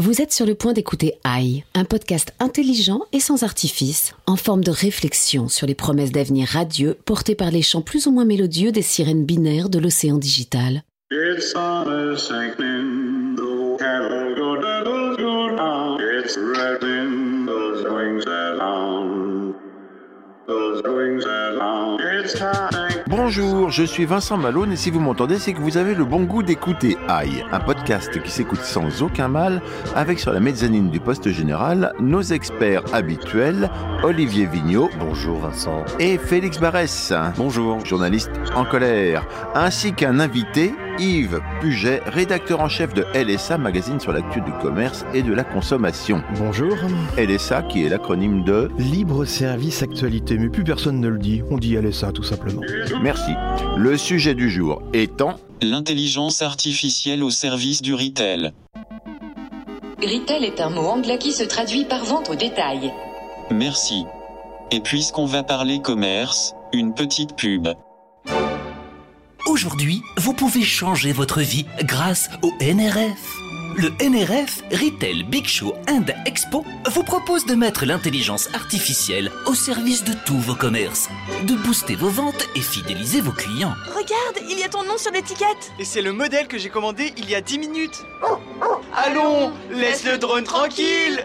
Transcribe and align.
Vous 0.00 0.22
êtes 0.22 0.32
sur 0.32 0.46
le 0.46 0.54
point 0.54 0.72
d'écouter 0.72 1.18
AI, 1.26 1.62
un 1.74 1.84
podcast 1.84 2.32
intelligent 2.38 3.02
et 3.12 3.20
sans 3.20 3.42
artifice, 3.42 4.14
en 4.26 4.36
forme 4.36 4.64
de 4.64 4.70
réflexion 4.70 5.48
sur 5.48 5.66
les 5.66 5.74
promesses 5.74 6.10
d'avenir 6.10 6.48
radieux 6.48 6.96
portées 7.04 7.34
par 7.34 7.50
les 7.50 7.60
chants 7.60 7.82
plus 7.82 8.06
ou 8.06 8.10
moins 8.10 8.24
mélodieux 8.24 8.72
des 8.72 8.80
sirènes 8.80 9.26
binaires 9.26 9.68
de 9.68 9.78
l'océan 9.78 10.16
digital. 10.16 10.84
Bonjour, 23.06 23.70
je 23.70 23.82
suis 23.84 24.04
Vincent 24.04 24.36
Malone 24.36 24.72
et 24.72 24.76
si 24.76 24.90
vous 24.90 25.00
m'entendez, 25.00 25.38
c'est 25.38 25.52
que 25.52 25.60
vous 25.60 25.76
avez 25.76 25.94
le 25.94 26.04
bon 26.04 26.24
goût 26.24 26.42
d'écouter 26.42 26.96
AI, 27.08 27.44
un 27.52 27.60
podcast 27.60 28.20
qui 28.22 28.30
s'écoute 28.30 28.60
sans 28.60 29.02
aucun 29.02 29.28
mal, 29.28 29.62
avec 29.94 30.18
sur 30.18 30.32
la 30.32 30.40
mezzanine 30.40 30.90
du 30.90 31.00
poste 31.00 31.30
général 31.30 31.92
nos 32.00 32.22
experts 32.22 32.82
habituels, 32.92 33.70
Olivier 34.02 34.46
Vignot. 34.46 34.90
Bonjour 34.98 35.38
Vincent. 35.38 35.84
Et 35.98 36.18
Félix 36.18 36.58
Barès. 36.58 37.12
Bonjour. 37.36 37.84
Journaliste 37.84 38.32
en 38.54 38.64
colère. 38.64 39.26
Ainsi 39.54 39.92
qu'un 39.92 40.18
invité, 40.18 40.74
Yves 40.98 41.40
Puget, 41.60 42.00
rédacteur 42.06 42.60
en 42.60 42.68
chef 42.68 42.94
de 42.94 43.04
LSA, 43.14 43.58
magazine 43.58 44.00
sur 44.00 44.12
l'actu 44.12 44.40
du 44.40 44.52
commerce 44.60 45.04
et 45.14 45.22
de 45.22 45.32
la 45.32 45.44
consommation. 45.44 46.22
Bonjour. 46.38 46.76
LSA 47.16 47.62
qui 47.62 47.84
est 47.84 47.88
l'acronyme 47.88 48.44
de 48.44 48.70
Libre 48.78 49.24
service 49.24 49.82
actualité, 49.82 50.38
mais 50.38 50.48
plus 50.48 50.64
personne 50.64 51.00
ne 51.00 51.08
le 51.08 51.18
dit. 51.18 51.42
On 51.50 51.58
dit 51.58 51.76
LSA 51.76 52.12
tout 52.12 52.22
simplement. 52.22 52.62
Merci. 53.02 53.32
Le 53.76 53.96
sujet 53.96 54.34
du 54.34 54.50
jour 54.50 54.82
étant 54.92 55.36
L'intelligence 55.62 56.42
artificielle 56.42 57.22
au 57.22 57.30
service 57.30 57.82
du 57.82 57.94
retail. 57.94 58.52
Retail 60.02 60.44
est 60.44 60.60
un 60.60 60.70
mot 60.70 60.86
anglais 60.86 61.18
qui 61.18 61.32
se 61.32 61.44
traduit 61.44 61.84
par 61.84 62.04
vente 62.04 62.30
au 62.30 62.34
détail. 62.34 62.90
Merci. 63.50 64.04
Et 64.70 64.80
puisqu'on 64.80 65.26
va 65.26 65.42
parler 65.42 65.80
commerce, 65.82 66.54
une 66.72 66.94
petite 66.94 67.36
pub. 67.36 67.68
Aujourd'hui, 69.50 70.04
vous 70.16 70.32
pouvez 70.32 70.62
changer 70.62 71.12
votre 71.12 71.40
vie 71.40 71.66
grâce 71.82 72.30
au 72.42 72.52
NRF. 72.60 73.49
Le 73.76 73.90
NRF 74.00 74.62
Retail 74.72 75.22
Big 75.24 75.46
Show 75.46 75.74
and 75.88 76.06
Expo 76.26 76.64
vous 76.90 77.02
propose 77.02 77.46
de 77.46 77.54
mettre 77.54 77.84
l'intelligence 77.84 78.48
artificielle 78.52 79.30
au 79.46 79.54
service 79.54 80.02
de 80.04 80.12
tous 80.26 80.38
vos 80.38 80.54
commerces, 80.54 81.08
de 81.44 81.54
booster 81.54 81.94
vos 81.94 82.08
ventes 82.08 82.46
et 82.56 82.60
fidéliser 82.60 83.20
vos 83.20 83.32
clients. 83.32 83.74
Regarde, 83.88 84.48
il 84.48 84.58
y 84.58 84.64
a 84.64 84.68
ton 84.68 84.82
nom 84.84 84.98
sur 84.98 85.12
l'étiquette 85.12 85.72
Et 85.78 85.84
c'est 85.84 86.02
le 86.02 86.12
modèle 86.12 86.48
que 86.48 86.58
j'ai 86.58 86.68
commandé 86.68 87.12
il 87.16 87.30
y 87.30 87.34
a 87.34 87.40
10 87.40 87.58
minutes. 87.58 88.02
Allons, 88.96 89.52
laisse 89.70 90.04
le 90.04 90.18
drone 90.18 90.44
tranquille. 90.44 91.24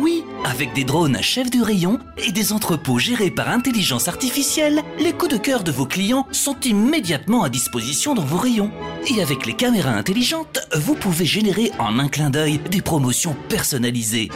Oui, 0.00 0.24
avec 0.44 0.72
des 0.72 0.84
drones 0.84 1.14
à 1.16 1.22
chef 1.22 1.50
de 1.50 1.62
rayon 1.62 1.98
et 2.16 2.32
des 2.32 2.52
entrepôts 2.52 2.98
gérés 2.98 3.30
par 3.30 3.48
intelligence 3.48 4.08
artificielle, 4.08 4.82
les 4.98 5.12
coups 5.12 5.32
de 5.32 5.38
cœur 5.38 5.62
de 5.62 5.70
vos 5.70 5.86
clients 5.86 6.26
sont 6.32 6.58
immédiatement 6.60 7.44
à 7.44 7.48
disposition 7.48 8.14
dans 8.14 8.24
vos 8.24 8.38
rayons. 8.38 8.70
Et 9.14 9.22
avec 9.22 9.46
les 9.46 9.52
caméras 9.52 9.92
intelligentes, 9.92 10.60
vous 10.74 10.94
pouvez 10.94 11.11
générer 11.20 11.70
en 11.78 11.98
un 11.98 12.08
clin 12.08 12.30
d'œil 12.30 12.58
des 12.70 12.80
promotions 12.80 13.36
personnalisées. 13.48 14.30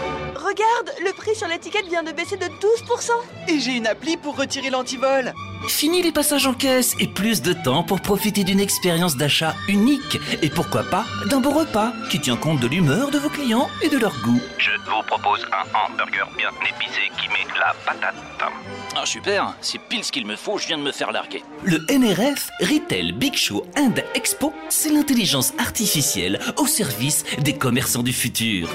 Regarde, 0.46 0.92
le 1.04 1.12
prix 1.12 1.34
sur 1.34 1.48
l'étiquette 1.48 1.88
vient 1.88 2.04
de 2.04 2.12
baisser 2.12 2.36
de 2.36 2.44
12%. 2.44 3.10
Et 3.48 3.58
j'ai 3.58 3.72
une 3.72 3.86
appli 3.88 4.16
pour 4.16 4.36
retirer 4.36 4.70
l'antivol. 4.70 5.34
Fini 5.66 6.02
les 6.02 6.12
passages 6.12 6.46
en 6.46 6.54
caisse 6.54 6.94
et 7.00 7.08
plus 7.08 7.42
de 7.42 7.52
temps 7.52 7.82
pour 7.82 8.00
profiter 8.00 8.44
d'une 8.44 8.60
expérience 8.60 9.16
d'achat 9.16 9.56
unique 9.66 10.20
et 10.42 10.48
pourquoi 10.48 10.84
pas 10.84 11.04
d'un 11.28 11.40
bon 11.40 11.50
repas 11.50 11.92
qui 12.10 12.20
tient 12.20 12.36
compte 12.36 12.60
de 12.60 12.68
l'humeur 12.68 13.10
de 13.10 13.18
vos 13.18 13.28
clients 13.28 13.68
et 13.82 13.88
de 13.88 13.98
leur 13.98 14.12
goût. 14.22 14.40
Je 14.58 14.70
vous 14.70 15.02
propose 15.08 15.44
un 15.50 15.92
hamburger 15.92 16.30
bien 16.38 16.50
épicé 16.62 17.10
qui 17.18 17.28
met 17.30 17.52
la 17.58 17.74
patate. 17.84 18.14
Ah 18.94 19.04
super, 19.04 19.56
c'est 19.60 19.80
pile 19.80 20.04
ce 20.04 20.12
qu'il 20.12 20.26
me 20.26 20.36
faut, 20.36 20.58
je 20.58 20.68
viens 20.68 20.78
de 20.78 20.84
me 20.84 20.92
faire 20.92 21.10
larguer. 21.10 21.42
Le 21.64 21.78
NRF 21.90 22.50
Retail 22.60 23.10
Big 23.10 23.34
Show 23.34 23.66
and 23.76 23.94
Expo, 24.14 24.52
c'est 24.68 24.90
l'intelligence 24.90 25.54
artificielle 25.58 26.38
au 26.56 26.68
service 26.68 27.24
des 27.40 27.54
commerçants 27.54 28.04
du 28.04 28.12
futur. 28.12 28.68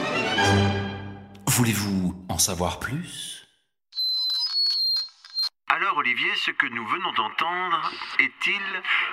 Voulez-vous 1.53 2.15
en 2.29 2.37
savoir 2.37 2.79
plus? 2.79 3.45
Alors 5.67 5.97
Olivier, 5.97 6.33
ce 6.37 6.51
que 6.51 6.65
nous 6.67 6.87
venons 6.87 7.11
d'entendre 7.11 7.91
est-il 8.19 8.61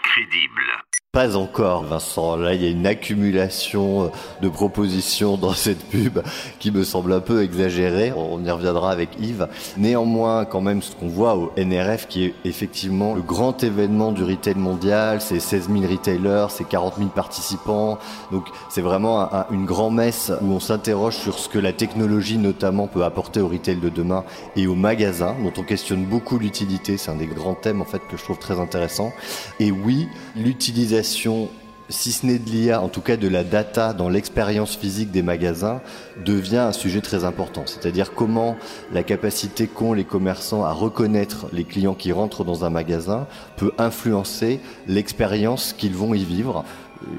crédible? 0.05 0.88
Pas 1.11 1.39
encore, 1.39 1.85
Vincent. 1.85 2.37
Là, 2.37 2.53
il 2.53 2.63
y 2.63 2.67
a 2.67 2.71
une 2.71 2.87
accumulation 2.87 4.13
de 4.43 4.49
propositions 4.51 5.39
dans 5.39 5.53
cette 5.55 5.83
pub 5.89 6.19
qui 6.59 6.71
me 6.71 6.85
semble 6.85 7.15
un 7.15 7.21
peu 7.21 7.43
exagérée. 7.43 8.13
On 8.15 8.45
y 8.45 8.51
reviendra 8.51 8.91
avec 8.91 9.09
Yves. 9.19 9.49
Néanmoins, 9.79 10.45
quand 10.45 10.61
même, 10.61 10.83
ce 10.83 10.95
qu'on 10.95 11.09
voit 11.09 11.35
au 11.35 11.51
NRF, 11.57 12.09
qui 12.09 12.25
est 12.27 12.35
effectivement 12.45 13.15
le 13.15 13.23
grand 13.23 13.65
événement 13.65 14.13
du 14.13 14.23
retail 14.23 14.57
mondial, 14.57 15.23
c'est 15.23 15.41
16 15.41 15.71
000 15.73 15.91
retailers, 15.91 16.49
c'est 16.51 16.69
40 16.69 16.97
000 16.99 17.09
participants. 17.09 17.97
Donc, 18.31 18.45
c'est 18.69 18.83
vraiment 18.83 19.23
un- 19.23 19.31
un- 19.41 19.47
une 19.51 19.65
grand 19.65 19.89
messe 19.91 20.31
où 20.43 20.53
on 20.53 20.61
s'interroge 20.61 21.17
sur 21.17 21.39
ce 21.39 21.49
que 21.49 21.59
la 21.59 21.73
technologie, 21.73 22.37
notamment, 22.37 22.87
peut 22.87 23.03
apporter 23.05 23.41
au 23.41 23.49
retail 23.49 23.77
de 23.77 23.89
demain 23.89 24.25
et 24.57 24.67
aux 24.67 24.75
magasins, 24.75 25.35
dont 25.43 25.55
on 25.57 25.63
questionne 25.65 26.05
beaucoup 26.05 26.39
l'utilité. 26.39 26.99
C'est 26.99 27.11
un 27.11 27.17
des 27.17 27.27
grands 27.27 27.55
thèmes, 27.55 27.81
en 27.81 27.87
fait, 27.87 28.03
que 28.11 28.19
je 28.19 28.23
trouve 28.25 28.39
très 28.39 28.61
intéressant. 28.61 29.11
Et 29.59 29.71
oui, 29.73 30.07
l'utilisation 30.37 30.98
si 31.03 32.13
ce 32.13 32.27
n'est 32.27 32.39
de 32.39 32.51
l'IA, 32.51 32.81
en 32.83 32.89
tout 32.89 33.01
cas 33.01 33.17
de 33.17 33.29
la 33.29 33.45
data 33.45 33.93
dans 33.93 34.09
l'expérience 34.09 34.77
physique 34.77 35.11
des 35.11 35.23
magasins, 35.23 35.81
devient 36.25 36.59
un 36.59 36.73
sujet 36.73 37.01
très 37.01 37.25
important. 37.25 37.63
C'est-à-dire 37.67 38.13
comment 38.15 38.57
la 38.93 39.03
capacité 39.03 39.67
qu'ont 39.67 39.93
les 39.93 40.05
commerçants 40.05 40.65
à 40.65 40.73
reconnaître 40.73 41.47
les 41.53 41.65
clients 41.65 41.95
qui 41.95 42.13
rentrent 42.13 42.45
dans 42.45 42.65
un 42.65 42.71
magasin 42.71 43.27
peut 43.57 43.73
influencer 43.79 44.61
l'expérience 44.87 45.73
qu'ils 45.73 45.95
vont 45.95 46.15
y 46.15 46.25
vivre. 46.25 46.65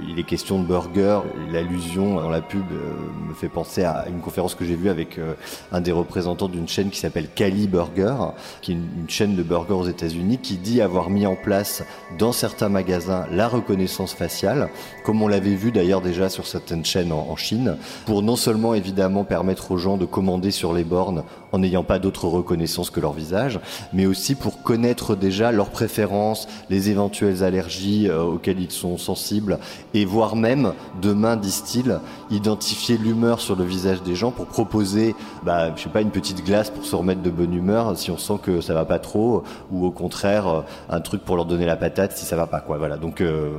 Il 0.09 0.19
est 0.19 0.23
question 0.23 0.59
de 0.59 0.65
burger, 0.65 1.21
l'allusion 1.51 2.15
dans 2.15 2.29
la 2.29 2.41
pub 2.41 2.65
euh, 2.71 2.93
me 3.27 3.33
fait 3.33 3.47
penser 3.47 3.83
à 3.83 4.07
une 4.09 4.19
conférence 4.19 4.53
que 4.53 4.65
j'ai 4.65 4.75
vue 4.75 4.89
avec 4.89 5.17
euh, 5.17 5.35
un 5.71 5.79
des 5.79 5.93
représentants 5.93 6.49
d'une 6.49 6.67
chaîne 6.67 6.89
qui 6.89 6.99
s'appelle 6.99 7.29
Cali 7.33 7.67
Burger, 7.67 8.15
qui 8.61 8.73
est 8.73 8.75
une, 8.75 9.09
chaîne 9.09 9.35
de 9.35 9.43
burgers 9.43 9.73
aux 9.73 9.87
États-Unis, 9.87 10.39
qui 10.39 10.57
dit 10.57 10.81
avoir 10.81 11.09
mis 11.09 11.25
en 11.25 11.35
place 11.35 11.83
dans 12.17 12.33
certains 12.33 12.67
magasins 12.67 13.25
la 13.31 13.47
reconnaissance 13.47 14.13
faciale, 14.13 14.69
comme 15.05 15.21
on 15.21 15.27
l'avait 15.27 15.55
vu 15.55 15.71
d'ailleurs 15.71 16.01
déjà 16.01 16.29
sur 16.29 16.45
certaines 16.45 16.83
chaînes 16.83 17.13
en 17.13 17.35
Chine, 17.37 17.77
pour 18.05 18.21
non 18.21 18.35
seulement 18.35 18.73
évidemment 18.73 19.23
permettre 19.23 19.71
aux 19.71 19.77
gens 19.77 19.95
de 19.95 20.05
commander 20.05 20.51
sur 20.51 20.73
les 20.73 20.83
bornes 20.83 21.23
en 21.51 21.59
n'ayant 21.59 21.83
pas 21.83 21.99
d'autre 21.99 22.27
reconnaissance 22.27 22.89
que 22.89 22.99
leur 22.99 23.13
visage, 23.13 23.59
mais 23.93 24.05
aussi 24.05 24.35
pour 24.35 24.61
connaître 24.63 25.15
déjà 25.15 25.51
leurs 25.51 25.69
préférences, 25.69 26.47
les 26.69 26.89
éventuelles 26.89 27.43
allergies 27.43 28.07
euh, 28.07 28.23
auxquelles 28.23 28.59
ils 28.59 28.71
sont 28.71 28.97
sensibles, 28.97 29.59
et 29.93 30.05
voire 30.05 30.35
même, 30.35 30.73
demain, 31.01 31.35
disent-ils, 31.35 31.99
identifier 32.31 32.97
l'humeur 32.97 33.39
sur 33.39 33.55
le 33.55 33.63
visage 33.63 34.01
des 34.03 34.15
gens 34.15 34.31
pour 34.31 34.45
proposer, 34.45 35.15
bah, 35.43 35.75
je 35.75 35.83
sais 35.83 35.89
pas, 35.89 36.01
une 36.01 36.11
petite 36.11 36.45
glace 36.45 36.69
pour 36.69 36.85
se 36.85 36.95
remettre 36.95 37.21
de 37.21 37.29
bonne 37.29 37.53
humeur 37.53 37.97
si 37.97 38.11
on 38.11 38.17
sent 38.17 38.39
que 38.43 38.61
ça 38.61 38.73
va 38.73 38.85
pas 38.85 38.99
trop, 38.99 39.43
ou 39.71 39.85
au 39.85 39.91
contraire, 39.91 40.47
euh, 40.47 40.61
un 40.89 41.01
truc 41.01 41.23
pour 41.23 41.35
leur 41.35 41.45
donner 41.45 41.65
la 41.65 41.75
patate 41.75 42.15
si 42.15 42.25
ça 42.25 42.35
va 42.35 42.47
pas, 42.47 42.61
quoi. 42.61 42.77
Voilà. 42.77 42.97
Donc, 42.97 43.21
euh, 43.21 43.51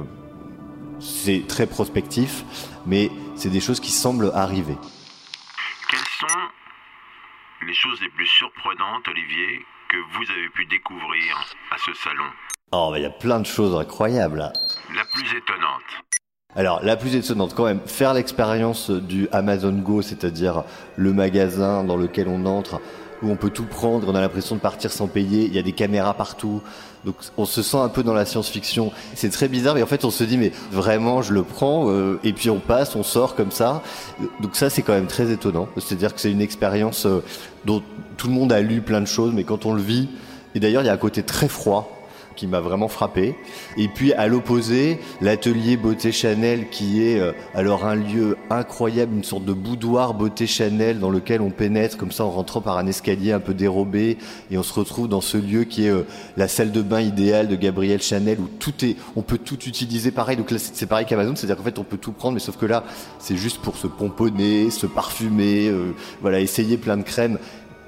c'est 1.01 1.45
très 1.49 1.67
prospectif, 1.67 2.45
mais 2.87 3.11
c'est 3.35 3.49
des 3.49 3.61
choses 3.61 3.81
qui 3.81 3.91
semblent 3.91 4.31
arriver. 4.35 4.77
Les 7.67 7.75
choses 7.75 8.01
les 8.01 8.09
plus 8.11 8.27
surprenantes, 8.27 9.07
Olivier, 9.09 9.65
que 9.89 9.97
vous 10.17 10.31
avez 10.31 10.49
pu 10.51 10.67
découvrir 10.67 11.37
à 11.71 11.77
ce 11.79 11.93
salon 11.95 12.25
Oh, 12.73 12.89
bah, 12.93 12.99
il 12.99 13.03
y 13.03 13.07
a 13.07 13.11
plein 13.11 13.41
de 13.41 13.47
choses 13.47 13.75
incroyables. 13.79 14.39
là. 14.39 14.53
La 14.95 15.03
plus 15.13 15.27
étonnante 15.37 15.83
Alors, 16.55 16.81
la 16.85 16.97
plus 16.97 17.15
étonnante 17.17 17.55
quand 17.55 17.65
même, 17.65 17.81
faire 17.87 18.15
l'expérience 18.15 18.91
du 18.91 19.29
Amazon 19.33 19.73
Go, 19.73 20.03
c'est-à-dire 20.03 20.65
le 20.97 21.13
magasin 21.13 21.83
dans 21.85 21.97
lequel 21.97 22.29
on 22.29 22.47
entre, 22.47 22.81
où 23.23 23.31
on 23.31 23.37
peut 23.37 23.51
tout 23.51 23.67
prendre, 23.67 24.09
on 24.09 24.15
a 24.15 24.21
l'impression 24.21 24.55
de 24.57 24.61
partir 24.61 24.91
sans 24.93 25.07
payer, 25.09 25.45
il 25.45 25.53
y 25.55 25.59
a 25.59 25.63
des 25.63 25.73
caméras 25.73 26.15
partout. 26.15 26.63
Donc 27.05 27.17
on 27.37 27.45
se 27.45 27.63
sent 27.63 27.77
un 27.77 27.89
peu 27.89 28.03
dans 28.03 28.15
la 28.15 28.25
science-fiction. 28.25 28.93
C'est 29.15 29.31
très 29.31 29.49
bizarre, 29.49 29.75
mais 29.75 29.83
en 29.83 29.87
fait 29.87 30.05
on 30.05 30.11
se 30.11 30.23
dit 30.25 30.37
mais 30.39 30.53
vraiment 30.71 31.21
je 31.23 31.33
le 31.35 31.43
prends 31.43 31.91
euh, 31.91 32.19
et 32.25 32.33
puis 32.33 32.49
on 32.51 32.61
passe, 32.61 32.95
on 32.97 33.03
sort 33.03 33.35
comme 33.37 33.51
ça. 33.51 33.83
Donc 34.41 34.55
ça 34.57 34.71
c'est 34.71 34.81
quand 34.83 34.93
même 34.95 35.07
très 35.07 35.31
étonnant. 35.31 35.69
C'est-à-dire 35.77 36.15
que 36.15 36.21
c'est 36.21 36.31
une 36.31 36.41
expérience 36.43 37.05
euh, 37.07 37.23
dont 37.65 37.83
tout 38.17 38.29
le 38.29 38.35
monde 38.35 38.53
a 38.53 38.61
lu 38.61 38.81
plein 38.81 39.01
de 39.01 39.07
choses, 39.07 39.33
mais 39.35 39.45
quand 39.45 39.67
on 39.67 39.73
le 39.73 39.83
vit, 39.83 40.09
et 40.55 40.61
d'ailleurs 40.61 40.83
il 40.83 40.87
y 40.87 40.91
a 40.91 40.93
un 40.93 40.99
côté 40.99 41.23
très 41.23 41.49
froid 41.49 42.00
qui 42.41 42.47
m'a 42.47 42.61
vraiment 42.61 42.89
frappé. 42.89 43.35
Et 43.77 43.89
puis 43.89 44.15
à 44.15 44.27
l'opposé, 44.27 44.99
l'atelier 45.21 45.77
beauté 45.77 46.11
Chanel 46.11 46.71
qui 46.71 47.03
est 47.03 47.21
euh, 47.21 47.33
alors 47.55 47.85
un 47.85 47.97
lieu 47.97 48.39
incroyable, 48.49 49.15
une 49.15 49.25
sorte 49.25 49.45
de 49.45 49.53
boudoir 49.53 50.15
beauté 50.15 50.47
Chanel 50.47 51.01
dans 51.01 51.11
lequel 51.11 51.43
on 51.43 51.51
pénètre 51.51 51.99
comme 51.99 52.13
ça 52.13 52.25
en 52.25 52.31
rentrant 52.31 52.63
par 52.63 52.79
un 52.79 52.87
escalier 52.87 53.33
un 53.33 53.41
peu 53.41 53.53
dérobé 53.53 54.17
et 54.51 54.57
on 54.57 54.63
se 54.63 54.73
retrouve 54.73 55.07
dans 55.07 55.21
ce 55.21 55.37
lieu 55.37 55.65
qui 55.65 55.85
est 55.85 55.91
euh, 55.91 56.07
la 56.39 56.49
salle 56.49 56.73
de 56.73 56.81
bain 56.81 57.03
idéale 57.03 57.47
de 57.47 57.57
Gabrielle 57.57 58.01
Chanel 58.01 58.41
où 58.41 58.49
tout 58.59 58.87
est, 58.87 58.97
on 59.17 59.21
peut 59.23 59.37
tout 59.37 59.63
utiliser 59.67 60.11
pareil. 60.11 60.39
Donc 60.39 60.51
là 60.51 60.57
c'est 60.59 60.87
pareil 60.87 61.05
qu'Amazon, 61.05 61.37
c'est-à-dire 61.37 61.59
qu'en 61.59 61.65
fait 61.65 61.79
on 61.79 61.85
peut 61.85 61.99
tout 61.99 62.13
prendre, 62.13 62.33
mais 62.33 62.41
sauf 62.41 62.57
que 62.57 62.65
là 62.65 62.85
c'est 63.19 63.37
juste 63.37 63.59
pour 63.59 63.77
se 63.77 63.87
pomponner, 63.87 64.71
se 64.71 64.87
parfumer, 64.87 65.69
euh, 65.69 65.95
voilà, 66.23 66.41
essayer 66.41 66.79
plein 66.79 66.97
de 66.97 67.03
crèmes 67.03 67.39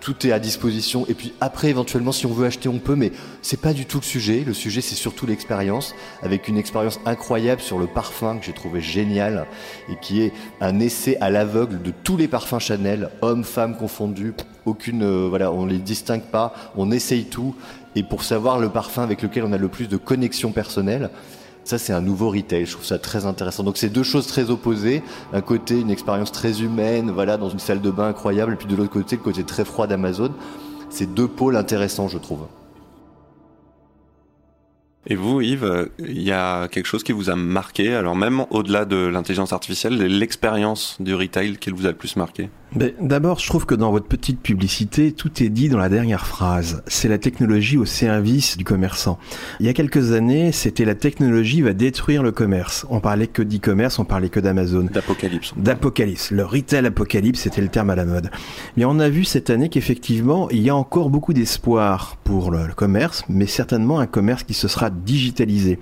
tout 0.02 0.26
est 0.26 0.32
à 0.32 0.40
disposition. 0.40 1.06
Et 1.08 1.14
puis 1.14 1.32
après, 1.40 1.70
éventuellement, 1.70 2.12
si 2.12 2.26
on 2.26 2.32
veut 2.32 2.46
acheter, 2.46 2.68
on 2.68 2.80
peut, 2.80 2.96
mais 2.96 3.12
c'est 3.40 3.60
pas 3.60 3.72
du 3.72 3.86
tout 3.86 3.98
le 3.98 4.04
sujet. 4.04 4.42
Le 4.44 4.52
sujet, 4.52 4.80
c'est 4.80 4.96
surtout 4.96 5.26
l'expérience, 5.26 5.94
avec 6.22 6.48
une 6.48 6.58
expérience 6.58 7.00
incroyable 7.06 7.60
sur 7.62 7.78
le 7.78 7.86
parfum 7.86 8.36
que 8.36 8.44
j'ai 8.44 8.52
trouvé 8.52 8.80
génial 8.80 9.46
et 9.88 9.96
qui 10.02 10.20
est 10.22 10.32
un 10.60 10.80
essai 10.80 11.16
à 11.20 11.30
l'aveugle 11.30 11.80
de 11.80 11.92
tous 12.02 12.16
les 12.16 12.28
parfums 12.28 12.58
Chanel, 12.58 13.10
hommes, 13.22 13.44
femmes 13.44 13.76
confondus. 13.76 14.34
Aucune, 14.66 15.04
euh, 15.04 15.26
voilà, 15.28 15.52
on 15.52 15.66
les 15.66 15.78
distingue 15.78 16.22
pas. 16.22 16.52
On 16.76 16.90
essaye 16.90 17.24
tout. 17.24 17.54
Et 17.94 18.02
pour 18.02 18.24
savoir 18.24 18.58
le 18.58 18.70
parfum 18.70 19.04
avec 19.04 19.22
lequel 19.22 19.44
on 19.44 19.52
a 19.52 19.58
le 19.58 19.68
plus 19.68 19.88
de 19.88 19.96
connexion 19.96 20.50
personnelle, 20.50 21.10
ça, 21.64 21.78
c'est 21.78 21.92
un 21.92 22.00
nouveau 22.00 22.30
retail. 22.30 22.66
Je 22.66 22.72
trouve 22.72 22.84
ça 22.84 22.98
très 22.98 23.24
intéressant. 23.24 23.62
Donc, 23.62 23.76
c'est 23.76 23.88
deux 23.88 24.02
choses 24.02 24.26
très 24.26 24.50
opposées. 24.50 25.02
D'un 25.32 25.40
côté, 25.40 25.80
une 25.80 25.90
expérience 25.90 26.32
très 26.32 26.62
humaine, 26.62 27.10
voilà, 27.10 27.36
dans 27.36 27.50
une 27.50 27.58
salle 27.58 27.80
de 27.80 27.90
bain 27.90 28.08
incroyable. 28.08 28.54
Et 28.54 28.56
puis 28.56 28.66
de 28.66 28.74
l'autre 28.74 28.90
côté, 28.90 29.16
le 29.16 29.22
côté 29.22 29.44
très 29.44 29.64
froid 29.64 29.86
d'Amazon. 29.86 30.32
C'est 30.90 31.14
deux 31.14 31.28
pôles 31.28 31.56
intéressants, 31.56 32.08
je 32.08 32.18
trouve. 32.18 32.46
Et 35.06 35.16
vous, 35.16 35.40
Yves, 35.40 35.90
il 35.98 36.22
y 36.22 36.30
a 36.32 36.68
quelque 36.68 36.86
chose 36.86 37.02
qui 37.02 37.12
vous 37.12 37.28
a 37.28 37.34
marqué, 37.34 37.92
alors 37.94 38.14
même 38.14 38.44
au-delà 38.50 38.84
de 38.84 38.96
l'intelligence 38.96 39.52
artificielle, 39.52 39.96
l'expérience 39.96 40.96
du 41.00 41.14
retail 41.14 41.56
qui 41.56 41.70
vous 41.70 41.86
a 41.86 41.88
le 41.88 41.96
plus 41.96 42.14
marqué? 42.14 42.50
D'abord, 42.74 43.38
je 43.38 43.46
trouve 43.46 43.66
que 43.66 43.74
dans 43.74 43.90
votre 43.90 44.06
petite 44.06 44.40
publicité, 44.40 45.12
tout 45.12 45.42
est 45.42 45.50
dit 45.50 45.68
dans 45.68 45.78
la 45.78 45.90
dernière 45.90 46.26
phrase. 46.26 46.82
C'est 46.86 47.08
la 47.08 47.18
technologie 47.18 47.76
au 47.76 47.84
service 47.84 48.56
du 48.56 48.64
commerçant. 48.64 49.18
Il 49.60 49.66
y 49.66 49.68
a 49.68 49.74
quelques 49.74 50.12
années, 50.12 50.52
c'était 50.52 50.86
la 50.86 50.94
technologie 50.94 51.60
va 51.60 51.74
détruire 51.74 52.22
le 52.22 52.32
commerce. 52.32 52.86
On 52.88 53.00
parlait 53.00 53.26
que 53.26 53.42
d'e-commerce, 53.42 53.98
on 53.98 54.04
parlait 54.04 54.30
que 54.30 54.40
d'Amazon. 54.40 54.88
D'apocalypse. 54.92 55.52
D'apocalypse. 55.56 56.30
Le 56.30 56.44
retail 56.44 56.86
apocalypse, 56.86 57.40
c'était 57.40 57.60
le 57.60 57.68
terme 57.68 57.90
à 57.90 57.94
la 57.94 58.06
mode. 58.06 58.30
Mais 58.76 58.86
on 58.86 58.98
a 58.98 59.10
vu 59.10 59.24
cette 59.24 59.50
année 59.50 59.68
qu'effectivement, 59.68 60.48
il 60.50 60.62
y 60.62 60.70
a 60.70 60.76
encore 60.76 61.10
beaucoup 61.10 61.34
d'espoir 61.34 62.16
pour 62.24 62.50
le, 62.50 62.66
le 62.66 62.74
commerce, 62.74 63.24
mais 63.28 63.46
certainement 63.46 64.00
un 64.00 64.06
commerce 64.06 64.44
qui 64.44 64.54
se 64.54 64.68
sera 64.68 64.88
digitalisé 64.88 65.78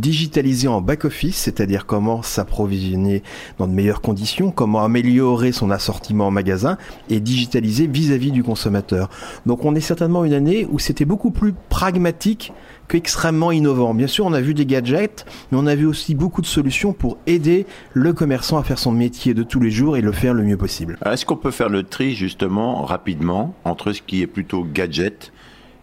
digitalisé 0.00 0.68
en 0.68 0.80
back-office, 0.80 1.36
c'est-à-dire 1.36 1.86
comment 1.86 2.22
s'approvisionner 2.22 3.22
dans 3.58 3.66
de 3.66 3.72
meilleures 3.72 4.00
conditions, 4.00 4.50
comment 4.50 4.84
améliorer 4.84 5.52
son 5.52 5.70
assortiment 5.70 6.28
en 6.28 6.30
magasin 6.30 6.78
et 7.10 7.20
digitaliser 7.20 7.86
vis-à-vis 7.86 8.32
du 8.32 8.42
consommateur. 8.42 9.10
Donc 9.46 9.64
on 9.64 9.74
est 9.74 9.80
certainement 9.80 10.24
une 10.24 10.34
année 10.34 10.66
où 10.70 10.78
c'était 10.78 11.04
beaucoup 11.04 11.30
plus 11.30 11.54
pragmatique 11.68 12.52
qu'extrêmement 12.88 13.52
innovant. 13.52 13.94
Bien 13.94 14.06
sûr, 14.06 14.26
on 14.26 14.32
a 14.32 14.40
vu 14.40 14.54
des 14.54 14.66
gadgets, 14.66 15.24
mais 15.50 15.58
on 15.58 15.66
a 15.66 15.74
vu 15.74 15.86
aussi 15.86 16.14
beaucoup 16.14 16.42
de 16.42 16.46
solutions 16.46 16.92
pour 16.92 17.18
aider 17.26 17.66
le 17.94 18.12
commerçant 18.12 18.58
à 18.58 18.62
faire 18.62 18.78
son 18.78 18.92
métier 18.92 19.34
de 19.34 19.42
tous 19.42 19.60
les 19.60 19.70
jours 19.70 19.96
et 19.96 20.00
le 20.00 20.12
faire 20.12 20.34
le 20.34 20.42
mieux 20.42 20.56
possible. 20.56 20.98
Est-ce 21.06 21.24
qu'on 21.24 21.36
peut 21.36 21.50
faire 21.50 21.68
le 21.68 21.84
tri 21.84 22.14
justement 22.14 22.82
rapidement 22.82 23.54
entre 23.64 23.92
ce 23.92 24.02
qui 24.02 24.20
est 24.22 24.26
plutôt 24.26 24.64
gadget 24.64 25.32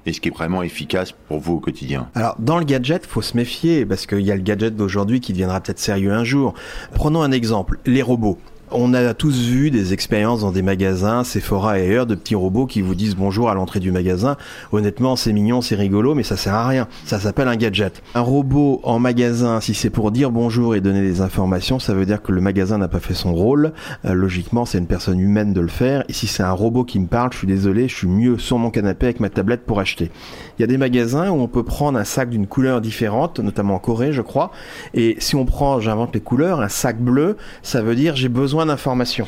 et 0.10 0.14
ce 0.14 0.20
qui 0.20 0.30
est 0.30 0.32
vraiment 0.32 0.64
efficace 0.64 1.14
pour 1.28 1.40
vous 1.40 1.56
au 1.56 1.60
quotidien 1.60 2.10
Alors, 2.16 2.36
dans 2.40 2.58
le 2.58 2.66
gadget, 2.66 3.06
faut 3.06 3.22
se 3.22 3.38
méfier 3.38 3.86
parce 3.86 4.06
qu'il 4.06 4.22
y 4.22 4.32
a 4.32 4.36
le 4.36 4.42
gadget 4.42 4.76
d'aujourd'hui 4.76 5.20
qui 5.20 5.34
deviendra 5.34 5.62
peut-être 5.62 5.80
sérieux 5.80 6.12
un 6.12 6.24
jour. 6.24 6.54
Prenons 6.94 7.22
un 7.22 7.32
exemple, 7.32 7.80
les 7.86 8.02
robots. 8.02 8.40
On 8.72 8.94
a 8.94 9.16
tous 9.16 9.48
vu 9.48 9.72
des 9.72 9.94
expériences 9.94 10.42
dans 10.42 10.52
des 10.52 10.62
magasins, 10.62 11.24
Sephora 11.24 11.80
et 11.80 11.88
ailleurs, 11.88 12.06
de 12.06 12.14
petits 12.14 12.36
robots 12.36 12.68
qui 12.68 12.82
vous 12.82 12.94
disent 12.94 13.16
bonjour 13.16 13.50
à 13.50 13.56
l'entrée 13.56 13.80
du 13.80 13.92
magasin. 13.92 14.38
Honnêtement, 14.72 15.16
c'est 15.16 15.34
mignon, 15.34 15.62
c'est 15.62 15.74
rigolo, 15.74 16.14
mais 16.14 16.22
ça 16.22 16.38
sert 16.38 16.54
à 16.54 16.68
rien. 16.68 16.88
Ça 17.04 17.20
s'appelle 17.20 17.48
un 17.48 17.56
gadget. 17.56 18.04
Un 18.14 18.22
robot 18.22 18.80
en 18.84 19.00
magasin, 19.00 19.60
si 19.60 19.74
c'est 19.74 19.90
pour 19.90 20.12
dire 20.12 20.30
bonjour 20.30 20.76
et 20.76 20.82
donner 20.82 21.02
des 21.02 21.22
informations, 21.22 21.80
ça 21.80 21.96
veut 21.96 22.06
dire 22.06 22.22
que 22.22 22.32
le 22.32 22.42
magasin 22.42 22.78
n'a 22.78 22.88
pas 22.88 23.00
fait 23.00 23.16
son 23.16 23.34
rôle. 23.34 23.74
Euh, 24.06 24.14
logiquement, 24.14 24.66
c'est 24.66 24.78
une 24.78 24.86
personne 24.86 25.20
humaine 25.20 25.52
de 25.52 25.62
le 25.62 25.68
faire. 25.68 26.04
Et 26.08 26.14
si 26.14 26.28
c'est 26.28 26.44
un 26.44 26.52
robot 26.52 26.84
qui 26.84 27.00
me 27.00 27.08
parle, 27.08 27.34
je 27.34 27.40
suis 27.40 27.48
désolé, 27.48 27.88
je 27.88 27.96
suis 27.96 28.08
mieux 28.08 28.38
sur 28.38 28.60
mon 28.60 28.70
canapé 28.70 29.08
avec 29.08 29.20
ma 29.20 29.30
tablette 29.30 29.66
pour 29.66 29.80
acheter. 29.80 30.12
Il 30.60 30.62
y 30.62 30.64
a 30.64 30.68
des 30.68 30.78
magasins 30.78 31.32
où 31.32 31.42
on 31.42 31.48
peut 31.48 31.64
prendre 31.64 31.98
un 31.98 32.04
sac 32.04 32.30
d'une 32.30 32.46
couleur 32.46 32.82
différente, 32.82 33.40
notamment 33.40 33.76
en 33.76 33.80
Corée, 33.80 34.14
je 34.14 34.22
crois. 34.22 34.52
Et 34.94 35.16
si 35.18 35.36
on 35.36 35.46
prend, 35.46 35.80
j'invente 35.80 36.14
les 36.14 36.22
couleurs, 36.22 36.62
un 36.62 36.70
sac 36.70 37.00
bleu, 37.00 37.36
ça 37.64 37.82
veut 37.82 37.96
dire 37.96 38.16
j'ai 38.16 38.30
besoin 38.30 38.59
d'informations. 38.66 39.28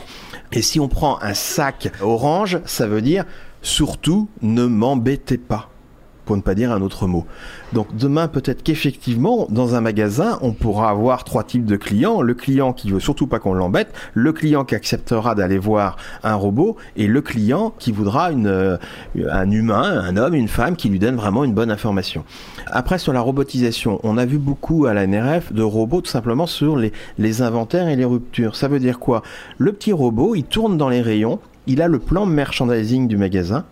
Et 0.52 0.62
si 0.62 0.80
on 0.80 0.88
prend 0.88 1.22
un 1.22 1.34
sac 1.34 1.92
orange, 2.02 2.60
ça 2.66 2.88
veut 2.88 3.02
dire 3.02 3.26
surtout 3.62 4.30
ne 4.42 4.66
m'embêtez 4.66 5.38
pas 5.38 5.71
pour 6.26 6.38
ne 6.38 6.42
pas 6.42 6.56
dire 6.56 6.72
un 6.72 6.82
autre 6.82 7.08
mot. 7.08 7.26
Donc 7.74 7.96
demain, 7.96 8.28
peut-être 8.28 8.64
qu'effectivement, 8.64 9.48
dans 9.50 9.76
un 9.76 9.82
magasin, 9.82 10.38
on 10.42 10.52
pourra 10.54 10.90
avoir 10.90 11.24
trois 11.24 11.44
types 11.44 11.66
de 11.66 11.76
clients. 11.76 12.22
Le 12.22 12.34
client 12.34 12.74
qui 12.74 12.92
veut 12.92 13.00
surtout 13.00 13.28
pas 13.28 13.40
qu'on 13.40 13.54
l'embête, 13.54 13.94
le 14.14 14.34
client 14.34 14.66
qui 14.66 14.76
acceptera 14.76 15.36
d'aller 15.36 15.58
voir 15.58 15.98
un 16.24 16.36
robot, 16.36 16.78
et 16.96 17.08
le 17.08 17.22
client 17.22 17.74
qui 17.80 17.92
voudra 17.92 18.32
euh, 18.32 18.78
un 19.30 19.52
humain, 19.52 20.02
un 20.04 20.18
homme, 20.18 20.34
une 20.34 20.48
femme 20.48 20.76
qui 20.76 20.90
lui 20.90 21.00
donne 21.00 21.16
vraiment 21.16 21.44
une 21.44 21.54
bonne 21.54 21.72
information. 21.72 22.24
Après, 22.68 22.98
sur 22.98 23.14
la 23.14 23.22
robotisation, 23.22 24.00
on 24.04 24.18
a 24.18 24.26
vu 24.26 24.38
beaucoup 24.38 24.86
à 24.86 24.94
la 24.94 25.08
NRF 25.08 25.54
de 25.54 25.64
robots 25.64 26.02
tout 26.02 26.10
simplement 26.10 26.48
sur 26.48 26.78
les, 26.78 26.92
les 27.18 27.42
inventaires 27.42 27.88
et 27.88 27.96
les 27.96 28.06
ruptures. 28.06 28.56
Ça 28.56 28.68
veut 28.68 28.80
dire 28.80 29.00
quoi? 29.00 29.24
Le 29.58 29.74
petit 29.74 29.94
robot, 29.94 30.36
il 30.36 30.44
tourne 30.44 30.78
dans 30.78 30.90
les 30.90 31.02
rayons, 31.02 31.40
il 31.68 31.82
a 31.82 31.88
le 31.88 32.00
plan 32.00 32.26
merchandising 32.26 33.08
du 33.08 33.18
magasin, 33.18 33.66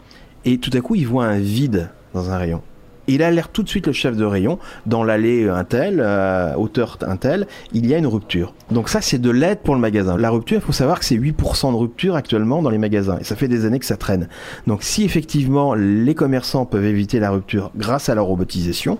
et 0.46 0.58
tout 0.58 0.72
à 0.74 0.82
coup, 0.82 0.96
il 0.96 1.08
voit 1.08 1.26
un 1.26 1.40
vide 1.40 1.90
dans 2.14 2.30
un 2.32 2.38
rayon. 2.38 2.62
Il 3.08 3.24
alerte 3.24 3.52
tout 3.52 3.64
de 3.64 3.70
suite 3.70 3.88
le 3.88 3.94
chef 3.94 4.16
de 4.16 4.24
rayon 4.24 4.60
dans 4.86 5.04
l'allée 5.04 5.50
Intel, 5.50 6.00
euh, 6.00 6.54
hauteur 6.54 7.00
Intel, 7.02 7.48
il 7.74 7.88
y 7.88 7.96
a 7.96 7.98
une 7.98 8.06
rupture. 8.06 8.54
Donc 8.70 8.88
ça 8.88 9.02
c'est 9.02 9.18
de 9.18 9.32
l'aide 9.32 9.60
pour 9.60 9.74
le 9.74 9.82
magasin. 9.82 10.16
La 10.16 10.30
rupture, 10.30 10.58
il 10.58 10.64
faut 10.64 10.72
savoir 10.72 11.00
que 11.00 11.06
c'est 11.06 11.16
8% 11.16 11.72
de 11.72 11.76
rupture 11.76 12.16
actuellement 12.16 12.62
dans 12.62 12.70
les 12.70 12.78
magasins 12.78 13.18
et 13.20 13.24
ça 13.24 13.36
fait 13.36 13.48
des 13.48 13.66
années 13.66 13.80
que 13.80 13.86
ça 13.88 13.98
traîne. 13.98 14.30
Donc 14.68 14.84
si 14.84 15.04
effectivement 15.04 15.74
les 15.74 16.14
commerçants 16.14 16.68
peuvent 16.68 16.86
éviter 16.86 17.20
la 17.20 17.32
rupture 17.32 17.72
grâce 17.76 18.10
à 18.10 18.16
la 18.16 18.22
robotisation, 18.22 19.00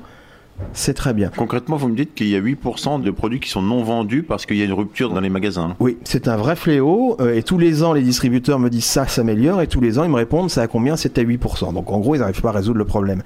c'est 0.74 0.94
très 0.94 1.14
bien. 1.14 1.32
Concrètement, 1.36 1.78
vous 1.78 1.88
me 1.90 1.96
dites 1.96 2.14
qu'il 2.14 2.28
y 2.28 2.36
a 2.36 2.42
8% 2.42 3.02
de 3.02 3.12
produits 3.12 3.40
qui 3.40 3.50
sont 3.50 3.62
non 3.62 3.84
vendus 3.84 4.24
parce 4.24 4.46
qu'il 4.46 4.58
y 4.58 4.62
a 4.62 4.66
une 4.66 4.74
rupture 4.74 5.14
dans 5.14 5.20
les 5.20 5.30
magasins. 5.30 5.76
Oui, 5.80 5.98
c'est 6.04 6.28
un 6.28 6.38
vrai 6.38 6.56
fléau. 6.56 7.18
euh, 7.20 7.36
et 7.36 7.44
tous 7.44 7.58
les 7.58 7.84
ans, 7.84 7.94
les 7.94 8.02
distributeurs 8.02 8.60
me 8.60 8.70
disent 8.70 8.86
ça 8.86 9.08
s'améliore. 9.08 9.62
Et 9.62 9.68
tous 9.68 9.82
les 9.82 10.00
ans, 10.00 10.04
ils 10.04 10.10
me 10.10 10.16
répondent 10.16 10.50
ça 10.50 10.62
à 10.62 10.68
combien? 10.68 10.96
C'est 10.96 11.18
à 11.18 11.24
8%. 11.24 11.74
Donc 11.74 11.92
en 11.92 12.00
gros, 12.00 12.16
ils 12.16 12.20
n'arrivent 12.20 12.42
pas 12.42 12.50
à 12.50 12.54
résoudre 12.54 12.78
le 12.78 12.86
problème. 12.86 13.24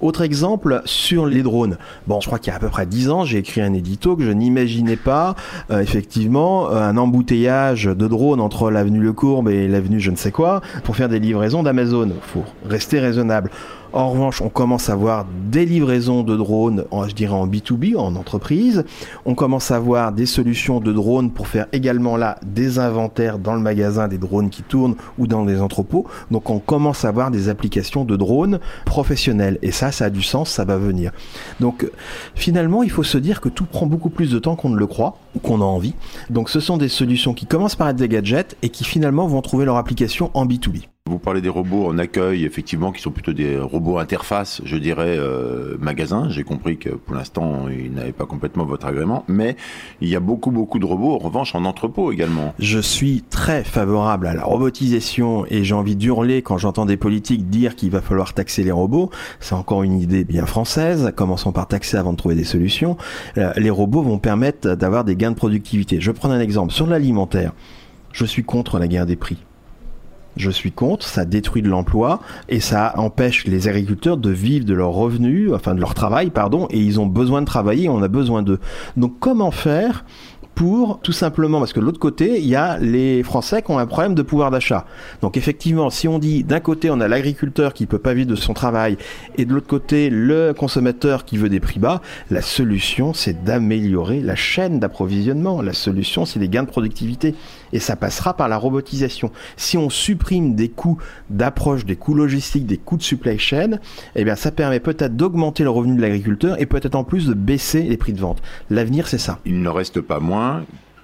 Autre 0.00 0.22
exemple 0.22 0.82
sur 0.84 1.24
les 1.24 1.42
drones. 1.42 1.78
Bon, 2.06 2.20
je 2.20 2.26
crois 2.26 2.38
qu'il 2.38 2.50
y 2.50 2.52
a 2.52 2.56
à 2.56 2.58
peu 2.58 2.68
près 2.68 2.84
10 2.84 3.10
ans, 3.10 3.24
j'ai 3.24 3.38
écrit 3.38 3.60
un 3.60 3.72
édito 3.72 4.16
que 4.16 4.24
je 4.24 4.30
n'imaginais 4.30 4.96
pas, 4.96 5.34
euh, 5.70 5.80
effectivement, 5.80 6.70
euh, 6.70 6.82
un 6.82 6.96
embouteillage 6.96 7.84
de 7.84 8.06
drones 8.08 8.40
entre 8.40 8.70
l'avenue 8.70 9.00
Le 9.00 9.12
Courbe 9.12 9.48
et 9.48 9.68
l'avenue 9.68 10.00
je 10.00 10.10
ne 10.10 10.16
sais 10.16 10.32
quoi 10.32 10.60
pour 10.82 10.96
faire 10.96 11.08
des 11.08 11.20
livraisons 11.20 11.62
d'Amazon. 11.62 12.10
Faut 12.22 12.44
rester 12.68 12.98
raisonnable. 12.98 13.50
En 13.94 14.10
revanche, 14.10 14.42
on 14.42 14.48
commence 14.48 14.90
à 14.90 14.96
voir 14.96 15.24
des 15.52 15.64
livraisons 15.64 16.24
de 16.24 16.36
drones, 16.36 16.84
en, 16.90 17.06
je 17.06 17.14
dirais 17.14 17.32
en 17.32 17.46
B2B, 17.46 17.96
en 17.96 18.16
entreprise. 18.16 18.84
On 19.24 19.36
commence 19.36 19.70
à 19.70 19.78
voir 19.78 20.10
des 20.10 20.26
solutions 20.26 20.80
de 20.80 20.92
drones 20.92 21.30
pour 21.30 21.46
faire 21.46 21.66
également 21.70 22.16
là 22.16 22.40
des 22.44 22.80
inventaires 22.80 23.38
dans 23.38 23.54
le 23.54 23.60
magasin 23.60 24.08
des 24.08 24.18
drones 24.18 24.50
qui 24.50 24.64
tournent 24.64 24.96
ou 25.16 25.28
dans 25.28 25.44
les 25.44 25.60
entrepôts. 25.60 26.08
Donc 26.32 26.50
on 26.50 26.58
commence 26.58 27.04
à 27.04 27.12
voir 27.12 27.30
des 27.30 27.48
applications 27.48 28.04
de 28.04 28.16
drones 28.16 28.58
professionnelles. 28.84 29.60
Et 29.62 29.70
ça, 29.70 29.92
ça 29.92 30.06
a 30.06 30.10
du 30.10 30.22
sens, 30.22 30.50
ça 30.50 30.64
va 30.64 30.76
venir. 30.76 31.12
Donc 31.60 31.88
finalement, 32.34 32.82
il 32.82 32.90
faut 32.90 33.04
se 33.04 33.16
dire 33.16 33.40
que 33.40 33.48
tout 33.48 33.64
prend 33.64 33.86
beaucoup 33.86 34.10
plus 34.10 34.28
de 34.28 34.40
temps 34.40 34.56
qu'on 34.56 34.70
ne 34.70 34.76
le 34.76 34.88
croit 34.88 35.18
ou 35.36 35.38
qu'on 35.38 35.60
a 35.60 35.64
envie. 35.64 35.94
Donc 36.30 36.50
ce 36.50 36.58
sont 36.58 36.78
des 36.78 36.88
solutions 36.88 37.32
qui 37.32 37.46
commencent 37.46 37.76
par 37.76 37.90
être 37.90 37.96
des 37.96 38.08
gadgets 38.08 38.56
et 38.62 38.70
qui 38.70 38.82
finalement 38.82 39.28
vont 39.28 39.40
trouver 39.40 39.64
leur 39.64 39.76
application 39.76 40.32
en 40.34 40.46
B2B. 40.46 40.82
Vous 41.10 41.18
parlez 41.18 41.42
des 41.42 41.50
robots 41.50 41.84
en 41.86 41.98
accueil, 41.98 42.46
effectivement, 42.46 42.90
qui 42.90 43.02
sont 43.02 43.10
plutôt 43.10 43.34
des 43.34 43.58
robots 43.58 43.98
interface, 43.98 44.62
je 44.64 44.78
dirais, 44.78 45.18
euh, 45.18 45.76
magasin. 45.78 46.30
J'ai 46.30 46.44
compris 46.44 46.78
que 46.78 46.88
pour 46.88 47.14
l'instant, 47.14 47.68
ils 47.68 47.92
n'avaient 47.92 48.12
pas 48.12 48.24
complètement 48.24 48.64
votre 48.64 48.86
agrément. 48.86 49.22
Mais 49.28 49.54
il 50.00 50.08
y 50.08 50.16
a 50.16 50.20
beaucoup, 50.20 50.50
beaucoup 50.50 50.78
de 50.78 50.86
robots, 50.86 51.12
en 51.12 51.18
revanche, 51.18 51.54
en 51.54 51.66
entrepôt 51.66 52.10
également. 52.10 52.54
Je 52.58 52.78
suis 52.78 53.20
très 53.20 53.64
favorable 53.64 54.26
à 54.26 54.32
la 54.32 54.44
robotisation 54.44 55.44
et 55.50 55.62
j'ai 55.62 55.74
envie 55.74 55.94
d'hurler 55.94 56.40
quand 56.40 56.56
j'entends 56.56 56.86
des 56.86 56.96
politiques 56.96 57.50
dire 57.50 57.76
qu'il 57.76 57.90
va 57.90 58.00
falloir 58.00 58.32
taxer 58.32 58.64
les 58.64 58.72
robots. 58.72 59.10
C'est 59.40 59.54
encore 59.54 59.82
une 59.82 60.00
idée 60.00 60.24
bien 60.24 60.46
française. 60.46 61.12
Commençons 61.14 61.52
par 61.52 61.68
taxer 61.68 61.98
avant 61.98 62.12
de 62.12 62.16
trouver 62.16 62.34
des 62.34 62.44
solutions. 62.44 62.96
Euh, 63.36 63.52
Les 63.56 63.68
robots 63.68 64.00
vont 64.00 64.18
permettre 64.18 64.74
d'avoir 64.74 65.04
des 65.04 65.16
gains 65.16 65.32
de 65.32 65.36
productivité. 65.36 66.00
Je 66.00 66.12
prends 66.12 66.30
un 66.30 66.40
exemple. 66.40 66.72
Sur 66.72 66.86
l'alimentaire, 66.86 67.52
je 68.12 68.24
suis 68.24 68.42
contre 68.42 68.78
la 68.78 68.88
guerre 68.88 69.04
des 69.04 69.16
prix. 69.16 69.36
Je 70.36 70.50
suis 70.50 70.72
contre, 70.72 71.06
ça 71.06 71.24
détruit 71.24 71.62
de 71.62 71.68
l'emploi 71.68 72.20
et 72.48 72.60
ça 72.60 72.94
empêche 72.96 73.44
les 73.46 73.68
agriculteurs 73.68 74.16
de 74.16 74.30
vivre 74.30 74.64
de 74.64 74.74
leurs 74.74 74.92
revenus, 74.92 75.52
enfin 75.52 75.74
de 75.74 75.80
leur 75.80 75.94
travail, 75.94 76.30
pardon, 76.30 76.66
et 76.70 76.78
ils 76.78 77.00
ont 77.00 77.06
besoin 77.06 77.40
de 77.40 77.46
travailler, 77.46 77.88
on 77.88 78.02
a 78.02 78.08
besoin 78.08 78.42
d'eux. 78.42 78.60
Donc 78.96 79.18
comment 79.20 79.50
faire 79.50 80.04
pour 80.54 81.00
tout 81.00 81.12
simplement 81.12 81.58
parce 81.58 81.72
que 81.72 81.80
de 81.80 81.84
l'autre 81.84 81.98
côté 81.98 82.38
il 82.40 82.46
y 82.46 82.56
a 82.56 82.78
les 82.78 83.22
Français 83.22 83.62
qui 83.62 83.70
ont 83.70 83.78
un 83.78 83.86
problème 83.86 84.14
de 84.14 84.22
pouvoir 84.22 84.50
d'achat. 84.50 84.86
Donc 85.20 85.36
effectivement, 85.36 85.90
si 85.90 86.08
on 86.08 86.18
dit 86.18 86.44
d'un 86.44 86.60
côté 86.60 86.90
on 86.90 87.00
a 87.00 87.08
l'agriculteur 87.08 87.74
qui 87.74 87.86
peut 87.86 87.98
pas 87.98 88.14
vivre 88.14 88.28
de 88.28 88.36
son 88.36 88.54
travail 88.54 88.96
et 89.36 89.44
de 89.44 89.52
l'autre 89.52 89.66
côté 89.66 90.10
le 90.10 90.52
consommateur 90.52 91.24
qui 91.24 91.36
veut 91.36 91.48
des 91.48 91.60
prix 91.60 91.80
bas, 91.80 92.00
la 92.30 92.42
solution 92.42 93.14
c'est 93.14 93.44
d'améliorer 93.44 94.20
la 94.20 94.36
chaîne 94.36 94.78
d'approvisionnement. 94.78 95.62
La 95.62 95.72
solution 95.72 96.24
c'est 96.24 96.38
des 96.38 96.48
gains 96.48 96.62
de 96.62 96.68
productivité 96.68 97.34
et 97.72 97.80
ça 97.80 97.96
passera 97.96 98.34
par 98.34 98.48
la 98.48 98.56
robotisation. 98.56 99.32
Si 99.56 99.76
on 99.76 99.90
supprime 99.90 100.54
des 100.54 100.68
coûts 100.68 100.98
d'approche, 101.30 101.84
des 101.84 101.96
coûts 101.96 102.14
logistiques, 102.14 102.66
des 102.66 102.78
coûts 102.78 102.96
de 102.96 103.02
supply 103.02 103.38
chain, 103.38 103.78
eh 104.14 104.24
bien 104.24 104.36
ça 104.36 104.52
permet 104.52 104.80
peut-être 104.80 105.16
d'augmenter 105.16 105.64
le 105.64 105.70
revenu 105.70 105.96
de 105.96 106.00
l'agriculteur 106.00 106.60
et 106.60 106.66
peut-être 106.66 106.94
en 106.94 107.04
plus 107.04 107.26
de 107.26 107.34
baisser 107.34 107.82
les 107.82 107.96
prix 107.96 108.12
de 108.12 108.20
vente. 108.20 108.42
L'avenir 108.70 109.08
c'est 109.08 109.18
ça. 109.18 109.40
Il 109.44 109.60
ne 109.60 109.68
reste 109.68 110.00
pas 110.00 110.20
moins 110.20 110.43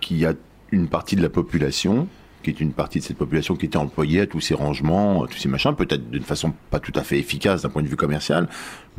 qu'il 0.01 0.19
y 0.19 0.27
a 0.27 0.35
une 0.73 0.89
partie 0.89 1.17
de 1.17 1.23
la 1.23 1.29
population 1.29 2.09
qui 2.43 2.51
est 2.51 2.61
une 2.61 2.73
partie 2.73 3.01
de 3.01 3.05
cette 3.05 3.19
population 3.19 3.55
qui 3.55 3.67
était 3.67 3.77
employée 3.77 4.23
à 4.23 4.27
tous 4.27 4.41
ces 4.41 4.55
rangements, 4.55 5.25
à 5.25 5.27
tous 5.27 5.37
ces 5.37 5.49
machins, 5.49 5.75
peut-être 5.75 6.11
d'une 6.11 6.23
façon 6.23 6.53
pas 6.71 6.81
tout 6.81 6.93
à 6.95 7.03
fait 7.03 7.19
efficace 7.19 7.63
d'un 7.63 7.69
point 7.69 7.83
de 7.83 7.89
vue 7.89 7.97
commercial, 7.97 8.49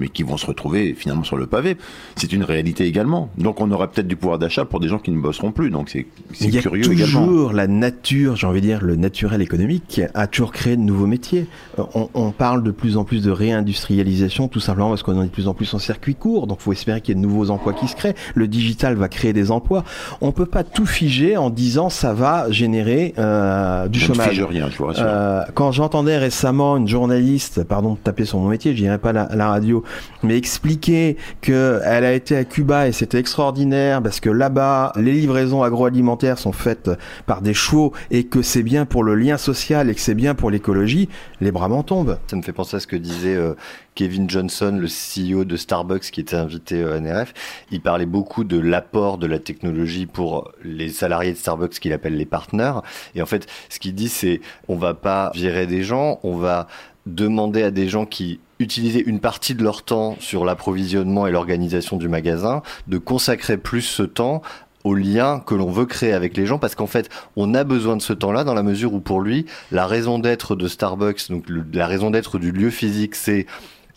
mais 0.02 0.10
qui 0.10 0.24
vont 0.24 0.36
se 0.38 0.46
retrouver 0.46 0.94
finalement 0.98 1.24
sur 1.24 1.38
le 1.38 1.46
pavé. 1.48 1.78
C'est 2.18 2.34
une 2.34 2.44
réalité 2.44 2.86
également. 2.86 3.30
Donc 3.38 3.62
on 3.62 3.72
aura 3.72 3.90
peut-être 3.90 4.08
du 4.08 4.16
pouvoir 4.18 4.40
d'achat 4.40 4.66
pour 4.66 4.80
des 4.82 4.88
gens 4.90 5.00
qui 5.00 5.12
ne 5.12 5.20
bosseront 5.22 5.52
plus. 5.52 5.70
Donc 5.70 5.90
c'est 5.90 6.08
c'est 6.34 6.46
Il 6.46 6.56
y 6.56 6.58
a 6.58 6.62
curieux 6.62 6.84
toujours 6.84 7.08
également. 7.08 7.52
la 7.54 7.68
nature, 7.68 8.36
j'ai 8.36 8.48
envie 8.48 8.62
de 8.62 8.66
dire 8.66 8.80
le 8.82 8.96
naturel 8.98 9.42
économique, 9.42 10.02
a 10.14 10.28
toujours 10.28 10.52
créé 10.52 10.76
de 10.76 10.82
nouveaux 10.82 11.08
métiers. 11.08 11.46
Euh, 11.80 11.84
On, 11.96 12.10
on 12.14 12.32
parle 12.32 12.64
de 12.64 12.72
plus 12.72 12.98
en 12.98 13.04
plus 13.06 13.22
de 13.24 13.32
réindustrialisation, 13.32 14.48
tout 14.48 14.60
simplement 14.60 14.90
parce 14.90 15.04
qu'on 15.04 15.22
est 15.22 15.26
de 15.26 15.32
plus 15.32 15.48
en 15.48 15.54
plus 15.54 15.74
en 15.74 15.80
circuit 15.80 16.16
court. 16.16 16.48
Donc, 16.48 16.58
il 16.62 16.64
faut 16.64 16.72
espérer 16.74 17.02
qu'il 17.02 17.16
y 17.16 17.18
ait 17.18 17.22
de 17.22 17.28
nouveaux 17.28 17.50
emplois 17.50 17.74
qui 17.74 17.88
se 17.88 17.96
créent. 17.96 18.16
Le 18.36 18.48
digital 18.48 18.96
va 18.96 19.08
créer 19.08 19.34
des 19.34 19.52
emplois. 19.52 19.84
On 20.22 20.32
peut 20.32 20.46
pas 20.46 20.64
tout 20.64 20.86
figer 20.86 21.38
en 21.38 21.50
disant 21.50 21.90
ça 21.90 22.14
va 22.14 22.50
générer 22.52 23.14
euh, 23.18 23.88
du 23.88 24.00
Je 24.00 24.10
ne 24.10 24.14
chômage. 24.16 24.30
fige 24.30 24.44
rien, 24.44 24.70
je 24.70 24.78
vous 24.78 24.86
rassure. 24.86 25.04
Euh, 25.06 25.44
quand 25.54 25.72
j'entendais 25.72 26.18
récemment 26.18 26.78
une 26.78 26.88
journaliste, 26.88 27.64
pardon 27.64 27.94
de 27.94 28.00
taper 28.00 28.26
sur 28.26 28.40
mon 28.40 28.48
métier, 28.50 28.72
je 28.76 28.82
dirais 28.82 28.98
pas 28.98 29.14
la, 29.14 29.30
la 29.36 29.50
radio, 29.50 29.84
mais 30.24 30.38
expliquer 30.38 31.18
que 31.42 31.80
elle 31.84 32.06
a 32.06 32.14
été 32.14 32.36
à 32.36 32.44
Cuba 32.44 32.88
et 32.88 32.92
c'était 32.92 33.20
extraordinaire 33.20 34.02
parce 34.02 34.20
que 34.20 34.30
là-bas 34.30 34.94
les 34.96 35.14
livraisons 35.14 35.64
agroalimentaires 35.64 36.38
sont 36.38 36.52
faites 36.52 36.92
par 37.26 37.42
des 37.42 37.54
chevaux 37.54 37.94
et 38.10 38.26
que 38.26 38.42
c'est 38.42 38.64
bien 38.64 38.86
pour 38.86 39.04
le 39.04 39.16
lien 39.16 39.38
social 39.38 39.90
et 39.90 39.96
que 39.96 40.02
c'est 40.02 40.16
bien 40.16 40.36
pour 40.36 40.52
l'écologie, 40.52 41.10
les 41.40 41.52
bras 41.52 41.68
m'en 41.68 41.84
tombent. 41.84 42.18
Ça 42.28 42.36
me 42.36 42.42
fait 42.42 42.54
penser 42.54 42.78
à 42.78 42.80
ce 42.80 42.88
que 42.88 42.96
disait 42.96 43.36
euh, 43.36 43.54
Kevin 43.96 44.30
Johnson, 44.30 44.80
le 44.80 44.88
CEO 44.88 45.44
de 45.44 45.58
Starbucks, 45.58 46.12
qui 46.12 46.22
était 46.22 46.36
invité 46.36 46.82
euh, 46.82 46.96
à 46.96 47.00
NRF. 47.00 47.34
Il 47.72 47.82
parlait 47.82 48.06
beaucoup 48.06 48.44
de 48.44 48.60
l'apport 48.60 49.18
de 49.18 49.28
la 49.28 49.40
technologie 49.40 50.06
pour 50.06 50.52
les 50.64 50.90
salariés 50.90 51.34
de 51.34 51.38
Starbucks 51.38 51.80
qu'il 51.80 51.94
appelle 51.94 52.16
les 52.16 52.26
partenaires. 52.26 52.82
Et 53.16 53.22
en 53.22 53.26
fait, 53.26 53.48
ce 53.70 53.80
qu'il 53.80 53.94
dit, 53.94 54.10
c'est 54.10 54.42
on 54.68 54.76
va 54.76 54.94
pas 54.94 55.32
virer 55.36 55.68
des 55.68 55.84
gens, 55.84 56.20
on 56.24 56.38
va 56.38 56.68
demander 57.06 57.64
à 57.64 57.72
des 57.72 57.88
gens 57.88 58.06
qui 58.06 58.40
utilisaient 58.62 59.04
une 59.06 59.20
partie 59.20 59.56
de 59.56 59.64
leur 59.64 59.84
temps 59.84 60.16
sur 60.20 60.46
l'approvisionnement 60.46 61.28
et 61.28 61.32
l'organisation 61.32 61.98
du 61.98 62.08
magasin 62.08 62.62
de 62.88 62.98
consacrer 62.98 63.58
plus 63.58 63.82
ce 63.82 64.04
temps 64.04 64.42
au 64.84 64.96
lien 64.96 65.40
que 65.40 65.54
l'on 65.54 65.70
veut 65.70 65.86
créer 65.86 66.14
avec 66.14 66.36
les 66.36 66.46
gens 66.46 66.58
parce 66.58 66.76
qu'en 66.76 66.88
fait 66.88 67.10
on 67.36 67.54
a 67.54 67.64
besoin 67.64 67.96
de 67.98 68.02
ce 68.02 68.14
temps-là 68.14 68.44
dans 68.44 68.54
la 68.54 68.64
mesure 68.64 68.94
où 68.94 69.00
pour 69.00 69.22
lui 69.22 69.46
la 69.72 69.86
raison 69.86 70.20
d'être 70.20 70.56
de 70.56 70.68
Starbucks 70.68 71.30
donc 71.30 71.46
la 71.74 71.88
raison 71.88 72.10
d'être 72.10 72.40
du 72.40 72.52
lieu 72.52 72.70
physique 72.70 73.16
c'est 73.16 73.46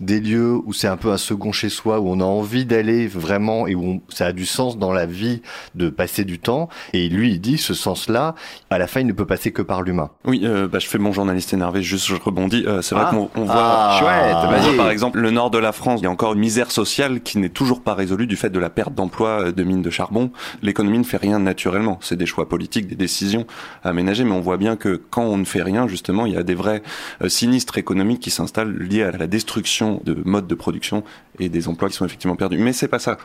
des 0.00 0.20
lieux 0.20 0.54
où 0.64 0.72
c'est 0.72 0.88
un 0.88 0.96
peu 0.96 1.10
un 1.10 1.16
second 1.16 1.52
chez 1.52 1.68
soi, 1.68 2.00
où 2.00 2.08
on 2.08 2.20
a 2.20 2.24
envie 2.24 2.64
d'aller 2.64 3.06
vraiment 3.06 3.66
et 3.66 3.74
où 3.74 3.84
on- 3.84 4.00
ça 4.08 4.26
a 4.26 4.32
du 4.32 4.46
sens 4.46 4.78
dans 4.78 4.92
la 4.92 5.06
vie 5.06 5.42
de 5.74 5.88
passer 5.88 6.24
du 6.24 6.38
temps. 6.38 6.68
Et 6.92 7.08
lui, 7.08 7.32
il 7.32 7.40
dit 7.40 7.58
ce 7.58 7.74
sens-là, 7.74 8.34
à 8.70 8.78
la 8.78 8.86
fin, 8.86 9.00
il 9.00 9.06
ne 9.06 9.12
peut 9.12 9.26
passer 9.26 9.52
que 9.52 9.62
par 9.62 9.82
l'humain. 9.82 10.10
Oui, 10.24 10.40
euh, 10.44 10.68
bah, 10.68 10.78
je 10.78 10.86
fais 10.88 10.98
mon 10.98 11.12
journaliste 11.12 11.52
énervé, 11.52 11.82
juste 11.82 12.06
je 12.06 12.14
rebondis. 12.14 12.64
Euh, 12.66 12.82
c'est 12.82 12.94
vrai 12.94 13.04
Ah. 13.08 13.10
qu'on 13.14 13.30
on 13.34 13.44
voit, 13.44 13.54
Ah, 13.56 13.96
chouette, 14.00 14.64
voit 14.74 14.76
par 14.76 14.90
exemple 14.90 15.18
le 15.20 15.30
nord 15.30 15.50
de 15.50 15.58
la 15.58 15.72
France, 15.72 16.00
il 16.00 16.04
y 16.04 16.06
a 16.06 16.10
encore 16.10 16.32
une 16.34 16.40
misère 16.40 16.70
sociale 16.70 17.20
qui 17.20 17.38
n'est 17.38 17.48
toujours 17.48 17.82
pas 17.82 17.94
résolue 17.94 18.26
du 18.26 18.36
fait 18.36 18.50
de 18.50 18.58
la 18.58 18.70
perte 18.70 18.94
d'emploi 18.94 19.28
euh, 19.48 19.52
de 19.52 19.62
mines 19.62 19.82
de 19.82 19.90
charbon. 19.90 20.30
L'économie 20.62 20.98
ne 20.98 21.04
fait 21.04 21.16
rien 21.16 21.38
naturellement, 21.38 21.98
c'est 22.02 22.16
des 22.16 22.26
choix 22.26 22.48
politiques, 22.48 22.86
des 22.86 22.96
décisions 22.96 23.46
à 23.82 23.90
aménager, 23.90 24.24
mais 24.24 24.32
on 24.32 24.40
voit 24.40 24.56
bien 24.56 24.76
que 24.76 25.00
quand 25.10 25.24
on 25.24 25.36
ne 25.36 25.44
fait 25.44 25.62
rien, 25.62 25.86
justement, 25.88 26.26
il 26.26 26.32
y 26.32 26.36
a 26.36 26.42
des 26.42 26.54
vrais 26.54 26.82
euh, 27.22 27.28
sinistres 27.28 27.78
économiques 27.78 28.20
qui 28.20 28.30
s'installent 28.30 28.76
liés 28.78 29.02
à 29.02 29.10
la 29.12 29.26
destruction 29.26 29.83
de 30.04 30.16
modes 30.24 30.46
de 30.46 30.54
production 30.54 31.04
et 31.38 31.48
des 31.48 31.68
emplois 31.68 31.88
qui 31.88 31.96
sont 31.96 32.04
effectivement 32.04 32.36
perdus. 32.36 32.58
Mais 32.58 32.72
c'est 32.72 32.88
pas 32.88 32.98
ça 32.98 33.18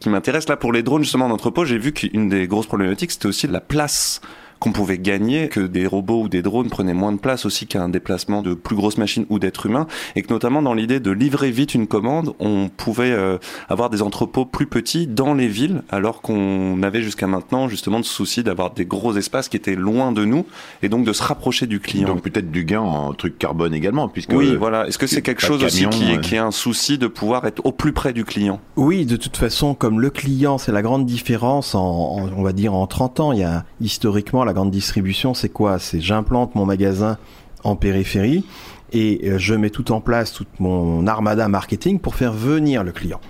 qui 0.00 0.08
m'intéresse 0.08 0.48
là 0.48 0.56
pour 0.56 0.72
les 0.72 0.82
drones 0.82 1.02
justement 1.02 1.26
en 1.26 1.30
entrepôt. 1.30 1.64
J'ai 1.64 1.78
vu 1.78 1.92
qu'une 1.92 2.28
des 2.28 2.46
grosses 2.46 2.66
problématiques 2.66 3.10
c'était 3.10 3.26
aussi 3.26 3.46
la 3.46 3.60
place 3.60 4.20
qu'on 4.60 4.72
pouvait 4.72 4.98
gagner, 4.98 5.48
que 5.48 5.60
des 5.60 5.86
robots 5.86 6.22
ou 6.22 6.28
des 6.28 6.42
drones 6.42 6.68
prenaient 6.68 6.94
moins 6.94 7.12
de 7.12 7.18
place 7.18 7.46
aussi 7.46 7.66
qu'un 7.66 7.88
déplacement 7.88 8.42
de 8.42 8.54
plus 8.54 8.74
grosses 8.76 8.98
machines 8.98 9.24
ou 9.30 9.38
d'êtres 9.38 9.66
humains, 9.66 9.86
et 10.16 10.22
que 10.22 10.32
notamment 10.32 10.62
dans 10.62 10.74
l'idée 10.74 11.00
de 11.00 11.10
livrer 11.10 11.50
vite 11.50 11.74
une 11.74 11.86
commande, 11.86 12.34
on 12.40 12.68
pouvait 12.76 13.12
euh, 13.12 13.38
avoir 13.68 13.90
des 13.90 14.02
entrepôts 14.02 14.44
plus 14.44 14.66
petits 14.66 15.06
dans 15.06 15.34
les 15.34 15.48
villes, 15.48 15.82
alors 15.90 16.20
qu'on 16.22 16.82
avait 16.82 17.02
jusqu'à 17.02 17.26
maintenant 17.26 17.68
justement 17.68 18.00
de 18.00 18.04
souci 18.04 18.42
d'avoir 18.42 18.72
des 18.72 18.84
gros 18.86 19.16
espaces 19.16 19.48
qui 19.48 19.56
étaient 19.56 19.76
loin 19.76 20.12
de 20.12 20.24
nous, 20.24 20.44
et 20.82 20.88
donc 20.88 21.04
de 21.04 21.12
se 21.12 21.22
rapprocher 21.22 21.66
du 21.66 21.80
client. 21.80 22.08
Donc 22.08 22.22
peut-être 22.22 22.50
du 22.50 22.64
gain 22.64 22.80
en 22.80 23.12
truc 23.14 23.38
carbone 23.38 23.74
également, 23.74 24.08
puisque 24.08 24.32
oui, 24.32 24.56
voilà. 24.56 24.86
Est-ce 24.88 24.98
que 24.98 25.06
c'est 25.06 25.22
quelque 25.22 25.40
chose 25.42 25.62
aussi 25.62 25.86
qui 25.90 26.04
est, 26.10 26.16
euh, 26.16 26.20
qui 26.20 26.34
est 26.34 26.38
un 26.38 26.50
souci 26.50 26.98
de 26.98 27.06
pouvoir 27.06 27.44
être 27.46 27.64
au 27.64 27.72
plus 27.72 27.92
près 27.92 28.12
du 28.12 28.24
client? 28.24 28.60
Oui, 28.76 29.06
de 29.06 29.16
toute 29.16 29.36
façon, 29.36 29.74
comme 29.74 30.00
le 30.00 30.10
client, 30.10 30.58
c'est 30.58 30.72
la 30.72 30.82
grande 30.82 31.06
différence 31.06 31.74
en, 31.74 31.80
en- 31.80 32.28
on 32.36 32.42
va 32.42 32.52
dire, 32.52 32.74
en 32.74 32.86
30 32.86 33.20
ans. 33.20 33.32
Il 33.32 33.40
y 33.40 33.44
a, 33.44 33.64
historiquement, 33.80 34.44
la 34.48 34.54
grande 34.54 34.70
distribution, 34.70 35.34
c'est 35.34 35.48
quoi? 35.50 35.78
C'est 35.78 36.00
j'implante 36.00 36.54
mon 36.54 36.66
magasin 36.66 37.18
en 37.62 37.76
périphérie 37.76 38.44
et 38.92 39.20
euh, 39.24 39.38
je 39.38 39.54
mets 39.54 39.70
tout 39.70 39.92
en 39.92 40.00
place, 40.00 40.32
toute 40.32 40.48
mon 40.58 41.06
armada 41.06 41.46
marketing 41.48 41.98
pour 42.00 42.14
faire 42.14 42.32
venir 42.32 42.82
le 42.82 42.92
client. 42.92 43.20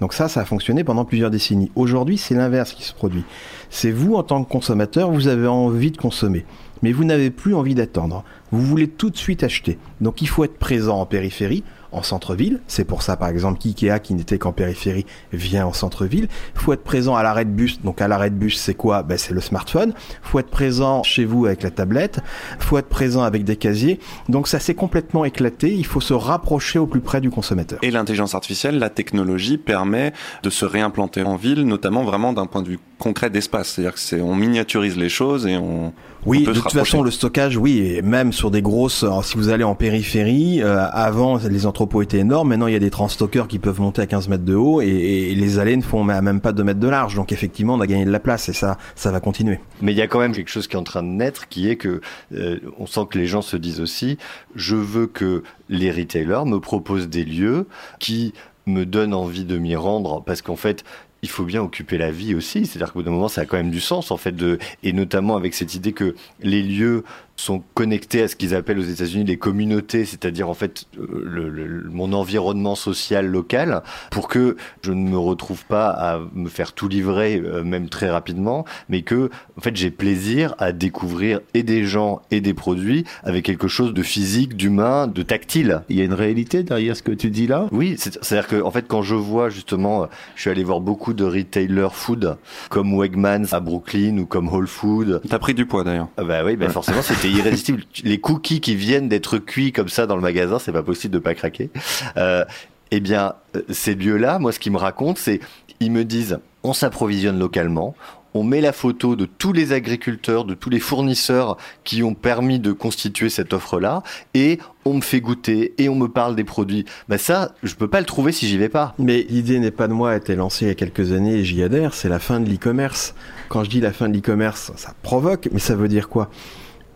Donc 0.00 0.12
ça, 0.12 0.28
ça 0.28 0.40
a 0.40 0.44
fonctionné 0.44 0.84
pendant 0.84 1.04
plusieurs 1.04 1.30
décennies. 1.30 1.72
Aujourd'hui, 1.74 2.16
c'est 2.16 2.34
l'inverse 2.34 2.72
qui 2.72 2.84
se 2.84 2.94
produit. 2.94 3.24
C'est 3.68 3.90
vous, 3.90 4.14
en 4.14 4.22
tant 4.22 4.44
que 4.44 4.48
consommateur, 4.48 5.10
vous 5.10 5.26
avez 5.26 5.48
envie 5.48 5.90
de 5.90 5.96
consommer. 5.96 6.46
Mais 6.82 6.92
vous 6.92 7.02
n'avez 7.02 7.30
plus 7.30 7.56
envie 7.56 7.74
d'attendre. 7.74 8.22
Vous 8.50 8.62
voulez 8.62 8.88
tout 8.88 9.10
de 9.10 9.16
suite 9.16 9.42
acheter. 9.42 9.78
Donc 10.00 10.22
il 10.22 10.28
faut 10.28 10.44
être 10.44 10.58
présent 10.58 11.00
en 11.00 11.06
périphérie, 11.06 11.64
en 11.92 12.02
centre-ville. 12.02 12.60
C'est 12.66 12.84
pour 12.84 13.02
ça, 13.02 13.16
par 13.16 13.28
exemple, 13.28 13.58
qu'IKEA, 13.58 13.98
qui 13.98 14.14
n'était 14.14 14.38
qu'en 14.38 14.52
périphérie, 14.52 15.06
vient 15.32 15.66
en 15.66 15.72
centre-ville. 15.72 16.28
Il 16.54 16.60
faut 16.60 16.72
être 16.72 16.84
présent 16.84 17.16
à 17.16 17.22
l'arrêt 17.22 17.44
de 17.44 17.50
bus. 17.50 17.80
Donc 17.82 18.00
à 18.00 18.08
l'arrêt 18.08 18.30
de 18.30 18.34
bus, 18.34 18.58
c'est 18.58 18.74
quoi? 18.74 19.02
Ben, 19.02 19.16
C'est 19.18 19.34
le 19.34 19.40
smartphone. 19.40 19.92
Il 19.96 20.28
faut 20.28 20.38
être 20.38 20.50
présent 20.50 21.02
chez 21.02 21.24
vous 21.24 21.46
avec 21.46 21.62
la 21.62 21.70
tablette. 21.70 22.20
Il 22.58 22.64
faut 22.64 22.78
être 22.78 22.88
présent 22.88 23.22
avec 23.22 23.44
des 23.44 23.56
casiers. 23.56 24.00
Donc 24.28 24.48
ça 24.48 24.58
s'est 24.58 24.74
complètement 24.74 25.24
éclaté. 25.24 25.72
Il 25.74 25.86
faut 25.86 26.00
se 26.00 26.14
rapprocher 26.14 26.78
au 26.78 26.86
plus 26.86 27.00
près 27.00 27.20
du 27.20 27.30
consommateur. 27.30 27.78
Et 27.82 27.90
l'intelligence 27.90 28.34
artificielle, 28.34 28.78
la 28.78 28.90
technologie 28.90 29.58
permet 29.58 30.12
de 30.42 30.50
se 30.50 30.64
réimplanter 30.64 31.22
en 31.22 31.36
ville, 31.36 31.62
notamment 31.62 32.04
vraiment 32.04 32.32
d'un 32.32 32.46
point 32.46 32.62
de 32.62 32.68
vue 32.68 32.78
concret 32.98 33.30
d'espace. 33.30 33.68
C'est-à-dire 33.70 33.94
que 33.94 34.00
c'est, 34.00 34.20
on 34.20 34.34
miniaturise 34.34 34.96
les 34.96 35.08
choses 35.08 35.46
et 35.46 35.56
on, 35.56 35.92
Oui, 36.26 36.40
on 36.42 36.44
peut 36.44 36.50
de 36.52 36.56
se 36.56 36.62
toute 36.62 36.72
façon, 36.72 37.02
le 37.02 37.10
stockage, 37.10 37.56
oui, 37.56 37.78
et 37.78 38.02
même 38.02 38.32
sur 38.38 38.52
des 38.52 38.62
grosses. 38.62 39.04
si 39.24 39.36
vous 39.36 39.48
allez 39.48 39.64
en 39.64 39.74
périphérie, 39.74 40.62
euh, 40.62 40.86
avant 40.92 41.38
les 41.38 41.66
entrepôts 41.66 42.02
étaient 42.02 42.18
énormes. 42.18 42.50
Maintenant, 42.50 42.68
il 42.68 42.72
y 42.72 42.76
a 42.76 42.78
des 42.78 42.88
transstockers 42.88 43.48
qui 43.48 43.58
peuvent 43.58 43.80
monter 43.80 44.00
à 44.00 44.06
15 44.06 44.28
mètres 44.28 44.44
de 44.44 44.54
haut 44.54 44.80
et, 44.80 45.34
les 45.34 45.58
allées 45.58 45.76
ne 45.76 45.82
font 45.82 46.04
même 46.04 46.40
pas 46.40 46.52
2 46.52 46.62
mètres 46.62 46.78
de 46.78 46.88
large. 46.88 47.16
Donc 47.16 47.32
effectivement, 47.32 47.74
on 47.74 47.80
a 47.80 47.86
gagné 47.88 48.04
de 48.04 48.12
la 48.12 48.20
place 48.20 48.48
et 48.48 48.52
ça, 48.52 48.78
ça 48.94 49.10
va 49.10 49.18
continuer. 49.18 49.58
Mais 49.82 49.92
il 49.92 49.98
y 49.98 50.02
a 50.02 50.06
quand 50.06 50.20
même 50.20 50.32
quelque 50.32 50.50
chose 50.50 50.68
qui 50.68 50.76
est 50.76 50.78
en 50.78 50.84
train 50.84 51.02
de 51.02 51.08
naître, 51.08 51.48
qui 51.48 51.68
est 51.68 51.74
que 51.74 52.00
euh, 52.32 52.60
on 52.78 52.86
sent 52.86 53.00
que 53.10 53.18
les 53.18 53.26
gens 53.26 53.42
se 53.42 53.56
disent 53.56 53.80
aussi, 53.80 54.18
je 54.54 54.76
veux 54.76 55.08
que 55.08 55.42
les 55.68 55.90
retailers 55.90 56.46
me 56.46 56.60
proposent 56.60 57.08
des 57.08 57.24
lieux 57.24 57.66
qui 57.98 58.34
me 58.66 58.86
donnent 58.86 59.14
envie 59.14 59.44
de 59.44 59.58
m'y 59.58 59.74
rendre, 59.74 60.22
parce 60.22 60.42
qu'en 60.42 60.56
fait, 60.56 60.84
il 61.22 61.28
faut 61.28 61.44
bien 61.44 61.62
occuper 61.62 61.98
la 61.98 62.10
vie 62.10 62.34
aussi. 62.34 62.66
C'est-à-dire 62.66 62.92
qu'au 62.92 63.00
bout 63.00 63.04
d'un 63.04 63.10
moment, 63.10 63.28
ça 63.28 63.42
a 63.42 63.44
quand 63.44 63.56
même 63.56 63.70
du 63.70 63.80
sens, 63.80 64.10
en 64.10 64.16
fait, 64.16 64.32
de, 64.32 64.58
et 64.82 64.92
notamment 64.92 65.36
avec 65.36 65.54
cette 65.54 65.74
idée 65.74 65.92
que 65.92 66.14
les 66.40 66.62
lieux 66.62 67.04
sont 67.40 67.62
connectés 67.74 68.22
à 68.22 68.28
ce 68.28 68.36
qu'ils 68.36 68.54
appellent 68.54 68.80
aux 68.80 68.82
États-Unis 68.82 69.24
les 69.24 69.36
communautés, 69.36 70.04
c'est-à-dire 70.04 70.48
en 70.48 70.54
fait 70.54 70.86
euh, 70.98 71.22
le, 71.24 71.48
le, 71.48 71.88
mon 71.88 72.12
environnement 72.12 72.74
social 72.74 73.26
local, 73.26 73.82
pour 74.10 74.26
que 74.26 74.56
je 74.82 74.92
ne 74.92 75.08
me 75.08 75.16
retrouve 75.16 75.64
pas 75.64 75.88
à 75.88 76.20
me 76.34 76.48
faire 76.48 76.72
tout 76.72 76.88
livrer, 76.88 77.36
euh, 77.36 77.62
même 77.62 77.88
très 77.88 78.10
rapidement, 78.10 78.64
mais 78.88 79.02
que 79.02 79.30
en 79.56 79.60
fait 79.60 79.76
j'ai 79.76 79.92
plaisir 79.92 80.56
à 80.58 80.72
découvrir 80.72 81.40
et 81.54 81.62
des 81.62 81.84
gens 81.84 82.22
et 82.32 82.40
des 82.40 82.54
produits 82.54 83.04
avec 83.22 83.44
quelque 83.44 83.68
chose 83.68 83.94
de 83.94 84.02
physique, 84.02 84.56
d'humain, 84.56 85.06
de 85.06 85.22
tactile. 85.22 85.82
Il 85.88 85.96
y 85.96 86.00
a 86.00 86.04
une 86.04 86.14
réalité 86.14 86.64
derrière 86.64 86.96
ce 86.96 87.04
que 87.04 87.12
tu 87.12 87.30
dis 87.30 87.46
là? 87.46 87.68
Oui, 87.70 87.94
c'est-à-dire 87.98 88.48
que 88.48 88.60
en 88.60 88.72
fait 88.72 88.88
quand 88.88 89.02
je 89.02 89.14
vois 89.14 89.48
justement, 89.48 90.08
je 90.34 90.40
suis 90.40 90.50
allé 90.50 90.64
voir 90.64 90.80
beaucoup 90.80 91.07
de 91.14 91.24
retailers 91.24 91.92
food 91.92 92.36
comme 92.70 92.98
Wegmans 92.98 93.52
à 93.52 93.60
Brooklyn 93.60 94.18
ou 94.18 94.26
comme 94.26 94.48
Whole 94.48 94.66
Food. 94.66 95.20
T'as 95.28 95.38
pris 95.38 95.54
du 95.54 95.66
poids 95.66 95.84
d'ailleurs. 95.84 96.08
Ah 96.16 96.24
bah 96.24 96.44
oui, 96.44 96.56
bah 96.56 96.68
forcément 96.68 97.02
c'était 97.02 97.30
irrésistible. 97.30 97.82
Les 98.04 98.18
cookies 98.18 98.60
qui 98.60 98.74
viennent 98.74 99.08
d'être 99.08 99.38
cuits 99.38 99.72
comme 99.72 99.88
ça 99.88 100.06
dans 100.06 100.16
le 100.16 100.22
magasin, 100.22 100.58
c'est 100.58 100.72
pas 100.72 100.82
possible 100.82 101.14
de 101.14 101.18
pas 101.18 101.34
craquer. 101.34 101.70
Euh, 102.16 102.44
eh 102.90 103.00
bien, 103.00 103.34
euh, 103.56 103.62
ces 103.70 103.94
lieux-là, 103.94 104.38
moi, 104.38 104.52
ce 104.52 104.58
qu'ils 104.58 104.72
me 104.72 104.78
racontent, 104.78 105.20
c'est 105.22 105.40
ils 105.80 105.92
me 105.92 106.04
disent 106.04 106.38
on 106.64 106.72
s'approvisionne 106.72 107.38
localement, 107.38 107.94
on 108.38 108.44
met 108.44 108.60
la 108.60 108.72
photo 108.72 109.16
de 109.16 109.24
tous 109.26 109.52
les 109.52 109.72
agriculteurs, 109.72 110.44
de 110.44 110.54
tous 110.54 110.70
les 110.70 110.78
fournisseurs 110.78 111.56
qui 111.82 112.04
ont 112.04 112.14
permis 112.14 112.60
de 112.60 112.70
constituer 112.72 113.30
cette 113.30 113.52
offre-là, 113.52 114.02
et 114.34 114.58
on 114.84 114.94
me 114.94 115.00
fait 115.00 115.20
goûter 115.20 115.74
et 115.78 115.88
on 115.88 115.96
me 115.96 116.06
parle 116.06 116.36
des 116.36 116.44
produits. 116.44 116.84
Bah 117.08 117.18
ça, 117.18 117.54
je 117.64 117.74
peux 117.74 117.88
pas 117.88 117.98
le 117.98 118.06
trouver 118.06 118.30
si 118.30 118.46
j'y 118.46 118.56
vais 118.56 118.68
pas. 118.68 118.94
Mais 118.98 119.26
l'idée 119.28 119.58
n'est 119.58 119.72
pas 119.72 119.88
de 119.88 119.92
moi, 119.92 120.12
a 120.12 120.16
été 120.16 120.36
lancée 120.36 120.66
il 120.66 120.68
y 120.68 120.70
a 120.70 120.74
quelques 120.74 121.12
années 121.12 121.34
et 121.34 121.44
j'y 121.44 121.62
adhère, 121.62 121.94
c'est 121.94 122.08
la 122.08 122.20
fin 122.20 122.38
de 122.38 122.48
l'e-commerce. 122.48 123.14
Quand 123.48 123.64
je 123.64 123.70
dis 123.70 123.80
la 123.80 123.92
fin 123.92 124.08
de 124.08 124.14
l'e-commerce, 124.14 124.72
ça 124.76 124.94
provoque, 125.02 125.48
mais 125.52 125.58
ça 125.58 125.74
veut 125.74 125.88
dire 125.88 126.08
quoi? 126.08 126.30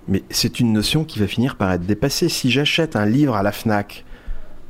Mais 0.07 0.23
c'est 0.31 0.61
une 0.61 0.73
notion 0.73 1.05
qui 1.05 1.19
va 1.19 1.27
finir 1.27 1.57
par 1.57 1.73
être 1.73 1.87
dépassée. 1.87 2.29
Si 2.29 2.51
j'achète 2.51 2.95
un 2.95 3.07
livre 3.07 3.35
à 3.35 3.43
la 3.43 3.53
FNAC 3.53 4.05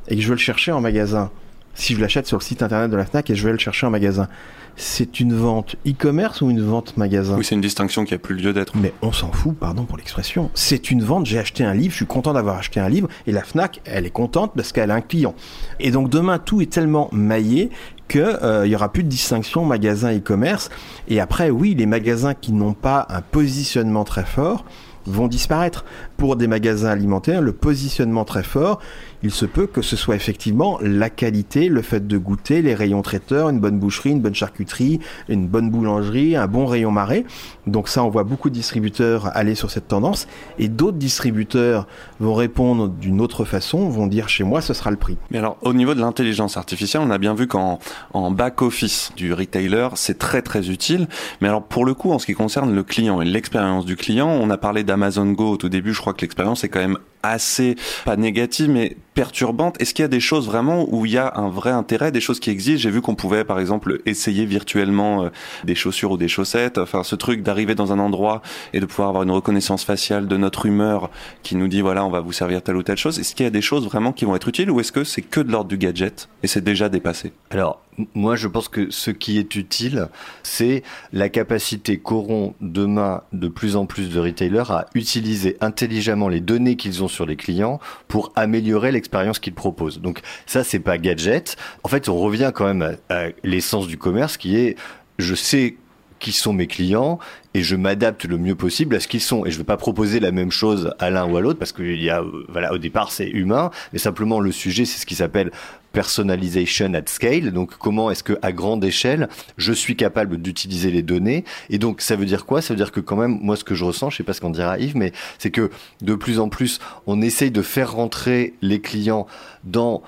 et 0.07 0.15
que 0.15 0.21
je 0.21 0.27
veux 0.27 0.35
le 0.35 0.39
chercher 0.39 0.71
en 0.71 0.81
magasin, 0.81 1.31
si 1.75 1.95
je 1.95 2.01
l'achète 2.01 2.27
sur 2.27 2.37
le 2.37 2.43
site 2.43 2.61
internet 2.61 2.91
de 2.91 2.95
la 2.95 3.05
FNAC 3.05 3.29
et 3.29 3.35
je 3.35 3.45
vais 3.45 3.51
le 3.51 3.57
chercher 3.57 3.85
en 3.85 3.89
magasin, 3.89 4.27
c'est 4.75 5.19
une 5.19 5.33
vente 5.33 5.75
e-commerce 5.87 6.41
ou 6.41 6.49
une 6.49 6.61
vente 6.61 6.97
magasin 6.97 7.37
Oui, 7.37 7.45
c'est 7.45 7.55
une 7.55 7.61
distinction 7.61 8.05
qui 8.05 8.13
a 8.13 8.17
plus 8.17 8.35
lieu 8.35 8.53
d'être. 8.53 8.75
Mais 8.75 8.93
on 9.01 9.11
s'en 9.11 9.31
fout, 9.31 9.55
pardon 9.55 9.83
pour 9.83 9.97
l'expression. 9.97 10.49
C'est 10.53 10.91
une 10.91 11.03
vente, 11.03 11.25
j'ai 11.25 11.39
acheté 11.39 11.63
un 11.63 11.73
livre, 11.73 11.91
je 11.91 11.97
suis 11.97 12.05
content 12.05 12.33
d'avoir 12.33 12.57
acheté 12.57 12.79
un 12.79 12.89
livre, 12.89 13.07
et 13.27 13.31
la 13.31 13.43
FNAC, 13.43 13.81
elle 13.85 14.05
est 14.05 14.11
contente 14.11 14.53
parce 14.55 14.71
qu'elle 14.71 14.91
a 14.91 14.95
un 14.95 15.01
client. 15.01 15.35
Et 15.79 15.91
donc 15.91 16.09
demain, 16.09 16.39
tout 16.39 16.61
est 16.61 16.71
tellement 16.71 17.09
maillé 17.11 17.69
qu'il 18.07 18.21
euh, 18.21 18.67
y 18.67 18.75
aura 18.75 18.91
plus 18.91 19.03
de 19.03 19.09
distinction 19.09 19.65
magasin 19.65 20.15
e-commerce. 20.15 20.69
Et 21.07 21.19
après, 21.19 21.49
oui, 21.49 21.75
les 21.75 21.85
magasins 21.85 22.33
qui 22.33 22.51
n'ont 22.51 22.73
pas 22.73 23.05
un 23.09 23.21
positionnement 23.21 24.03
très 24.03 24.25
fort 24.25 24.65
vont 25.05 25.27
disparaître. 25.27 25.85
Pour 26.17 26.35
des 26.35 26.47
magasins 26.47 26.89
alimentaires, 26.89 27.41
le 27.41 27.53
positionnement 27.53 28.25
très 28.25 28.43
fort, 28.43 28.79
il 29.23 29.31
se 29.31 29.45
peut 29.45 29.67
que 29.67 29.81
ce 29.81 29.95
soit 29.95 30.15
effectivement 30.15 30.77
la 30.81 31.09
qualité, 31.09 31.69
le 31.69 31.81
fait 31.81 32.05
de 32.05 32.17
goûter, 32.17 32.61
les 32.61 32.75
rayons 32.75 33.01
traiteurs, 33.01 33.49
une 33.49 33.59
bonne 33.59 33.79
boucherie, 33.79 34.11
une 34.11 34.21
bonne 34.21 34.35
charcuterie, 34.35 34.99
une 35.29 35.47
bonne 35.47 35.69
boulangerie, 35.69 36.35
un 36.35 36.47
bon 36.47 36.65
rayon 36.65 36.91
marais. 36.91 37.25
Donc 37.65 37.87
ça, 37.87 38.03
on 38.03 38.09
voit 38.09 38.25
beaucoup 38.25 38.49
de 38.49 38.55
distributeurs 38.55 39.35
aller 39.35 39.55
sur 39.55 39.71
cette 39.71 39.87
tendance. 39.87 40.27
Et 40.59 40.67
d'autres 40.67 40.97
distributeurs 40.97 41.87
vont 42.19 42.33
répondre 42.33 42.89
d'une 42.89 43.21
autre 43.21 43.45
façon, 43.45 43.87
vont 43.89 44.07
dire 44.07 44.27
chez 44.27 44.43
moi, 44.43 44.61
ce 44.61 44.73
sera 44.73 44.91
le 44.91 44.97
prix. 44.97 45.17
Mais 45.31 45.37
alors, 45.37 45.57
au 45.61 45.73
niveau 45.73 45.93
de 45.95 46.01
l'intelligence 46.01 46.57
artificielle, 46.57 47.03
on 47.05 47.11
a 47.11 47.17
bien 47.17 47.33
vu 47.33 47.47
qu'en 47.47 47.79
en 48.13 48.31
back-office 48.31 49.13
du 49.15 49.33
retailer, 49.33 49.89
c'est 49.95 50.19
très 50.19 50.41
très 50.41 50.69
utile. 50.69 51.07
Mais 51.41 51.47
alors, 51.47 51.63
pour 51.63 51.85
le 51.85 51.93
coup, 51.93 52.11
en 52.11 52.19
ce 52.19 52.25
qui 52.25 52.33
concerne 52.33 52.75
le 52.75 52.83
client 52.83 53.21
et 53.21 53.25
l'expérience 53.25 53.85
du 53.85 53.95
client, 53.95 54.27
on 54.27 54.49
a 54.49 54.57
parlé 54.57 54.83
d'Amazon 54.83 55.31
Go 55.31 55.51
au 55.51 55.57
tout 55.57 55.69
début. 55.69 55.93
Je 55.93 56.01
crois 56.01 56.13
que 56.13 56.21
l'expérience 56.21 56.63
est 56.63 56.69
quand 56.69 56.79
même 56.79 56.97
assez, 57.23 57.75
pas 58.05 58.17
négative, 58.17 58.69
mais 58.69 58.97
perturbante. 59.13 59.79
Est-ce 59.81 59.93
qu'il 59.93 60.03
y 60.03 60.05
a 60.05 60.09
des 60.09 60.19
choses 60.19 60.45
vraiment 60.45 60.87
où 60.89 61.05
il 61.05 61.13
y 61.13 61.17
a 61.17 61.33
un 61.35 61.49
vrai 61.49 61.71
intérêt, 61.71 62.11
des 62.11 62.21
choses 62.21 62.39
qui 62.39 62.49
existent? 62.49 62.81
J'ai 62.81 62.89
vu 62.89 63.01
qu'on 63.01 63.15
pouvait, 63.15 63.43
par 63.45 63.59
exemple, 63.59 64.01
essayer 64.05 64.45
virtuellement 64.45 65.23
euh, 65.23 65.29
des 65.63 65.75
chaussures 65.75 66.11
ou 66.11 66.17
des 66.17 66.27
chaussettes. 66.27 66.77
Enfin, 66.77 67.03
ce 67.03 67.15
truc 67.15 67.41
d'arriver 67.41 67.75
dans 67.75 67.93
un 67.93 67.99
endroit 67.99 68.41
et 68.73 68.79
de 68.79 68.85
pouvoir 68.85 69.09
avoir 69.09 69.23
une 69.23 69.31
reconnaissance 69.31 69.83
faciale 69.83 70.27
de 70.27 70.37
notre 70.37 70.65
humeur 70.65 71.09
qui 71.43 71.55
nous 71.55 71.67
dit, 71.67 71.81
voilà, 71.81 72.05
on 72.05 72.09
va 72.09 72.19
vous 72.19 72.33
servir 72.33 72.61
telle 72.61 72.75
ou 72.75 72.83
telle 72.83 72.97
chose. 72.97 73.19
Est-ce 73.19 73.35
qu'il 73.35 73.45
y 73.45 73.47
a 73.47 73.51
des 73.51 73.61
choses 73.61 73.85
vraiment 73.85 74.11
qui 74.11 74.25
vont 74.25 74.35
être 74.35 74.47
utiles 74.47 74.69
ou 74.69 74.79
est-ce 74.79 74.91
que 74.91 75.03
c'est 75.03 75.21
que 75.21 75.39
de 75.39 75.51
l'ordre 75.51 75.69
du 75.69 75.77
gadget 75.77 76.27
et 76.43 76.47
c'est 76.47 76.63
déjà 76.63 76.89
dépassé? 76.89 77.33
Alors, 77.51 77.82
moi, 78.13 78.35
je 78.35 78.47
pense 78.47 78.67
que 78.67 78.89
ce 78.89 79.11
qui 79.11 79.37
est 79.37 79.55
utile, 79.55 80.09
c'est 80.43 80.83
la 81.11 81.29
capacité 81.29 81.97
qu'auront 81.97 82.55
demain 82.61 83.23
de 83.33 83.47
plus 83.47 83.75
en 83.75 83.85
plus 83.85 84.09
de 84.09 84.19
retailers 84.19 84.71
à 84.71 84.85
utiliser 84.95 85.57
intelligemment 85.61 86.29
les 86.29 86.41
données 86.41 86.75
qu'ils 86.75 87.03
ont 87.03 87.07
sur 87.07 87.25
les 87.25 87.35
clients 87.35 87.79
pour 88.07 88.31
améliorer 88.35 88.91
l'expérience 88.91 89.39
qu'ils 89.39 89.53
proposent. 89.53 90.01
Donc 90.01 90.21
ça, 90.45 90.63
c'est 90.63 90.79
pas 90.79 90.97
gadget. 90.97 91.55
En 91.83 91.89
fait, 91.89 92.09
on 92.09 92.17
revient 92.19 92.51
quand 92.53 92.65
même 92.65 92.97
à, 93.09 93.13
à 93.13 93.29
l'essence 93.43 93.87
du 93.87 93.97
commerce 93.97 94.37
qui 94.37 94.57
est 94.57 94.75
je 95.19 95.35
sais 95.35 95.75
qui 96.23 96.31
sont 96.31 96.53
mes 96.53 96.67
clients 96.67 97.19
et 97.53 97.61
je 97.61 97.75
m'adapte 97.75 98.23
le 98.23 98.37
mieux 98.37 98.55
possible 98.55 98.95
à 98.95 98.99
ce 99.01 99.07
qu'ils 99.07 99.21
sont. 99.21 99.45
Et 99.45 99.51
je 99.51 99.55
ne 99.55 99.59
vais 99.59 99.65
pas 99.65 99.77
proposer 99.77 100.21
la 100.21 100.31
même 100.31 100.51
chose 100.51 100.93
à 100.97 101.09
l'un 101.09 101.25
ou 101.25 101.35
à 101.35 101.41
l'autre 101.41 101.59
parce 101.59 101.73
qu'il 101.73 102.01
y 102.01 102.09
a, 102.09 102.23
voilà, 102.47 102.73
au 102.73 102.77
départ 102.77 103.11
c'est 103.11 103.27
humain, 103.27 103.69
mais 103.91 103.99
simplement 103.99 104.39
le 104.39 104.51
sujet 104.51 104.85
c'est 104.85 104.99
ce 104.99 105.05
qui 105.05 105.15
s'appelle 105.15 105.51
personalization 105.91 106.93
at 106.93 107.03
scale. 107.07 107.51
Donc 107.51 107.77
comment 107.77 108.09
est-ce 108.09 108.23
que 108.23 108.39
à 108.41 108.53
grande 108.53 108.85
échelle 108.85 109.27
je 109.57 109.73
suis 109.73 109.97
capable 109.97 110.41
d'utiliser 110.41 110.91
les 110.91 111.03
données? 111.03 111.43
Et 111.69 111.77
donc 111.77 111.99
ça 111.99 112.15
veut 112.15 112.25
dire 112.25 112.45
quoi? 112.45 112.61
Ça 112.61 112.73
veut 112.73 112.77
dire 112.77 112.93
que 112.93 113.01
quand 113.01 113.17
même 113.17 113.37
moi 113.41 113.57
ce 113.57 113.65
que 113.65 113.75
je 113.75 113.83
ressens, 113.83 114.09
je 114.09 114.17
sais 114.17 114.23
pas 114.23 114.33
ce 114.33 114.39
qu'on 114.39 114.49
dira 114.49 114.79
Yves, 114.79 114.95
mais 114.95 115.11
c'est 115.37 115.51
que 115.51 115.69
de 116.01 116.15
plus 116.15 116.39
en 116.39 116.47
plus 116.47 116.79
on 117.05 117.21
essaye 117.21 117.51
de 117.51 117.61
faire 117.61 117.91
rentrer 117.91 118.53
les 118.61 118.79
clients 118.79 119.27
dans 119.65 120.01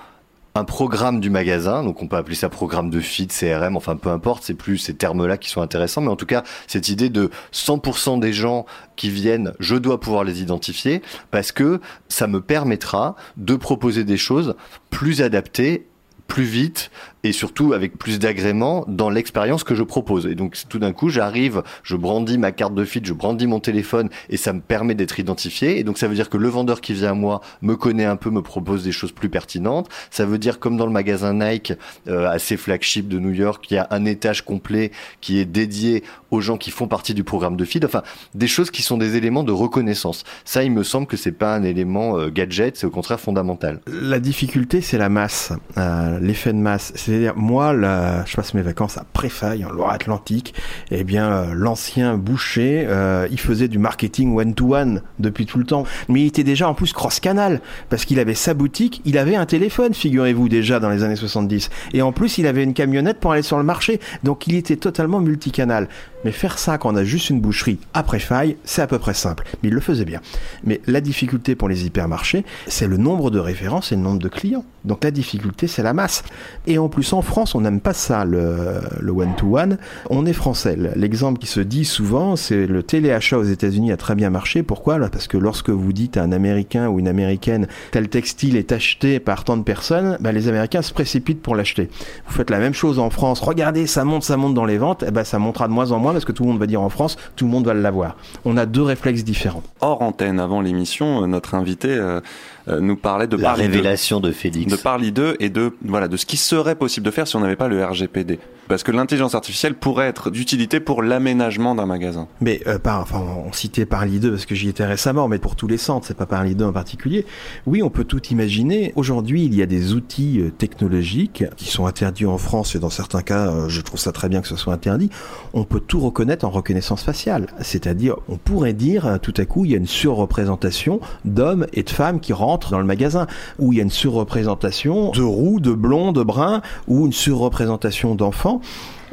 un 0.56 0.64
programme 0.64 1.20
du 1.20 1.30
magasin, 1.30 1.82
donc 1.82 2.02
on 2.02 2.08
peut 2.08 2.16
appeler 2.16 2.34
ça 2.34 2.48
programme 2.48 2.90
de 2.90 3.00
feed, 3.00 3.32
CRM, 3.32 3.76
enfin 3.76 3.96
peu 3.96 4.08
importe, 4.08 4.42
c'est 4.44 4.54
plus 4.54 4.78
ces 4.78 4.94
termes-là 4.94 5.36
qui 5.36 5.50
sont 5.50 5.60
intéressants, 5.60 6.00
mais 6.00 6.08
en 6.08 6.16
tout 6.16 6.26
cas 6.26 6.42
cette 6.66 6.88
idée 6.88 7.10
de 7.10 7.30
100% 7.52 8.20
des 8.20 8.32
gens 8.32 8.66
qui 8.96 9.10
viennent, 9.10 9.52
je 9.60 9.76
dois 9.76 10.00
pouvoir 10.00 10.24
les 10.24 10.42
identifier 10.42 11.02
parce 11.30 11.52
que 11.52 11.80
ça 12.08 12.26
me 12.26 12.40
permettra 12.40 13.16
de 13.36 13.54
proposer 13.56 14.04
des 14.04 14.16
choses 14.16 14.56
plus 14.90 15.22
adaptées 15.22 15.86
plus 16.26 16.44
vite 16.44 16.90
et 17.26 17.32
surtout 17.32 17.72
avec 17.72 17.98
plus 17.98 18.18
d'agrément 18.18 18.84
dans 18.88 19.10
l'expérience 19.10 19.64
que 19.64 19.74
je 19.74 19.82
propose. 19.82 20.26
Et 20.26 20.34
donc 20.34 20.56
tout 20.68 20.78
d'un 20.78 20.92
coup, 20.92 21.08
j'arrive, 21.08 21.62
je 21.82 21.96
brandis 21.96 22.38
ma 22.38 22.52
carte 22.52 22.74
de 22.74 22.84
feed, 22.84 23.04
je 23.04 23.12
brandis 23.12 23.46
mon 23.46 23.60
téléphone 23.60 24.08
et 24.30 24.36
ça 24.36 24.52
me 24.52 24.60
permet 24.60 24.94
d'être 24.94 25.18
identifié. 25.18 25.78
Et 25.78 25.84
donc 25.84 25.98
ça 25.98 26.08
veut 26.08 26.14
dire 26.14 26.30
que 26.30 26.36
le 26.36 26.48
vendeur 26.48 26.80
qui 26.80 26.92
vient 26.92 27.10
à 27.10 27.14
moi 27.14 27.40
me 27.62 27.74
connaît 27.74 28.04
un 28.04 28.16
peu, 28.16 28.30
me 28.30 28.42
propose 28.42 28.84
des 28.84 28.92
choses 28.92 29.12
plus 29.12 29.28
pertinentes. 29.28 29.88
Ça 30.10 30.24
veut 30.24 30.38
dire 30.38 30.60
comme 30.60 30.76
dans 30.76 30.86
le 30.86 30.92
magasin 30.92 31.34
Nike, 31.34 31.72
euh, 32.08 32.28
assez 32.28 32.56
flagship 32.56 33.08
de 33.08 33.18
New 33.18 33.32
York, 33.32 33.66
il 33.70 33.74
y 33.74 33.78
a 33.78 33.88
un 33.90 34.04
étage 34.04 34.42
complet 34.44 34.92
qui 35.20 35.38
est 35.38 35.44
dédié 35.44 36.04
aux 36.30 36.40
gens 36.40 36.56
qui 36.56 36.70
font 36.70 36.88
partie 36.88 37.14
du 37.14 37.24
programme 37.24 37.56
de 37.56 37.64
feed. 37.64 37.84
Enfin, 37.84 38.02
des 38.34 38.48
choses 38.48 38.70
qui 38.70 38.82
sont 38.82 38.98
des 38.98 39.16
éléments 39.16 39.44
de 39.44 39.52
reconnaissance. 39.52 40.24
Ça, 40.44 40.62
il 40.62 40.70
me 40.70 40.82
semble 40.82 41.06
que 41.06 41.16
c'est 41.16 41.32
pas 41.32 41.54
un 41.54 41.62
élément 41.62 42.18
euh, 42.18 42.30
gadget, 42.30 42.76
c'est 42.76 42.86
au 42.86 42.90
contraire 42.90 43.20
fondamental. 43.20 43.80
La 43.86 44.20
difficulté, 44.20 44.80
c'est 44.80 44.98
la 44.98 45.08
masse, 45.08 45.52
euh, 45.76 46.18
l'effet 46.20 46.52
de 46.52 46.58
masse. 46.58 46.92
Moi, 47.36 47.74
je 47.74 48.36
passe 48.36 48.54
mes 48.54 48.62
vacances 48.62 48.98
à 48.98 49.04
Préfaille, 49.12 49.64
en 49.64 49.70
Loire-Atlantique. 49.70 50.54
Eh 50.90 51.04
bien, 51.04 51.30
euh, 51.30 51.54
l'ancien 51.54 52.16
boucher, 52.16 52.84
euh, 52.86 53.26
il 53.30 53.40
faisait 53.40 53.68
du 53.68 53.78
marketing 53.78 54.36
one-to-one 54.36 55.02
depuis 55.18 55.46
tout 55.46 55.58
le 55.58 55.64
temps. 55.64 55.84
Mais 56.08 56.22
il 56.22 56.26
était 56.26 56.44
déjà 56.44 56.68
en 56.68 56.74
plus 56.74 56.92
cross-canal, 56.92 57.60
parce 57.88 58.04
qu'il 58.04 58.18
avait 58.18 58.34
sa 58.34 58.54
boutique, 58.54 59.02
il 59.04 59.18
avait 59.18 59.36
un 59.36 59.46
téléphone, 59.46 59.94
figurez-vous, 59.94 60.48
déjà 60.48 60.80
dans 60.80 60.90
les 60.90 61.02
années 61.02 61.16
70. 61.16 61.70
Et 61.92 62.02
en 62.02 62.12
plus, 62.12 62.38
il 62.38 62.46
avait 62.46 62.62
une 62.62 62.74
camionnette 62.74 63.18
pour 63.18 63.32
aller 63.32 63.42
sur 63.42 63.58
le 63.58 63.64
marché. 63.64 64.00
Donc, 64.22 64.46
il 64.46 64.54
était 64.54 64.76
totalement 64.76 65.20
multicanal. 65.20 65.88
Mais 66.26 66.32
faire 66.32 66.58
ça 66.58 66.76
quand 66.76 66.92
on 66.92 66.96
a 66.96 67.04
juste 67.04 67.30
une 67.30 67.40
boucherie 67.40 67.78
après 67.94 68.18
faille, 68.18 68.56
c'est 68.64 68.82
à 68.82 68.88
peu 68.88 68.98
près 68.98 69.14
simple. 69.14 69.44
Mais 69.62 69.68
il 69.68 69.74
le 69.76 69.80
faisait 69.80 70.04
bien. 70.04 70.20
Mais 70.64 70.80
la 70.88 71.00
difficulté 71.00 71.54
pour 71.54 71.68
les 71.68 71.86
hypermarchés, 71.86 72.44
c'est 72.66 72.88
le 72.88 72.96
nombre 72.96 73.30
de 73.30 73.38
références 73.38 73.92
et 73.92 73.94
le 73.94 74.02
nombre 74.02 74.18
de 74.18 74.26
clients. 74.26 74.64
Donc 74.84 75.04
la 75.04 75.12
difficulté, 75.12 75.68
c'est 75.68 75.84
la 75.84 75.92
masse. 75.92 76.24
Et 76.66 76.78
en 76.78 76.88
plus, 76.88 77.12
en 77.12 77.22
France, 77.22 77.54
on 77.54 77.60
n'aime 77.60 77.80
pas 77.80 77.92
ça, 77.92 78.24
le, 78.24 78.80
one-to-one. 79.08 79.78
On 80.10 80.26
est 80.26 80.32
français. 80.32 80.76
L'exemple 80.96 81.38
qui 81.38 81.46
se 81.46 81.60
dit 81.60 81.84
souvent, 81.84 82.34
c'est 82.34 82.66
le 82.66 82.82
téléachat 82.82 83.38
aux 83.38 83.44
États-Unis 83.44 83.92
a 83.92 83.96
très 83.96 84.16
bien 84.16 84.30
marché. 84.30 84.64
Pourquoi? 84.64 84.98
Parce 85.08 85.28
que 85.28 85.36
lorsque 85.36 85.70
vous 85.70 85.92
dites 85.92 86.16
à 86.16 86.24
un 86.24 86.32
Américain 86.32 86.88
ou 86.88 86.98
une 86.98 87.08
Américaine, 87.08 87.68
tel 87.92 88.08
textile 88.08 88.56
est 88.56 88.72
acheté 88.72 89.20
par 89.20 89.44
tant 89.44 89.56
de 89.56 89.62
personnes, 89.62 90.16
ben 90.20 90.32
les 90.32 90.48
Américains 90.48 90.82
se 90.82 90.92
précipitent 90.92 91.42
pour 91.42 91.54
l'acheter. 91.54 91.88
Vous 92.26 92.34
faites 92.34 92.50
la 92.50 92.58
même 92.58 92.74
chose 92.74 92.98
en 92.98 93.10
France. 93.10 93.40
Regardez, 93.40 93.86
ça 93.86 94.04
monte, 94.04 94.24
ça 94.24 94.36
monte 94.36 94.54
dans 94.54 94.64
les 94.64 94.78
ventes. 94.78 95.04
Et 95.04 95.12
ben, 95.12 95.22
ça 95.22 95.38
montera 95.38 95.68
de 95.68 95.72
moins 95.72 95.92
en 95.92 96.00
moins 96.00 96.15
parce 96.16 96.24
que 96.24 96.32
tout 96.32 96.44
le 96.44 96.48
monde 96.48 96.58
va 96.58 96.66
dire 96.66 96.80
en 96.80 96.88
France, 96.88 97.18
tout 97.36 97.44
le 97.44 97.50
monde 97.50 97.66
va 97.66 97.74
l'avoir. 97.74 98.16
On 98.46 98.56
a 98.56 98.64
deux 98.64 98.80
réflexes 98.80 99.22
différents. 99.22 99.62
Hors 99.82 100.00
antenne, 100.00 100.40
avant 100.40 100.62
l'émission, 100.62 101.22
euh, 101.22 101.26
notre 101.26 101.54
invité 101.54 101.90
euh, 101.90 102.20
nous 102.68 102.96
parlait 102.96 103.26
de 103.26 103.36
La 103.36 103.50
Paris 103.50 103.68
2. 103.68 103.72
révélation 103.72 104.20
de 104.20 104.32
Félix. 104.32 104.70
de 104.70 104.76
Parly 104.76 105.12
2 105.12 105.36
et 105.40 105.50
de 105.50 105.72
voilà 105.84 106.08
de 106.08 106.16
ce 106.16 106.26
qui 106.26 106.36
serait 106.36 106.74
possible 106.74 107.06
de 107.06 107.10
faire 107.10 107.28
si 107.28 107.36
on 107.36 107.40
n'avait 107.40 107.56
pas 107.56 107.68
le 107.68 107.84
RGPD. 107.84 108.38
Parce 108.68 108.82
que 108.82 108.90
l'intelligence 108.90 109.36
artificielle 109.36 109.74
pourrait 109.74 110.08
être 110.08 110.30
d'utilité 110.30 110.80
pour 110.80 111.02
l'aménagement 111.02 111.76
d'un 111.76 111.86
magasin. 111.86 112.26
Mais 112.40 112.62
euh, 112.66 112.80
par, 112.80 113.00
enfin, 113.00 113.24
on 113.46 113.52
citait 113.52 113.86
Parly 113.86 114.18
2 114.18 114.30
parce 114.30 114.46
que 114.46 114.56
j'y 114.56 114.68
étais 114.68 114.84
récemment, 114.84 115.28
mais 115.28 115.38
pour 115.38 115.54
tous 115.54 115.68
les 115.68 115.76
centres, 115.76 116.06
c'est 116.08 116.16
pas 116.16 116.26
Parly 116.26 116.56
2 116.56 116.64
en 116.64 116.72
particulier. 116.72 117.24
Oui, 117.66 117.82
on 117.82 117.90
peut 117.90 118.02
tout 118.02 118.20
imaginer. 118.28 118.92
Aujourd'hui, 118.96 119.44
il 119.44 119.54
y 119.54 119.62
a 119.62 119.66
des 119.66 119.94
outils 119.94 120.40
euh, 120.40 120.50
technologiques 120.50 121.44
qui 121.56 121.68
sont 121.68 121.86
interdits 121.86 122.26
en 122.26 122.38
France 122.38 122.74
et 122.74 122.80
dans 122.80 122.90
certains 122.90 123.22
cas, 123.22 123.52
euh, 123.52 123.68
je 123.68 123.80
trouve 123.82 124.00
ça 124.00 124.10
très 124.10 124.28
bien 124.28 124.40
que 124.40 124.48
ce 124.48 124.56
soit 124.56 124.74
interdit. 124.74 125.10
On 125.52 125.62
peut 125.62 125.80
tout 125.80 126.00
reconnaître 126.00 126.44
en 126.44 126.50
reconnaissance 126.50 127.04
faciale, 127.04 127.46
c'est-à-dire, 127.60 128.16
on 128.28 128.36
pourrait 128.36 128.72
dire 128.72 129.06
euh, 129.06 129.18
tout 129.18 129.34
à 129.36 129.44
coup, 129.44 129.64
il 129.64 129.70
y 129.70 129.74
a 129.74 129.78
une 129.78 129.86
surreprésentation 129.86 131.00
d'hommes 131.24 131.66
et 131.72 131.84
de 131.84 131.90
femmes 131.90 132.18
qui 132.18 132.32
rentrent 132.32 132.55
dans 132.70 132.78
le 132.78 132.84
magasin, 132.84 133.26
ou 133.58 133.72
il 133.72 133.76
y 133.76 133.80
a 133.80 133.82
une 133.82 133.90
surreprésentation 133.90 135.10
de 135.10 135.22
roux, 135.22 135.60
de 135.60 135.72
blonds, 135.72 136.12
de 136.12 136.22
bruns, 136.22 136.62
ou 136.88 137.06
une 137.06 137.12
surreprésentation 137.12 138.14
d'enfants. 138.14 138.60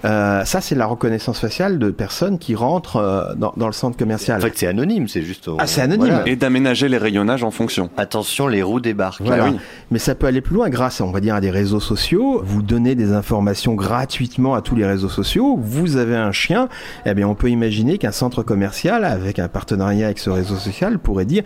Euh, 0.05 0.43
ça, 0.43 0.59
c'est 0.59 0.75
la 0.75 0.85
reconnaissance 0.85 1.39
faciale 1.39 1.79
de 1.79 1.89
personnes 1.89 2.37
qui 2.37 2.55
rentrent 2.55 2.97
euh, 2.97 3.35
dans, 3.35 3.53
dans 3.55 3.67
le 3.67 3.73
centre 3.73 3.97
commercial. 3.97 4.37
En 4.37 4.41
fait, 4.41 4.51
c'est 4.55 4.67
anonyme, 4.67 5.07
c'est 5.07 5.21
juste. 5.21 5.49
Ah, 5.57 5.65
c'est 5.65 5.79
anonyme. 5.79 6.07
Voilà. 6.07 6.27
Et 6.27 6.35
d'aménager 6.35 6.89
les 6.89 6.97
rayonnages 6.97 7.43
en 7.43 7.51
fonction. 7.51 7.89
Attention, 7.95 8.47
les 8.47 8.61
roues 8.61 8.81
débarquent. 8.81 9.21
Voilà. 9.21 9.45
Ah 9.45 9.49
oui. 9.51 9.57
Mais 9.91 9.99
ça 9.99 10.13
peut 10.13 10.27
aller 10.27 10.41
plus 10.41 10.55
loin 10.55 10.69
grâce, 10.69 10.99
on 10.99 11.11
va 11.11 11.21
dire, 11.21 11.35
à 11.35 11.41
des 11.41 11.51
réseaux 11.51 11.79
sociaux. 11.79 12.41
Vous 12.43 12.61
donnez 12.61 12.95
des 12.95 13.13
informations 13.13 13.75
gratuitement 13.75 14.55
à 14.55 14.61
tous 14.61 14.75
les 14.75 14.85
réseaux 14.85 15.07
sociaux. 15.07 15.57
Vous 15.61 15.95
avez 15.95 16.17
un 16.17 16.33
chien. 16.33 16.67
Eh 17.05 17.13
bien, 17.13 17.27
on 17.27 17.35
peut 17.35 17.49
imaginer 17.49 17.97
qu'un 17.97 18.11
centre 18.11 18.43
commercial, 18.43 19.05
avec 19.05 19.39
un 19.39 19.47
partenariat 19.47 20.07
avec 20.07 20.19
ce 20.19 20.29
réseau 20.29 20.55
social, 20.55 20.99
pourrait 20.99 21.23
dire 21.23 21.43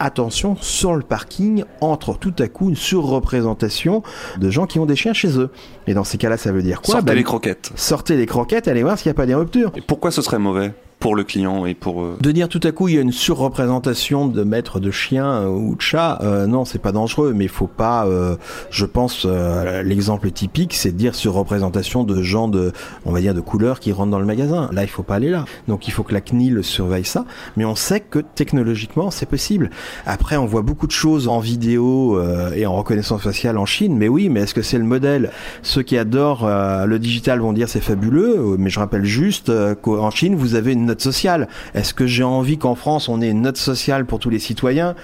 attention, 0.00 0.56
sur 0.60 0.94
le 0.94 1.02
parking 1.02 1.64
entre 1.80 2.18
tout 2.18 2.34
à 2.38 2.48
coup 2.48 2.68
une 2.68 2.76
surreprésentation 2.76 4.02
de 4.38 4.50
gens 4.50 4.66
qui 4.66 4.78
ont 4.78 4.86
des 4.86 4.96
chiens 4.96 5.12
chez 5.12 5.38
eux. 5.38 5.50
Et 5.86 5.94
dans 5.94 6.04
ces 6.04 6.18
cas-là, 6.18 6.36
ça 6.36 6.50
veut 6.52 6.62
dire 6.62 6.80
quoi? 6.80 6.94
Sortez 6.94 7.06
Ben, 7.06 7.14
les 7.14 7.22
croquettes. 7.22 7.70
Sortez 7.76 8.16
les 8.16 8.26
croquettes, 8.26 8.66
allez 8.68 8.82
voir 8.82 8.98
s'il 8.98 9.08
n'y 9.08 9.14
a 9.14 9.14
pas 9.14 9.26
des 9.26 9.34
ruptures. 9.34 9.70
Et 9.76 9.80
pourquoi 9.80 10.10
ce 10.10 10.22
serait 10.22 10.38
mauvais? 10.38 10.72
Pour 11.00 11.16
le 11.16 11.24
client 11.24 11.64
et 11.66 11.74
pour... 11.74 12.02
euh, 12.02 12.16
De 12.20 12.30
dire 12.30 12.48
tout 12.48 12.60
à 12.62 12.72
coup 12.72 12.86
il 12.88 12.94
y 12.94 12.98
a 12.98 13.00
une 13.00 13.10
surreprésentation 13.10 14.28
de 14.28 14.44
maîtres 14.44 14.80
de 14.80 14.90
chiens 14.90 15.26
euh, 15.42 15.48
ou 15.48 15.74
de 15.74 15.80
chats, 15.80 16.18
euh, 16.22 16.46
non 16.46 16.64
c'est 16.66 16.78
pas 16.78 16.92
dangereux, 16.92 17.32
mais 17.34 17.48
faut 17.48 17.66
pas, 17.66 18.06
euh, 18.06 18.36
je 18.70 18.84
pense 18.84 19.26
euh, 19.26 19.82
l'exemple 19.82 20.30
typique 20.30 20.74
c'est 20.74 20.92
de 20.92 20.96
dire 20.98 21.14
surreprésentation 21.14 22.04
de 22.04 22.22
gens 22.22 22.48
de, 22.48 22.72
on 23.06 23.12
va 23.12 23.20
dire 23.20 23.32
de 23.32 23.40
couleurs 23.40 23.80
qui 23.80 23.92
rentrent 23.92 24.10
dans 24.10 24.20
le 24.20 24.26
magasin. 24.26 24.68
Là 24.72 24.82
il 24.82 24.88
faut 24.88 25.02
pas 25.02 25.14
aller 25.14 25.30
là, 25.30 25.46
donc 25.68 25.88
il 25.88 25.90
faut 25.90 26.02
que 26.02 26.12
la 26.12 26.20
CNIL 26.20 26.62
surveille 26.62 27.06
ça, 27.06 27.24
mais 27.56 27.64
on 27.64 27.74
sait 27.74 28.00
que 28.00 28.18
technologiquement 28.18 29.10
c'est 29.10 29.26
possible. 29.26 29.70
Après 30.04 30.36
on 30.36 30.44
voit 30.44 30.62
beaucoup 30.62 30.86
de 30.86 30.92
choses 30.92 31.28
en 31.28 31.40
vidéo 31.40 32.20
et 32.54 32.66
en 32.66 32.74
reconnaissance 32.76 33.22
faciale 33.22 33.56
en 33.56 33.64
Chine, 33.64 33.96
mais 33.96 34.08
oui, 34.08 34.28
mais 34.28 34.40
est-ce 34.40 34.52
que 34.54 34.62
c'est 34.62 34.78
le 34.78 34.84
modèle? 34.84 35.30
Ceux 35.62 35.82
qui 35.82 35.96
adorent 35.96 36.46
le 36.46 36.98
digital 36.98 37.40
vont 37.40 37.54
dire 37.54 37.70
c'est 37.70 37.80
fabuleux, 37.80 38.56
mais 38.58 38.68
je 38.68 38.78
rappelle 38.78 39.06
juste 39.06 39.50
qu'en 39.80 40.10
Chine 40.10 40.34
vous 40.34 40.54
avez 40.56 40.72
une 40.72 40.89
sociale. 40.98 41.46
Est-ce 41.74 41.94
que 41.94 42.06
j'ai 42.06 42.24
envie 42.24 42.58
qu'en 42.58 42.74
France 42.74 43.08
on 43.08 43.20
ait 43.20 43.30
une 43.30 43.42
note 43.42 43.58
sociale 43.58 44.06
pour 44.06 44.18
tous 44.18 44.30
les 44.30 44.40
citoyens? 44.40 44.96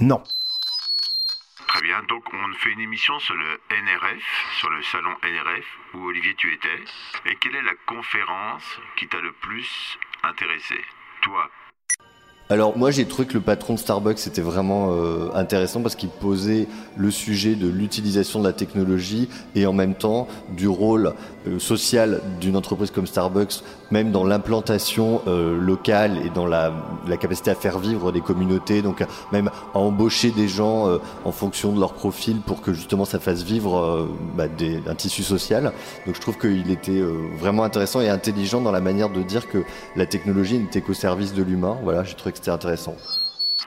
Non. 0.00 0.22
Très 1.68 1.82
bien, 1.82 2.02
donc 2.08 2.24
on 2.32 2.54
fait 2.54 2.70
une 2.70 2.80
émission 2.80 3.18
sur 3.20 3.34
le 3.34 3.60
NRF, 3.70 4.24
sur 4.58 4.70
le 4.70 4.82
salon 4.82 5.10
NRF, 5.22 5.64
où 5.94 6.08
Olivier 6.08 6.34
tu 6.36 6.52
étais. 6.52 6.82
Et 7.26 7.36
quelle 7.36 7.54
est 7.54 7.62
la 7.62 7.74
conférence 7.86 8.80
qui 8.96 9.06
t'a 9.06 9.20
le 9.20 9.30
plus 9.32 9.68
intéressé? 10.24 10.80
Toi 11.22 11.48
Alors 12.52 12.76
moi 12.76 12.90
j'ai 12.90 13.04
trouvé 13.04 13.28
que 13.28 13.34
le 13.34 13.40
patron 13.40 13.74
de 13.74 13.78
Starbucks 13.78 14.26
était 14.26 14.40
vraiment 14.40 14.88
euh, 14.90 15.28
intéressant 15.36 15.82
parce 15.82 15.94
qu'il 15.94 16.08
posait 16.08 16.66
le 16.96 17.12
sujet 17.12 17.54
de 17.54 17.68
l'utilisation 17.68 18.40
de 18.40 18.44
la 18.44 18.52
technologie 18.52 19.28
et 19.54 19.66
en 19.66 19.72
même 19.72 19.94
temps 19.94 20.26
du 20.56 20.66
rôle 20.66 21.12
euh, 21.46 21.60
social 21.60 22.20
d'une 22.40 22.56
entreprise 22.56 22.90
comme 22.90 23.06
Starbucks, 23.06 23.62
même 23.92 24.10
dans 24.10 24.24
l'implantation 24.24 25.22
euh, 25.28 25.60
locale 25.60 26.18
et 26.26 26.30
dans 26.30 26.44
la, 26.44 26.72
la 27.06 27.16
capacité 27.16 27.52
à 27.52 27.54
faire 27.54 27.78
vivre 27.78 28.10
des 28.10 28.20
communautés, 28.20 28.82
donc 28.82 29.04
même 29.30 29.48
à 29.72 29.78
embaucher 29.78 30.32
des 30.32 30.48
gens 30.48 30.88
euh, 30.88 30.98
en 31.24 31.30
fonction 31.30 31.72
de 31.72 31.78
leur 31.78 31.92
profil 31.92 32.40
pour 32.44 32.62
que 32.62 32.72
justement 32.72 33.04
ça 33.04 33.20
fasse 33.20 33.44
vivre 33.44 33.78
euh, 33.78 34.08
bah, 34.36 34.48
des- 34.48 34.82
un 34.88 34.96
tissu 34.96 35.22
social. 35.22 35.72
Donc 36.04 36.16
je 36.16 36.20
trouve 36.20 36.36
qu'il 36.36 36.68
était 36.72 36.98
euh, 36.98 37.14
vraiment 37.38 37.62
intéressant 37.62 38.00
et 38.00 38.08
intelligent 38.08 38.60
dans 38.60 38.72
la 38.72 38.80
manière 38.80 39.08
de 39.08 39.22
dire 39.22 39.48
que 39.48 39.58
la 39.94 40.06
technologie 40.06 40.58
n'était 40.58 40.80
qu'au 40.80 40.94
service 40.94 41.32
de 41.32 41.44
l'humain. 41.44 41.76
Voilà, 41.84 42.02
j'ai 42.02 42.14
trouvé 42.14 42.32
c'était 42.40 42.50
intéressant. 42.52 42.96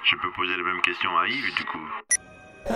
Je 0.04 0.16
peux 0.16 0.32
poser 0.36 0.58
la 0.58 0.64
même 0.64 0.82
question 0.82 1.10
à 1.18 1.28
Yves 1.28 1.56
du 1.56 1.64
coup. 1.64 1.78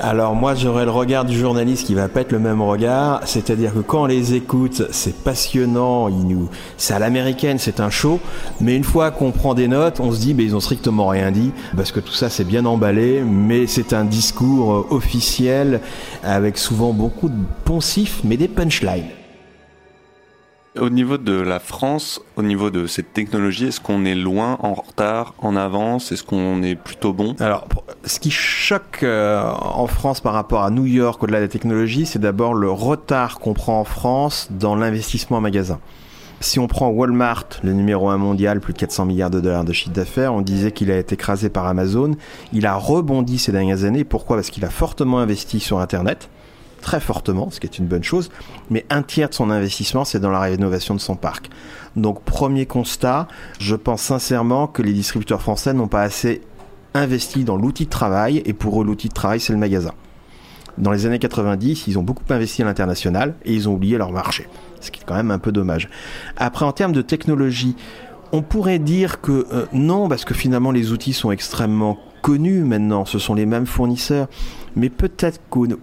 Alors 0.03 0.35
moi 0.35 0.53
j'aurais 0.53 0.83
le 0.83 0.91
regard 0.91 1.23
du 1.25 1.35
journaliste 1.35 1.87
qui 1.87 1.95
va 1.95 2.09
pas 2.09 2.21
être 2.21 2.33
le 2.33 2.39
même 2.39 2.61
regard, 2.61 3.21
c'est-à-dire 3.25 3.73
que 3.73 3.79
quand 3.79 4.03
on 4.03 4.05
les 4.05 4.35
écoute, 4.35 4.83
c'est 4.91 5.23
passionnant, 5.23 6.09
ils 6.09 6.27
nous, 6.27 6.49
c'est 6.75 6.93
à 6.93 6.99
l'américaine, 6.99 7.57
c'est 7.57 7.79
un 7.79 7.89
show, 7.89 8.19
mais 8.59 8.75
une 8.75 8.83
fois 8.83 9.11
qu'on 9.11 9.31
prend 9.31 9.53
des 9.53 9.69
notes, 9.69 10.01
on 10.01 10.11
se 10.11 10.19
dit, 10.19 10.33
ben 10.33 10.45
ils 10.45 10.55
ont 10.55 10.59
strictement 10.59 11.07
rien 11.07 11.31
dit, 11.31 11.51
parce 11.75 11.93
que 11.93 12.01
tout 12.01 12.11
ça 12.11 12.29
c'est 12.29 12.43
bien 12.43 12.65
emballé, 12.65 13.23
mais 13.25 13.65
c'est 13.65 13.93
un 13.93 14.03
discours 14.03 14.73
euh, 14.73 14.87
officiel 14.89 15.79
avec 16.21 16.57
souvent 16.57 16.91
beaucoup 16.91 17.29
de 17.29 17.45
poncifs, 17.63 18.21
mais 18.25 18.35
des 18.35 18.49
punchlines. 18.49 19.16
Au 20.79 20.89
niveau 20.89 21.17
de 21.17 21.33
la 21.33 21.59
France, 21.59 22.21
au 22.35 22.43
niveau 22.43 22.69
de 22.69 22.87
cette 22.87 23.13
technologie, 23.13 23.67
est-ce 23.67 23.79
qu'on 23.79 24.05
est 24.05 24.15
loin, 24.15 24.57
en 24.61 24.73
retard, 24.73 25.33
en 25.39 25.55
avance? 25.55 26.11
Est-ce 26.11 26.23
qu'on 26.23 26.61
est 26.61 26.75
plutôt 26.75 27.13
bon? 27.13 27.35
Alors, 27.39 27.67
ce 28.03 28.19
qui 28.19 28.31
choque 28.31 29.01
euh, 29.03 29.41
en 29.41 29.87
France 29.87 30.21
par 30.21 30.33
rapport 30.33 30.63
à 30.63 30.69
New 30.69 30.85
York 30.85 31.21
au-delà 31.23 31.39
des 31.39 31.49
technologies, 31.49 32.05
c'est 32.05 32.19
d'abord 32.19 32.53
le 32.53 32.69
retard 32.69 33.39
qu'on 33.39 33.53
prend 33.53 33.79
en 33.79 33.83
France 33.85 34.49
dans 34.51 34.75
l'investissement 34.75 35.37
en 35.37 35.41
magasin. 35.41 35.79
Si 36.39 36.59
on 36.59 36.67
prend 36.67 36.89
Walmart, 36.89 37.47
le 37.63 37.73
numéro 37.73 38.09
1 38.09 38.17
mondial, 38.17 38.59
plus 38.59 38.73
de 38.73 38.77
400 38.77 39.05
milliards 39.05 39.31
de 39.31 39.39
dollars 39.39 39.65
de 39.65 39.73
chiffre 39.73 39.93
d'affaires, 39.93 40.33
on 40.35 40.41
disait 40.41 40.71
qu'il 40.71 40.91
a 40.91 40.97
été 40.97 41.15
écrasé 41.15 41.49
par 41.49 41.65
Amazon. 41.65 42.15
Il 42.53 42.67
a 42.67 42.75
rebondi 42.75 43.39
ces 43.39 43.51
dernières 43.51 43.85
années. 43.85 44.03
Pourquoi? 44.03 44.37
Parce 44.37 44.51
qu'il 44.51 44.63
a 44.63 44.69
fortement 44.69 45.17
investi 45.17 45.59
sur 45.59 45.79
Internet, 45.79 46.29
très 46.87 47.01
fortement, 47.01 47.49
ce 47.51 47.59
qui 47.59 47.67
est 47.67 47.79
une 47.79 47.85
bonne 47.85 48.05
chose. 48.05 48.29
Mais 48.69 48.85
un 48.89 49.03
tiers 49.03 49.27
de 49.27 49.33
son 49.33 49.49
investissement, 49.49 50.05
c'est 50.05 50.21
dans 50.21 50.31
la 50.31 50.39
rénovation 50.39 50.95
de 50.95 51.01
son 51.01 51.17
parc. 51.17 51.49
Donc, 51.97 52.23
premier 52.23 52.65
constat, 52.65 53.27
je 53.59 53.75
pense 53.75 54.03
sincèrement 54.03 54.67
que 54.67 54.81
les 54.81 54.93
distributeurs 54.93 55.41
français 55.41 55.73
n'ont 55.73 55.89
pas 55.89 56.01
assez 56.01 56.39
investi 56.93 57.43
dans 57.43 57.57
l'outil 57.57 57.87
de 57.87 57.89
travail, 57.89 58.41
et 58.45 58.53
pour 58.53 58.81
eux, 58.81 58.85
l'outil 58.85 59.09
de 59.09 59.13
travail, 59.13 59.41
c'est 59.41 59.51
le 59.51 59.59
magasin. 59.59 59.91
Dans 60.77 60.91
les 60.93 61.05
années 61.05 61.19
90, 61.19 61.87
ils 61.87 61.99
ont 61.99 62.03
beaucoup 62.03 62.23
investi 62.29 62.61
à 62.61 62.65
l'international 62.65 63.35
et 63.43 63.53
ils 63.53 63.67
ont 63.67 63.73
oublié 63.73 63.97
leur 63.97 64.13
marché. 64.13 64.47
Ce 64.79 64.89
qui 64.89 65.01
est 65.01 65.03
quand 65.05 65.15
même 65.15 65.31
un 65.31 65.39
peu 65.39 65.51
dommage. 65.51 65.89
Après, 66.37 66.63
en 66.63 66.71
termes 66.71 66.93
de 66.93 67.01
technologie, 67.01 67.75
on 68.31 68.43
pourrait 68.43 68.79
dire 68.79 69.19
que 69.19 69.45
euh, 69.51 69.65
non, 69.73 70.07
parce 70.07 70.23
que 70.23 70.33
finalement 70.33 70.71
les 70.71 70.91
outils 70.91 71.13
sont 71.13 71.31
extrêmement 71.31 71.97
connus 72.21 72.63
maintenant, 72.63 73.05
ce 73.05 73.19
sont 73.19 73.33
les 73.33 73.45
mêmes 73.45 73.65
fournisseurs. 73.65 74.27
Mais 74.75 74.89
peut-être 74.89 75.41
que 75.49 75.77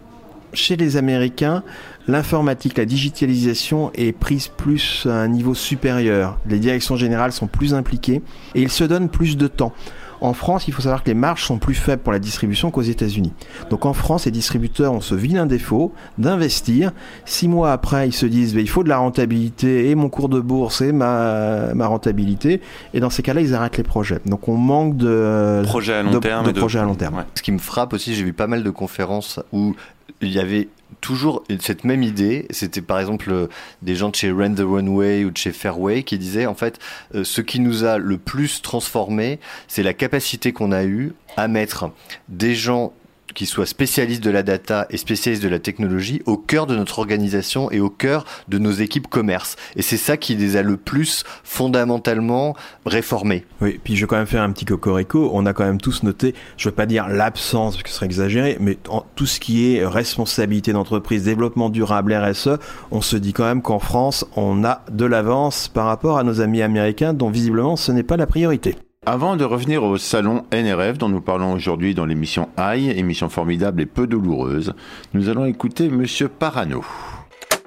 chez 0.55 0.77
les 0.77 0.97
Américains, 0.97 1.63
l'informatique, 2.09 2.77
la 2.79 2.85
digitalisation 2.85 3.91
est 3.95 4.13
prise 4.13 4.49
plus 4.49 5.07
à 5.09 5.15
un 5.15 5.29
niveau 5.29 5.55
supérieur. 5.55 6.39
Les 6.49 6.59
directions 6.59 6.97
générales 6.97 7.33
sont 7.33 7.47
plus 7.47 7.75
impliquées 7.75 8.23
et 8.55 8.63
ils 8.63 8.71
se 8.71 8.85
donnent 8.85 9.09
plus 9.09 9.37
de 9.37 9.47
temps. 9.47 9.73
En 10.21 10.33
France, 10.33 10.69
il 10.69 10.73
faut 10.73 10.81
savoir 10.81 11.03
que 11.03 11.09
les 11.09 11.15
marges 11.15 11.45
sont 11.45 11.59
plus 11.59 11.75
faibles 11.75 12.01
pour 12.01 12.13
la 12.13 12.19
distribution 12.19 12.71
qu'aux 12.71 12.81
États-Unis. 12.81 13.35
Donc 13.69 13.85
en 13.85 13.93
France, 13.93 14.25
les 14.25 14.31
distributeurs 14.31 14.93
ont 14.95 15.03
ce 15.03 15.15
vilain 15.15 15.45
défaut 15.45 15.93
d'investir. 16.17 16.93
Six 17.27 17.47
mois 17.47 17.73
après, 17.73 18.09
ils 18.09 18.13
se 18.13 18.25
disent, 18.25 18.55
il 18.55 18.69
faut 18.71 18.85
de 18.85 18.89
la 18.89 18.97
rentabilité 18.99 19.91
et 19.91 19.95
mon 19.95 20.09
cours 20.09 20.31
de 20.31 20.41
bourse 20.41 20.81
et 20.81 20.93
ma, 20.93 21.75
ma 21.75 21.87
rentabilité. 21.89 22.63
Et 22.95 23.01
dans 23.01 23.11
ces 23.11 23.23
cas-là, 23.23 23.43
ils 23.43 23.55
arrêtent 23.55 23.77
les 23.77 23.83
projets. 23.83 24.21
Donc 24.25 24.49
on 24.49 24.57
manque 24.57 24.97
de 24.97 25.61
Projets 25.65 25.93
à 25.95 26.03
long 26.03 26.13
de- 26.13 26.19
terme 26.21 26.45
de 26.45 26.51
et 26.51 26.53
de- 26.55 26.59
projets 26.61 26.79
à 26.79 26.85
long 26.85 26.95
terme. 26.95 27.17
Ouais. 27.17 27.25
Ce 27.35 27.43
qui 27.43 27.53
me 27.53 27.59
frappe 27.59 27.93
aussi, 27.93 28.15
j'ai 28.15 28.25
vu 28.25 28.33
pas 28.33 28.47
mal 28.47 28.63
de 28.63 28.71
conférences 28.71 29.41
où 29.53 29.75
il 30.21 30.31
y 30.31 30.39
avait 30.39 30.69
toujours 31.01 31.45
cette 31.61 31.85
même 31.85 32.03
idée. 32.03 32.47
C'était 32.51 32.83
par 32.83 32.99
exemple 32.99 33.31
euh, 33.31 33.49
des 33.83 33.95
gens 33.95 34.09
de 34.09 34.15
chez 34.15 34.31
Rent 34.31 34.55
the 34.55 34.61
Runway 34.61 35.25
ou 35.25 35.31
de 35.31 35.37
chez 35.37 35.53
Fairway 35.53 36.03
qui 36.03 36.19
disaient 36.19 36.47
en 36.47 36.55
fait 36.55 36.79
euh, 37.15 37.25
ce 37.25 37.41
qui 37.41 37.61
nous 37.61 37.85
a 37.85 37.99
le 37.99 38.17
plus 38.17 38.63
transformé, 38.63 39.39
c'est 39.69 39.83
la 39.83 39.93
capacité 39.93 40.53
qu'on 40.53 40.73
a 40.73 40.85
eue 40.85 41.15
à 41.37 41.49
mettre 41.49 41.91
des 42.29 42.55
gens 42.55 42.93
qui 43.35 43.47
soient 43.47 43.67
spécialistes 43.67 44.23
de 44.25 44.31
la 44.31 44.43
data 44.43 44.87
et 44.91 44.97
spécialistes 44.97 45.43
de 45.43 45.49
la 45.49 45.59
technologie 45.59 46.23
au 46.27 46.37
cœur 46.37 46.67
de 46.67 46.77
notre 46.77 46.99
organisation 46.99 47.71
et 47.71 47.81
au 47.81 47.91
cœur 47.91 48.25
de 48.49 48.59
nos 48.59 48.73
équipes 48.73 49.09
commerce. 49.09 49.57
Et 49.77 49.83
c'est 49.83 49.97
ça 49.97 50.17
qui 50.17 50.35
les 50.37 50.57
a 50.57 50.63
le 50.63 50.77
plus 50.77 51.25
fondamentalement 51.43 52.55
réformés. 52.87 53.45
Oui, 53.61 53.81
puis 53.83 53.97
je 53.97 54.03
vais 54.03 54.07
quand 54.07 54.17
même 54.17 54.27
faire 54.27 54.43
un 54.43 54.53
petit 54.53 54.65
cocorico. 54.65 55.31
On 55.33 55.47
a 55.47 55.53
quand 55.53 55.65
même 55.65 55.81
tous 55.81 56.03
noté, 56.03 56.35
je 56.57 56.69
veux 56.69 56.75
pas 56.75 56.87
dire 56.87 57.09
l'absence, 57.09 57.75
parce 57.75 57.83
que 57.83 57.89
ce 57.91 57.97
serait 57.97 58.07
exagéré, 58.07 58.57
mais 58.61 58.79
en- 58.89 59.05
tout 59.17 59.27
ce 59.27 59.41
qui 59.41 59.75
est 59.75 59.85
responsabilité 59.85 60.73
d'entreprise, 60.73 61.25
développement 61.25 61.71
durable, 61.71 62.15
RSE, 62.15 62.59
on 62.91 63.01
se 63.01 63.17
dit 63.17 63.33
quand 63.33 63.45
même 63.45 63.63
qu'en 63.63 63.79
France, 63.79 64.25
on 64.37 64.65
a 64.65 64.83
de 64.91 65.05
l'avance 65.05 65.69
par 65.69 65.87
rapport 65.87 66.19
à 66.19 66.25
nos 66.25 66.41
amis 66.41 66.63
américains, 66.63 67.13
dont 67.15 67.31
visiblement 67.31 67.77
ce 67.77 67.93
n'est 67.93 68.03
pas 68.03 68.17
la 68.17 68.27
priorité. 68.27 68.77
Avant 69.07 69.37
de 69.37 69.45
revenir 69.45 69.85
au 69.85 69.99
salon 69.99 70.45
NRF 70.51 70.97
dont 70.97 71.11
nous 71.11 71.21
parlons 71.21 71.53
aujourd'hui 71.53 71.95
dans 71.95 72.07
l'émission 72.07 72.49
AI, 72.57 72.99
émission 72.99 73.29
formidable 73.29 73.83
et 73.83 73.87
peu 73.87 74.07
douloureuse, 74.07 74.73
nous 75.13 75.29
allons 75.29 75.45
écouter 75.45 75.91
Monsieur 75.91 76.29
Parano. 76.29 76.83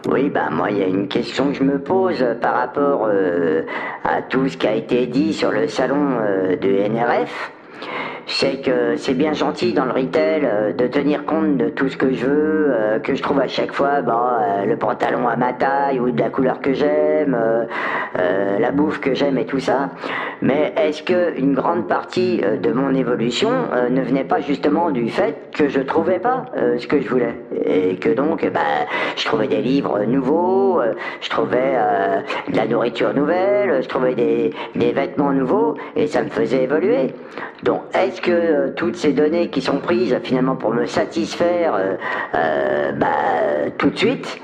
Oui, 0.09 0.31
bah 0.31 0.49
moi, 0.49 0.71
il 0.71 0.79
y 0.79 0.81
a 0.81 0.87
une 0.87 1.07
question 1.07 1.51
que 1.51 1.59
je 1.59 1.63
me 1.63 1.79
pose 1.79 2.25
par 2.41 2.55
rapport 2.55 3.05
euh, 3.05 3.61
à 4.03 4.23
tout 4.23 4.49
ce 4.49 4.57
qui 4.57 4.65
a 4.65 4.73
été 4.73 5.05
dit 5.05 5.31
sur 5.31 5.51
le 5.51 5.67
salon 5.67 6.17
euh, 6.19 6.55
de 6.55 6.69
NRF. 6.89 7.51
Sais 8.27 8.57
que 8.57 8.97
c'est 8.97 9.13
bien 9.13 9.31
gentil 9.31 9.71
dans 9.71 9.85
le 9.85 9.93
retail 9.93 10.41
euh, 10.43 10.73
de 10.73 10.85
tenir 10.87 11.25
compte 11.25 11.55
de 11.55 11.69
tout 11.69 11.87
ce 11.87 11.95
que 11.95 12.11
je 12.11 12.25
veux, 12.25 12.65
euh, 12.69 12.99
que 12.99 13.15
je 13.15 13.23
trouve 13.23 13.39
à 13.39 13.47
chaque 13.47 13.71
fois, 13.71 14.01
bon, 14.01 14.11
euh, 14.11 14.65
le 14.65 14.75
pantalon 14.75 15.29
à 15.29 15.37
ma 15.37 15.53
taille 15.53 15.97
ou 16.01 16.11
de 16.11 16.19
la 16.19 16.29
couleur 16.29 16.59
que 16.59 16.73
j'aime, 16.73 17.37
la 18.59 18.71
bouffe 18.71 18.99
que 18.99 19.13
j'aime 19.13 19.37
et 19.37 19.45
tout 19.45 19.59
ça. 19.59 19.91
Mais 20.41 20.73
est-ce 20.75 21.03
que 21.03 21.37
une 21.39 21.53
grande 21.53 21.87
partie 21.87 22.41
de 22.41 22.71
mon 22.71 22.93
évolution 22.93 23.49
ne 23.89 24.01
venait 24.01 24.23
pas 24.23 24.39
justement 24.41 24.91
du 24.91 25.09
fait 25.09 25.35
que 25.55 25.69
je 25.69 25.79
trouvais 25.79 26.19
pas 26.19 26.45
ce 26.77 26.87
que 26.87 26.99
je 26.99 27.07
voulais? 27.07 27.35
Et 27.65 27.95
que 27.95 28.09
donc, 28.09 28.45
bah, 28.51 28.59
je 29.15 29.25
trouvais 29.25 29.47
des 29.47 29.61
livres 29.61 30.03
nouveaux, 30.05 30.81
je 31.21 31.29
trouvais 31.29 31.75
de 32.49 32.55
la 32.55 32.65
nourriture 32.65 33.13
nouvelle, 33.13 33.81
je 33.83 33.87
trouvais 33.87 34.15
des, 34.15 34.51
des 34.75 34.91
vêtements 34.91 35.31
nouveaux 35.31 35.75
et 35.95 36.07
ça 36.07 36.23
me 36.23 36.29
faisait 36.29 36.63
évoluer. 36.63 37.13
Donc, 37.63 37.81
que 38.21 38.31
euh, 38.31 38.71
toutes 38.75 38.95
ces 38.95 39.13
données 39.13 39.49
qui 39.49 39.61
sont 39.61 39.79
prises 39.79 40.13
euh, 40.13 40.19
finalement 40.23 40.55
pour 40.55 40.73
me 40.73 40.85
satisfaire 40.85 41.75
euh, 41.75 41.95
euh, 42.35 42.91
bah, 42.93 43.07
tout 43.77 43.89
de 43.89 43.97
suite, 43.97 44.39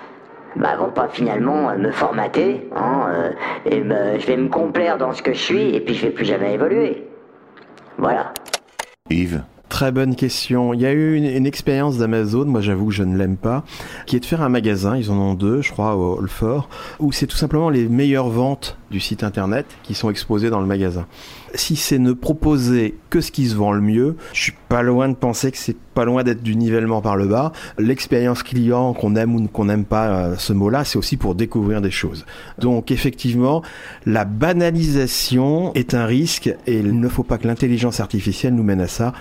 bah, 0.56 0.76
vont 0.78 0.92
pas 0.92 1.08
finalement 1.12 1.76
me 1.78 1.92
formater, 1.92 2.70
hein, 2.76 3.08
euh, 3.10 3.30
et 3.66 3.82
me- 3.82 4.20
je 4.20 4.28
vais 4.28 4.38
me 4.38 4.50
complaire 4.50 4.98
dans 4.98 5.14
ce 5.14 5.22
que 5.24 5.34
je 5.34 5.40
suis 5.40 5.76
et 5.76 5.80
puis 5.80 5.96
je 5.96 6.06
vais 6.08 6.12
plus 6.12 6.26
jamais 6.26 6.54
évoluer. 6.54 7.04
Voilà. 7.98 8.34
Yves 9.10 9.42
Très 9.70 9.92
bonne 9.92 10.16
question. 10.16 10.72
Il 10.76 10.82
y 10.82 10.86
a 10.86 10.92
eu 10.92 11.16
une, 11.16 11.26
une 11.26 11.48
expérience 11.48 11.98
d'Amazon, 11.98 12.46
moi 12.46 12.62
j'avoue 12.62 12.88
que 12.90 12.94
je 12.94 13.02
ne 13.02 13.18
l'aime 13.18 13.38
pas, 13.38 13.64
qui 14.06 14.16
est 14.16 14.20
de 14.20 14.26
faire 14.26 14.44
un 14.44 14.50
magasin, 14.50 14.96
ils 14.96 15.10
en 15.10 15.16
ont 15.16 15.34
deux, 15.34 15.62
je 15.64 15.72
crois, 15.72 15.96
au 15.96 16.20
Holfort, 16.20 16.70
où 17.00 17.12
c'est 17.12 17.26
tout 17.26 17.36
simplement 17.36 17.72
les 17.72 17.88
meilleures 17.90 18.30
ventes 18.30 18.78
du 18.94 19.00
site 19.00 19.24
internet 19.24 19.66
qui 19.82 19.96
sont 19.96 20.10
exposées 20.10 20.50
dans 20.50 20.62
le 20.62 20.68
magasin. 20.68 21.08
Si 21.56 21.76
c'est 21.76 22.00
ne 22.00 22.14
proposer 22.14 22.96
que 23.10 23.22
ce 23.22 23.32
qui 23.32 23.48
se 23.48 23.56
vend 23.56 23.72
le 23.72 23.82
mieux, 23.82 24.16
je 24.34 24.42
suis 24.42 24.54
pas 24.70 24.84
loin 24.84 25.10
de 25.10 25.16
penser 25.16 25.52
que 25.52 25.58
c'est 25.58 25.76
pas 25.94 26.06
loin 26.06 26.24
d'être 26.24 26.42
du 26.42 26.56
nivellement 26.56 27.02
par 27.02 27.16
le 27.16 27.28
bas. 27.28 27.52
L'expérience 27.78 28.44
client, 28.44 28.94
qu'on 28.94 29.16
aime 29.16 29.36
ou 29.36 29.48
qu'on 29.48 29.66
n'aime 29.66 29.86
pas 29.86 30.08
euh, 30.08 30.36
ce 30.38 30.54
mot-là, 30.54 30.86
c'est 30.86 30.98
aussi 30.98 31.18
pour 31.18 31.36
découvrir 31.36 31.82
des 31.82 31.92
choses. 31.92 32.26
Donc 32.60 32.92
effectivement, 32.92 33.64
la 34.06 34.26
banalisation 34.26 35.74
est 35.74 35.94
un 35.94 36.06
risque 36.06 36.48
et 36.68 36.78
il 36.78 37.00
ne 37.00 37.08
faut 37.10 37.24
pas 37.24 37.38
que 37.38 37.48
l'intelligence 37.48 38.00
artificielle 38.00 38.54
nous 38.54 38.64
mène 38.64 38.82
à 38.82 38.88
ça. 38.88 39.14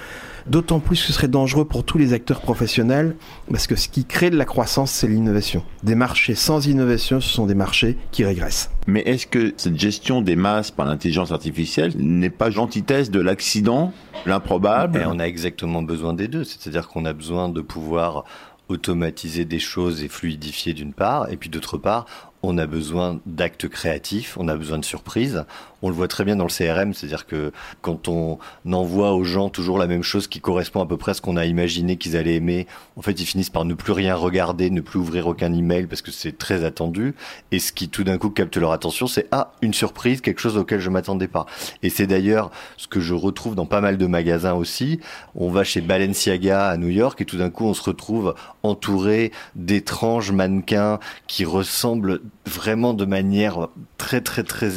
D'autant 0.47 0.81
plus 0.81 1.01
que 1.01 1.07
ce 1.07 1.13
serait 1.13 1.29
dangereux 1.29 1.65
pour 1.65 1.85
tous 1.85 1.99
les 1.99 2.13
acteurs 2.13 2.41
professionnels, 2.41 3.15
parce 3.51 3.67
que 3.67 3.77
ce 3.77 3.89
qui 3.89 4.05
crée 4.05 4.31
de 4.31 4.37
la 4.37 4.45
croissance, 4.45 4.91
c'est 4.91 5.07
l'innovation. 5.07 5.63
Des 5.85 5.95
marchés 5.95 6.35
sans 6.35 6.67
innovation, 6.67 7.21
ce 7.21 7.29
sont 7.29 7.47
des 7.47 7.55
marchés 7.55 7.97
qui 8.11 8.25
régressent. 8.25 8.71
Mais 8.87 9.01
est-ce 9.01 9.27
que 9.27 9.55
cette 9.57 9.79
gestion 9.79 10.23
des 10.23 10.37
masses 10.37 10.71
par 10.71 10.87
l'intelligence 10.87 11.31
artificielle 11.31 11.93
n'est 11.97 12.31
pas 12.31 12.51
l'antithèse 12.51 13.11
de 13.11 13.21
l'accident, 13.21 13.93
l'improbable 14.27 15.05
on 15.07 15.19
a 15.19 15.25
exactement 15.25 15.83
besoin 15.83 16.15
des 16.15 16.29
deux. 16.29 16.45
C'est-à-dire 16.45 16.89
qu'on 16.89 17.05
a 17.05 17.13
besoin 17.13 17.49
de 17.49 17.61
pouvoir 17.61 18.25
automatiser 18.69 19.45
des 19.45 19.59
choses 19.59 20.03
et 20.03 20.09
fluidifier 20.09 20.73
d'une 20.73 20.93
part, 20.93 21.31
et 21.31 21.37
puis 21.37 21.51
d'autre 21.51 21.77
part, 21.79 22.07
on 22.43 22.59
a 22.59 22.67
besoin 22.67 23.21
d'actes 23.27 23.69
créatifs, 23.69 24.37
on 24.39 24.49
a 24.49 24.57
besoin 24.57 24.79
de 24.79 24.85
surprises. 24.85 25.45
On 25.83 25.89
le 25.89 25.95
voit 25.95 26.09
très 26.09 26.25
bien 26.25 26.37
dans 26.37 26.47
le 26.47 26.51
CRM, 26.51 26.95
c'est-à-dire 26.95 27.27
que 27.27 27.53
quand 27.81 28.09
on 28.09 28.39
envoie 28.71 29.13
aux 29.13 29.25
gens 29.25 29.49
toujours 29.49 29.79
la 29.79 29.87
même 29.87 30.03
chose 30.03 30.29
qui 30.29 30.41
correspond 30.41 30.81
à 30.81 30.87
peu 30.87 30.97
près 30.97 31.11
à 31.11 31.15
ce 31.15 31.21
qu'on 31.21 31.37
a 31.37 31.45
imaginé 31.45 31.97
qu'ils 31.97 32.17
allaient 32.17 32.37
aimer, 32.37 32.67
en 32.97 33.03
fait, 33.03 33.21
ils 33.21 33.27
finissent 33.27 33.51
par 33.51 33.65
ne 33.65 33.75
plus 33.75 33.93
rien 33.93 34.15
regarder, 34.15 34.71
ne 34.71 34.81
plus 34.81 34.99
ouvrir 34.99 35.27
aucun 35.27 35.53
email 35.53 35.87
parce 35.87 36.03
que 36.03 36.11
c'est 36.11 36.39
très 36.39 36.65
attendu. 36.65 37.15
Et 37.51 37.59
ce 37.59 37.73
qui 37.73 37.89
tout 37.89 38.05
d'un 38.05 38.19
coup 38.19 38.31
capte 38.31 38.57
leur 38.57 38.73
attention, 38.73 39.07
c'est 39.07 39.27
ah 39.33 39.53
une 39.63 39.75
surprise, 39.75 40.21
quelque 40.21 40.41
chose 40.41 40.57
auquel 40.57 40.81
je 40.81 40.91
m'attendais 40.91 41.29
pas. 41.29 41.47
Et 41.83 41.91
c'est 41.91 42.07
d'ailleurs 42.07 42.51
ce 42.77 42.87
que 42.87 43.01
je 43.01 43.15
retrouve 43.15 43.55
dans 43.55 43.67
pas 43.67 43.81
mal 43.81 43.99
de 43.99 44.07
magasins 44.07 44.55
aussi. 44.55 45.01
On 45.35 45.51
va 45.51 45.65
chez 45.65 45.81
Balenciaga 45.81 46.69
à 46.69 46.77
New 46.77 46.89
York 46.89 47.21
et 47.21 47.25
tout 47.25 47.39
d'un 47.39 47.51
coup 47.51 47.67
on 47.67 47.75
se 47.75 47.83
retrouve 47.83 48.35
entouré 48.63 49.33
d'étranges 49.57 50.33
mannequins 50.33 50.99
qui 51.27 51.45
ressemblent 51.45 52.21
vraiment 52.47 52.95
de 52.95 53.05
manière 53.05 53.69
très 53.99 54.21
très 54.21 54.43
très 54.43 54.71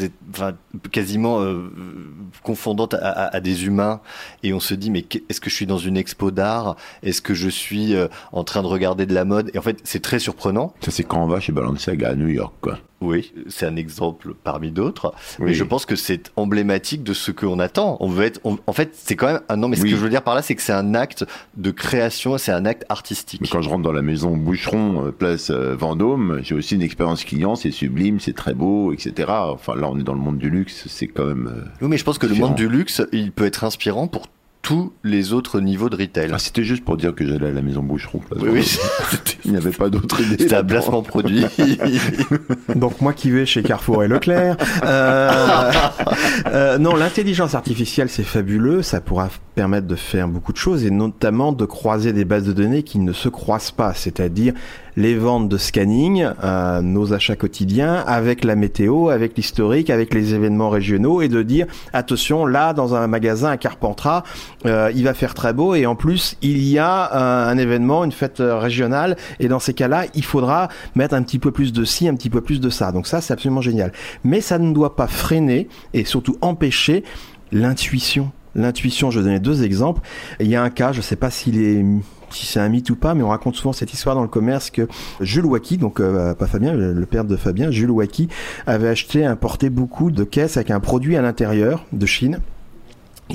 quasiment 0.92 1.42
euh, 1.42 1.72
confondante 2.44 2.94
à, 2.94 2.98
à, 2.98 3.36
à, 3.36 3.40
des 3.40 3.66
humains 3.66 4.02
et 4.44 4.54
on 4.54 4.60
se 4.60 4.74
dit 4.74 4.92
mais 4.92 5.06
est-ce 5.30 5.42
que 5.42 5.50
je 5.50 5.56
suis 5.56 5.66
dans 5.66 5.78
une 5.78 5.98
expo 5.98 6.32
d'art? 6.32 6.76
Est-ce 7.04 7.22
que 7.22 7.34
je 7.34 7.50
suis 7.50 7.96
euh, 7.96 8.08
en 8.32 8.44
train 8.44 8.62
de 8.62 8.68
regarder 8.68 9.06
de 9.06 9.14
la 9.14 9.26
mode? 9.26 9.52
Et 9.54 9.58
en 9.58 9.62
fait 9.62 9.80
c'est 9.84 10.02
très 10.02 10.20
surprenant 10.20 10.74
ça 10.82 10.92
c'est 10.92 11.04
quand 11.04 11.24
on 11.24 11.28
va 11.28 11.40
chez 11.40 11.52
Balenciaga 11.52 12.10
à 12.10 12.16
New 12.16 12.28
York 12.28 12.54
quoi 12.62 12.80
oui, 13.02 13.34
c'est 13.48 13.66
un 13.66 13.76
exemple 13.76 14.34
parmi 14.44 14.72
d'autres, 14.72 15.14
oui. 15.40 15.48
mais 15.48 15.54
je 15.54 15.64
pense 15.64 15.86
que 15.86 15.96
c'est 15.96 16.32
emblématique 16.38 17.04
de 17.04 17.14
ce 17.14 17.32
qu'on 17.32 17.60
attend. 17.60 17.98
On 18.00 18.08
veut 18.08 18.26
être, 18.26 18.40
on, 18.46 18.58
en 18.68 18.74
fait, 18.74 18.92
c'est 18.94 19.16
quand 19.16 19.28
même 19.28 19.42
non, 19.58 19.68
mais 19.68 19.76
ce 19.76 19.84
oui. 19.84 19.92
que 19.92 19.98
je 19.98 20.02
veux 20.02 20.10
dire 20.10 20.24
par 20.24 20.34
là, 20.34 20.42
c'est 20.42 20.56
que 20.56 20.62
c'est 20.62 20.74
un 20.74 20.96
acte 20.96 21.26
de 21.58 21.72
création, 21.72 22.38
c'est 22.38 22.54
un 22.54 22.66
acte 22.66 22.86
artistique. 22.90 23.42
Mais 23.42 23.48
quand 23.48 23.62
je 23.62 23.70
rentre 23.70 23.84
dans 23.84 23.92
la 23.92 24.02
maison 24.02 24.36
Boucheron, 24.36 25.14
place 25.18 25.50
euh, 25.50 25.76
Vendôme, 25.76 26.40
j'ai 26.42 26.56
aussi 26.56 26.76
une 26.76 26.82
expérience 26.82 27.26
client, 27.26 27.56
c'est 27.56 27.72
sublime, 27.72 28.20
c'est 28.20 28.34
très 28.34 28.54
beau, 28.54 28.94
etc. 28.94 29.30
Enfin, 29.30 29.76
là, 29.76 29.90
on 29.92 30.00
est 30.00 30.04
dans 30.04 30.14
le 30.14 30.20
monde 30.20 30.38
du 30.38 30.50
luxe, 30.50 30.65
c'est 30.70 31.08
quand 31.08 31.26
même. 31.26 31.48
Euh, 31.48 31.70
oui, 31.82 31.88
mais 31.90 31.98
je 31.98 32.04
pense 32.04 32.18
que 32.18 32.28
différent. 32.28 32.48
le 32.48 32.50
monde 32.50 32.58
du 32.58 32.70
luxe, 32.70 33.02
il 33.12 33.32
peut 33.32 33.46
être 33.46 33.64
inspirant 33.64 34.08
pour 34.08 34.28
tous 34.66 34.94
les 35.04 35.32
autres 35.32 35.60
niveaux 35.60 35.92
de 35.92 35.96
retail. 35.96 36.32
Ah, 36.34 36.40
c'était 36.40 36.64
juste 36.64 36.84
pour 36.84 36.98
dire 36.98 37.14
que 37.14 37.24
j'allais 37.24 37.50
à 37.50 37.52
la 37.52 37.62
maison 37.62 37.84
Boucheron. 37.84 38.20
Oui, 38.36 38.50
oui. 38.52 38.78
Il 39.46 39.52
n'y 39.52 39.58
avait 39.58 39.70
pas 39.70 39.92
d'autre 39.92 40.20
idée. 40.22 40.38
C'était 40.40 40.56
un 40.56 40.64
placement 40.64 41.04
produit. 41.04 41.46
Donc 42.76 43.00
moi 43.00 43.14
qui 43.14 43.30
vais 43.30 43.46
chez 43.46 43.62
Carrefour 43.62 44.04
et 44.04 44.08
Leclerc. 44.08 44.58
Euh, 44.84 45.72
euh, 46.48 46.80
non, 46.80 46.96
l'intelligence 46.96 47.54
artificielle, 47.54 48.10
c'est 48.10 48.24
fabuleux. 48.24 48.82
Ça 48.82 49.02
pourra 49.02 49.30
permettre 49.54 49.86
de 49.86 49.96
faire 49.96 50.28
beaucoup 50.28 50.52
de 50.52 50.58
choses 50.58 50.84
et 50.84 50.90
notamment 50.90 51.52
de 51.52 51.66
croiser 51.66 52.12
des 52.12 52.26
bases 52.26 52.46
de 52.46 52.54
données 52.54 52.82
qui 52.82 52.98
ne 52.98 53.14
se 53.14 53.30
croisent 53.30 53.70
pas, 53.70 53.94
c'est-à-dire 53.94 54.56
les 54.98 55.16
ventes 55.16 55.50
de 55.50 55.58
scanning, 55.58 56.28
euh, 56.44 56.82
nos 56.82 57.14
achats 57.14 57.36
quotidiens, 57.36 57.96
avec 58.08 58.44
la 58.44 58.56
météo, 58.56 59.10
avec 59.10 59.36
l'historique, 59.38 59.90
avec 59.90 60.14
les 60.14 60.34
événements 60.34 60.70
régionaux, 60.70 61.22
et 61.22 61.28
de 61.28 61.44
dire 61.44 61.68
attention, 61.94 62.46
là, 62.46 62.74
dans 62.74 62.96
un 62.96 63.08
magasin 63.08 63.50
à 63.50 63.58
Carpentras, 63.58 64.24
euh, 64.66 64.92
il 64.96 65.04
va 65.04 65.14
faire 65.14 65.34
très 65.34 65.54
beau, 65.54 65.76
et 65.76 65.86
en 65.86 65.96
plus, 65.96 66.38
il 66.42 66.64
y 66.64 66.80
a 66.80 67.14
euh, 67.14 67.52
un 67.52 67.58
événement, 67.58 68.04
une 68.04 68.12
fête 68.12 68.42
régionale, 68.42 69.18
et 69.40 69.48
dans 69.48 69.60
ces 69.60 69.74
cas-là, 69.74 70.06
il 70.14 70.24
faudra 70.24 70.70
mettre 70.96 71.16
un 71.16 71.24
petit 71.24 71.40
peu 71.40 71.52
plus 71.52 71.74
de 71.74 71.84
ci, 71.84 72.08
un 72.08 72.16
petit 72.16 72.30
peu 72.30 72.42
plus 72.42 72.62
de 72.62 72.70
ça. 72.70 72.92
Donc 72.92 73.08
ça, 73.08 73.22
c'est 73.22 73.34
absolument 73.34 73.62
génial. 73.62 73.92
Mais 74.24 74.42
ça 74.42 74.60
ne 74.60 74.74
doit 74.74 74.96
pas 74.96 75.08
freiner, 75.08 75.68
et 75.94 76.06
surtout 76.06 76.38
empêcher 76.42 77.04
l'intuition. 77.52 78.32
L'intuition, 78.56 79.12
je 79.12 79.20
vais 79.20 79.26
donner 79.26 79.40
deux 79.42 79.64
exemples. 79.64 80.02
Il 80.40 80.48
y 80.48 80.56
a 80.56 80.64
un 80.64 80.70
cas, 80.70 80.94
je 80.94 81.00
ne 81.00 81.04
sais 81.04 81.18
pas 81.18 81.30
s'il 81.30 81.62
est 81.62 81.84
si 82.36 82.46
c'est 82.46 82.60
un 82.60 82.70
mythe 82.70 82.90
ou 82.90 82.96
pas, 82.96 83.14
mais 83.14 83.24
on 83.24 83.30
raconte 83.30 83.56
souvent 83.56 83.74
cette 83.74 83.94
histoire 83.94 84.16
dans 84.16 84.22
le 84.22 84.28
commerce 84.28 84.70
que 84.70 84.88
Jules 85.22 85.46
Wacky, 85.46 85.78
donc 85.78 86.00
euh, 86.00 86.34
pas 86.34 86.48
Fabien, 86.48 86.74
le 86.74 87.06
père 87.06 87.26
de 87.26 87.36
Fabien, 87.36 87.72
Jules 87.72 87.92
Wacky, 87.92 88.28
avait 88.68 88.90
acheté, 88.90 89.26
importé 89.26 89.70
beaucoup 89.70 90.12
de 90.12 90.24
caisses 90.24 90.58
avec 90.58 90.72
un 90.72 90.80
produit 90.80 91.16
à 91.16 91.22
l'intérieur 91.22 91.86
de 91.92 92.06
Chine. 92.06 92.40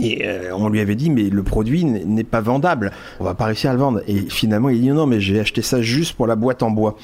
Et 0.00 0.24
euh, 0.24 0.54
on 0.54 0.68
lui 0.68 0.80
avait 0.80 0.94
dit 0.94 1.10
mais 1.10 1.30
le 1.30 1.42
produit 1.42 1.84
n'est 1.84 2.22
pas 2.22 2.40
vendable, 2.40 2.92
on 3.18 3.24
va 3.24 3.34
pas 3.34 3.46
réussir 3.46 3.70
à 3.70 3.72
le 3.72 3.80
vendre. 3.80 4.00
Et 4.06 4.18
finalement 4.28 4.68
il 4.68 4.80
dit 4.80 4.90
non 4.90 5.06
mais 5.06 5.20
j'ai 5.20 5.40
acheté 5.40 5.62
ça 5.62 5.82
juste 5.82 6.14
pour 6.14 6.26
la 6.26 6.36
boîte 6.36 6.62
en 6.62 6.70
bois. 6.70 6.96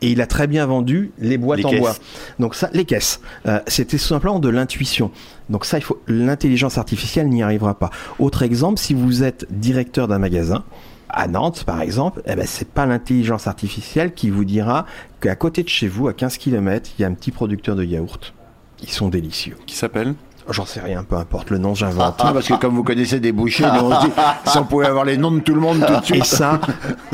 Et 0.00 0.12
il 0.12 0.20
a 0.20 0.26
très 0.26 0.46
bien 0.46 0.64
vendu 0.66 1.12
les 1.18 1.38
boîtes 1.38 1.58
les 1.58 1.64
en 1.64 1.70
caisses. 1.70 1.80
bois. 1.80 1.94
Donc 2.38 2.54
ça, 2.54 2.70
les 2.72 2.84
caisses, 2.84 3.20
euh, 3.46 3.60
c'était 3.66 3.98
simplement 3.98 4.38
de 4.38 4.48
l'intuition. 4.48 5.10
Donc 5.50 5.64
ça, 5.64 5.78
il 5.78 5.82
faut 5.82 6.00
l'intelligence 6.06 6.78
artificielle 6.78 7.28
n'y 7.28 7.42
arrivera 7.42 7.78
pas. 7.78 7.90
Autre 8.18 8.42
exemple, 8.42 8.78
si 8.78 8.94
vous 8.94 9.22
êtes 9.22 9.46
directeur 9.50 10.06
d'un 10.06 10.18
magasin 10.18 10.64
à 11.08 11.26
Nantes, 11.26 11.64
par 11.64 11.80
exemple, 11.80 12.22
eh 12.26 12.36
ben 12.36 12.46
c'est 12.46 12.68
pas 12.68 12.86
l'intelligence 12.86 13.46
artificielle 13.46 14.12
qui 14.12 14.30
vous 14.30 14.44
dira 14.44 14.86
qu'à 15.20 15.34
côté 15.34 15.62
de 15.62 15.68
chez 15.68 15.88
vous, 15.88 16.06
à 16.06 16.12
15 16.12 16.36
km, 16.36 16.90
il 16.98 17.02
y 17.02 17.04
a 17.04 17.08
un 17.08 17.14
petit 17.14 17.30
producteur 17.30 17.76
de 17.76 17.84
yaourt. 17.84 18.34
Ils 18.82 18.90
sont 18.90 19.08
délicieux. 19.08 19.56
Qui 19.66 19.74
s'appelle? 19.74 20.14
J'en 20.50 20.64
sais 20.64 20.80
rien, 20.80 21.04
peu 21.04 21.16
importe 21.16 21.50
le 21.50 21.58
nom, 21.58 21.74
j'invente. 21.74 22.16
Ah, 22.20 22.32
parce 22.32 22.48
que 22.48 22.54
comme 22.54 22.74
vous 22.74 22.82
connaissez 22.82 23.20
des 23.20 23.32
bouchers, 23.32 23.66
on 23.66 24.00
se 24.00 24.06
dit, 24.06 24.12
si 24.46 24.58
on 24.58 24.64
pouvait 24.64 24.86
avoir 24.86 25.04
les 25.04 25.16
noms 25.16 25.30
de 25.30 25.40
tout 25.40 25.54
le 25.54 25.60
monde 25.60 25.84
tout 25.86 26.00
de 26.00 26.04
suite. 26.04 26.22
Et 26.22 26.24
ça, 26.24 26.60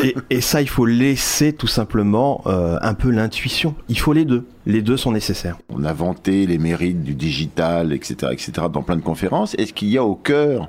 et, 0.02 0.14
et 0.30 0.40
ça, 0.40 0.62
il 0.62 0.68
faut 0.68 0.86
laisser 0.86 1.52
tout 1.52 1.66
simplement 1.66 2.42
euh, 2.46 2.78
un 2.80 2.94
peu 2.94 3.10
l'intuition. 3.10 3.74
Il 3.88 3.98
faut 3.98 4.12
les 4.12 4.24
deux. 4.24 4.46
Les 4.66 4.82
deux 4.82 4.96
sont 4.96 5.12
nécessaires. 5.12 5.58
On 5.68 5.84
a 5.84 5.92
vanté 5.92 6.46
les 6.46 6.58
mérites 6.58 7.02
du 7.02 7.14
digital, 7.14 7.92
etc., 7.92 8.32
etc., 8.32 8.52
dans 8.72 8.82
plein 8.82 8.96
de 8.96 9.02
conférences. 9.02 9.54
Est-ce 9.54 9.72
qu'il 9.72 9.88
y 9.88 9.98
a 9.98 10.04
au 10.04 10.14
cœur 10.14 10.68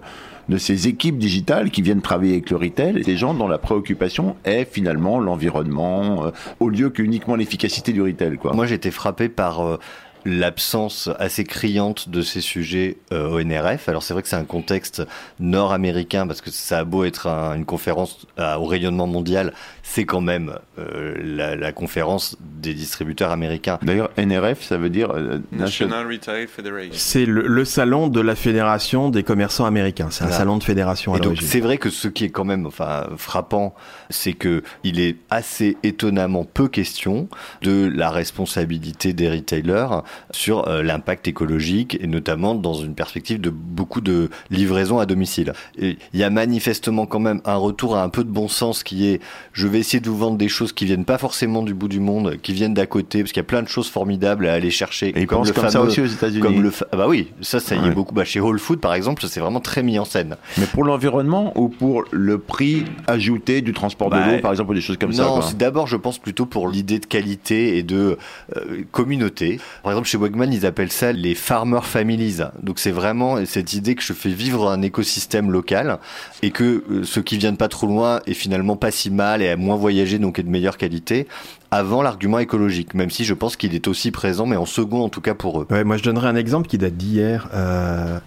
de 0.50 0.58
ces 0.58 0.88
équipes 0.88 1.18
digitales 1.18 1.72
qui 1.72 1.82
viennent 1.82 2.02
travailler 2.02 2.34
avec 2.34 2.50
le 2.50 2.58
retail, 2.58 3.02
des 3.02 3.18
gens 3.18 3.34
dont 3.34 3.48
la 3.48 3.58
préoccupation 3.58 4.36
est 4.46 4.66
finalement 4.66 5.20
l'environnement, 5.20 6.26
euh, 6.26 6.32
au 6.60 6.70
lieu 6.70 6.90
qu'uniquement 6.90 7.36
l'efficacité 7.36 7.94
du 7.94 8.02
retail. 8.02 8.38
Quoi? 8.38 8.54
Moi, 8.54 8.66
j'ai 8.66 8.76
été 8.76 8.92
frappé 8.92 9.30
par 9.30 9.66
euh, 9.66 9.80
l'absence 10.26 11.10
assez 11.20 11.44
criante 11.44 12.10
de 12.10 12.22
ces 12.22 12.42
sujets 12.42 12.98
euh, 13.14 13.30
au 13.30 13.42
NRF. 13.42 13.88
Alors 13.90 14.04
c'est 14.04 14.14
vrai 14.14 14.24
que 14.24 14.28
c'est 14.30 14.36
un 14.36 14.44
contexte 14.44 15.04
nord-américain 15.40 16.28
parce 16.28 16.42
que 16.42 16.50
ça 16.52 16.80
a 16.80 16.84
beau 16.84 17.04
être 17.06 17.28
un- 17.28 17.56
une 17.56 17.66
conférence 17.66 18.26
à- 18.38 18.60
au 18.60 18.66
rayonnement 18.66 19.08
mondial, 19.08 19.54
c'est 19.84 20.06
quand 20.06 20.22
même 20.22 20.56
euh, 20.80 21.16
la, 21.24 21.56
la 21.56 21.72
conférence 21.72 22.36
des 22.42 22.74
distributeurs 22.74 23.32
américains. 23.32 23.78
D'ailleurs, 23.84 24.10
NRF, 24.18 24.62
ça 24.64 24.78
veut 24.78 24.90
dire 24.90 25.12
euh, 25.12 25.40
National 25.52 26.08
Retail 26.12 26.48
Federation. 26.48 26.92
C'est 26.94 27.26
le, 27.26 27.48
le 27.48 27.66
salon 27.66 28.08
de 28.08 28.20
la 28.20 28.36
Fédération 28.36 29.10
des 29.10 29.24
commerçants 29.24 29.66
américains. 29.66 30.08
C'est 30.12 30.24
un 30.24 30.28
Voilà. 30.28 30.40
salon 30.40 30.58
de 30.58 30.64
fédération 30.64 31.14
à 31.14 31.18
Et 31.18 31.20
donc 31.20 31.26
l'origine. 31.34 31.48
c'est 31.48 31.60
vrai 31.60 31.78
que 31.78 31.90
ce 31.90 32.08
qui 32.08 32.26
est 32.26 32.30
quand 32.30 32.46
même 32.46 32.66
enfin 32.66 33.08
frappant, 33.18 33.76
c'est 34.10 34.34
que 34.34 34.64
il 34.84 35.00
est 35.00 35.18
assez 35.30 35.78
étonnamment 35.84 36.44
peu 36.46 36.68
question 36.68 37.28
de 37.62 37.92
la 37.94 38.10
responsabilité 38.10 39.14
des 39.14 39.30
retailers 39.30 39.88
sur 40.32 40.68
euh, 40.68 40.84
l'impact 40.84 41.28
écologique 41.28 41.98
et 42.02 42.08
notamment 42.08 42.56
dans 42.56 42.74
une 42.74 42.96
perspective 42.96 43.40
de 43.42 43.50
beaucoup 43.50 44.02
de 44.02 44.30
livraisons 44.50 45.00
à 45.00 45.06
domicile. 45.06 45.54
Et 45.78 45.98
il 46.14 46.20
y 46.20 46.24
a 46.24 46.30
manifestement 46.30 47.06
quand 47.06 47.20
même 47.20 47.42
un 47.46 47.56
retour 47.56 47.96
à 47.96 48.04
un 48.04 48.10
peu 48.10 48.24
de 48.24 48.30
bon 48.30 48.48
sens 48.48 48.84
qui 48.84 49.08
est 49.08 49.20
je 49.54 49.68
vais 49.68 49.80
essayer 49.80 50.00
de 50.00 50.10
vous 50.10 50.18
vendre 50.18 50.38
des 50.38 50.48
choses 50.50 50.72
qui 50.74 50.86
viennent 50.86 51.06
pas 51.06 51.18
forcément 51.18 51.62
du 51.64 51.74
bout 51.74 51.88
du 51.88 52.00
monde, 52.00 52.38
qui 52.42 52.54
viennent 52.54 52.74
d'à 52.74 52.86
côté 52.86 53.20
parce 53.22 53.32
qu'il 53.32 53.40
y 53.40 53.46
a 53.46 53.48
plein 53.48 53.64
de 53.64 53.68
choses 53.68 53.90
formidables 53.90 54.48
à 54.48 54.54
aller 54.54 54.72
chercher. 54.72 55.10
Et 55.10 55.22
ils 55.22 55.28
pensent 55.28 55.52
comme 55.52 55.70
ça 55.70 55.82
aussi 55.82 56.02
aux 56.02 56.06
États-Unis. 56.06 56.42
Comme 56.42 56.62
le 56.62 56.70
fa- 56.72 56.88
ah 56.92 56.98
bah 56.98 57.08
oui, 57.08 57.32
ça 57.42 57.60
ça 57.60 57.76
y 57.76 57.86
est 57.88 57.92
beaucoup. 57.92 58.14
Bah, 58.16 58.26
chez 58.26 58.40
Whole 58.40 58.60
Food 58.60 58.80
par 58.80 58.94
exemple, 58.94 59.24
c'est 59.28 59.40
vraiment 59.40 59.60
très 59.60 59.84
mis 59.84 60.00
en 60.00 60.06
scène. 60.06 60.36
Mais 60.58 60.66
pour 60.66 60.84
l'environnement 60.84 61.52
ou 61.60 61.70
pour 61.70 62.04
le 62.12 62.38
prix 62.38 62.84
ajouté 63.08 63.62
du 63.62 63.74
transport 63.74 64.10
de 64.10 64.16
Bah, 64.16 64.32
l'eau, 64.32 64.40
par 64.42 64.52
exemple, 64.52 64.72
ou 64.72 64.74
des 64.74 64.82
choses 64.82 64.98
comme 64.98 65.14
ça 65.14 65.24
Non, 65.24 65.40
d'abord, 65.58 65.88
je 65.88 65.98
pense 65.98 66.18
plutôt 66.20 66.46
pour 66.46 66.68
l'idée 66.70 67.00
de 67.00 67.06
qualité 67.06 67.78
et 67.78 67.84
de 67.84 68.18
euh, 68.56 68.84
communauté. 68.92 69.60
Par 69.84 69.92
exemple, 69.92 70.05
chez 70.06 70.18
Wegman, 70.18 70.52
ils 70.52 70.66
appellent 70.66 70.92
ça 70.92 71.12
les 71.12 71.36
farmer 71.36 71.82
families. 71.84 72.42
Donc, 72.62 72.80
c'est 72.80 72.92
vraiment 72.92 73.46
cette 73.46 73.74
idée 73.74 73.96
que 73.96 74.04
je 74.04 74.14
fais 74.14 74.30
vivre 74.30 74.70
un 74.70 74.82
écosystème 74.82 75.52
local 75.52 76.00
et 76.42 76.52
que 76.52 76.84
euh, 76.90 77.04
ceux 77.04 77.22
qui 77.22 77.38
viennent 77.38 77.58
pas 77.58 77.68
trop 77.68 77.88
loin 77.88 78.22
est 78.26 78.34
finalement 78.34 78.76
pas 78.76 78.92
si 78.92 79.10
mal 79.10 79.42
et 79.42 79.50
a 79.50 79.58
moins 79.58 79.76
voyagé, 79.76 80.20
donc 80.20 80.40
est 80.40 80.44
de 80.44 80.50
meilleure 80.50 80.78
qualité. 80.78 81.28
Avant 81.72 82.02
l'argument 82.02 82.40
écologique, 82.40 82.94
même 82.94 83.10
si 83.10 83.26
je 83.26 83.34
pense 83.34 83.56
qu'il 83.56 83.76
est 83.76 83.88
aussi 83.88 84.12
présent, 84.12 84.46
mais 84.46 84.56
en 84.56 84.66
second 84.66 85.04
en 85.04 85.10
tout 85.10 85.22
cas 85.22 85.34
pour 85.34 85.62
eux. 85.62 85.68
Moi, 85.84 85.98
je 85.98 86.04
donnerai 86.04 86.28
un 86.28 86.36
exemple 86.36 86.68
qui 86.68 86.78
date 86.78 86.96
d'hier. 86.96 87.50
Euh, 87.54 88.20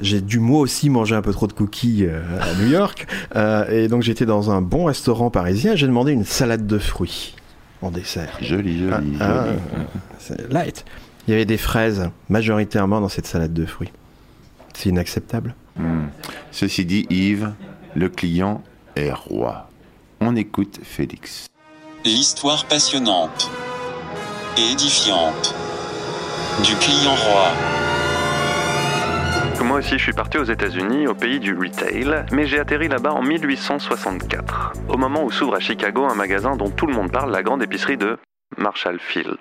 J'ai 0.00 0.22
dû 0.22 0.38
moi 0.38 0.60
aussi 0.60 0.88
manger 0.88 1.14
un 1.14 1.20
peu 1.20 1.32
trop 1.32 1.46
de 1.46 1.52
cookies 1.52 2.06
euh, 2.06 2.22
à 2.40 2.54
New 2.54 2.70
York. 2.70 3.06
Et 3.70 3.88
donc 3.88 4.02
j'étais 4.02 4.24
dans 4.24 4.50
un 4.50 4.62
bon 4.62 4.84
restaurant 4.86 5.28
parisien. 5.30 5.76
J'ai 5.76 5.86
demandé 5.86 6.12
une 6.12 6.24
salade 6.24 6.66
de 6.66 6.78
fruits 6.78 7.34
en 7.82 7.90
dessert. 7.90 8.38
Joli, 8.40 8.78
joli, 8.78 9.16
Ah, 9.20 9.44
joli. 9.46 9.58
ah, 9.76 9.98
c'est 10.18 10.52
light. 10.52 10.84
Il 11.26 11.32
y 11.32 11.34
avait 11.34 11.44
des 11.44 11.58
fraises 11.58 12.10
majoritairement 12.28 13.00
dans 13.00 13.08
cette 13.08 13.26
salade 13.26 13.52
de 13.52 13.66
fruits. 13.66 13.92
C'est 14.74 14.88
inacceptable. 14.88 15.54
Hmm. 15.76 16.06
Ceci 16.50 16.84
dit, 16.84 17.06
Yves, 17.10 17.52
le 17.94 18.08
client 18.08 18.62
est 18.96 19.12
roi. 19.12 19.68
On 20.20 20.36
écoute 20.36 20.80
Félix. 20.82 21.46
L'histoire 22.04 22.64
passionnante 22.66 23.50
et 24.58 24.72
édifiante 24.72 25.54
du 26.64 26.74
client 26.76 27.14
roi. 27.14 27.48
Moi 29.62 29.78
aussi, 29.78 29.98
je 29.98 30.02
suis 30.02 30.12
parti 30.12 30.38
aux 30.38 30.44
États-Unis, 30.44 31.06
au 31.06 31.14
pays 31.14 31.38
du 31.38 31.54
retail, 31.54 32.24
mais 32.32 32.46
j'ai 32.46 32.58
atterri 32.58 32.88
là-bas 32.88 33.12
en 33.12 33.22
1864, 33.22 34.72
au 34.88 34.96
moment 34.96 35.22
où 35.22 35.30
s'ouvre 35.30 35.54
à 35.54 35.60
Chicago 35.60 36.04
un 36.04 36.14
magasin 36.14 36.56
dont 36.56 36.70
tout 36.70 36.86
le 36.86 36.94
monde 36.94 37.12
parle, 37.12 37.30
la 37.30 37.42
grande 37.42 37.62
épicerie 37.62 37.96
de 37.96 38.18
Marshall 38.56 38.98
Field. 38.98 39.38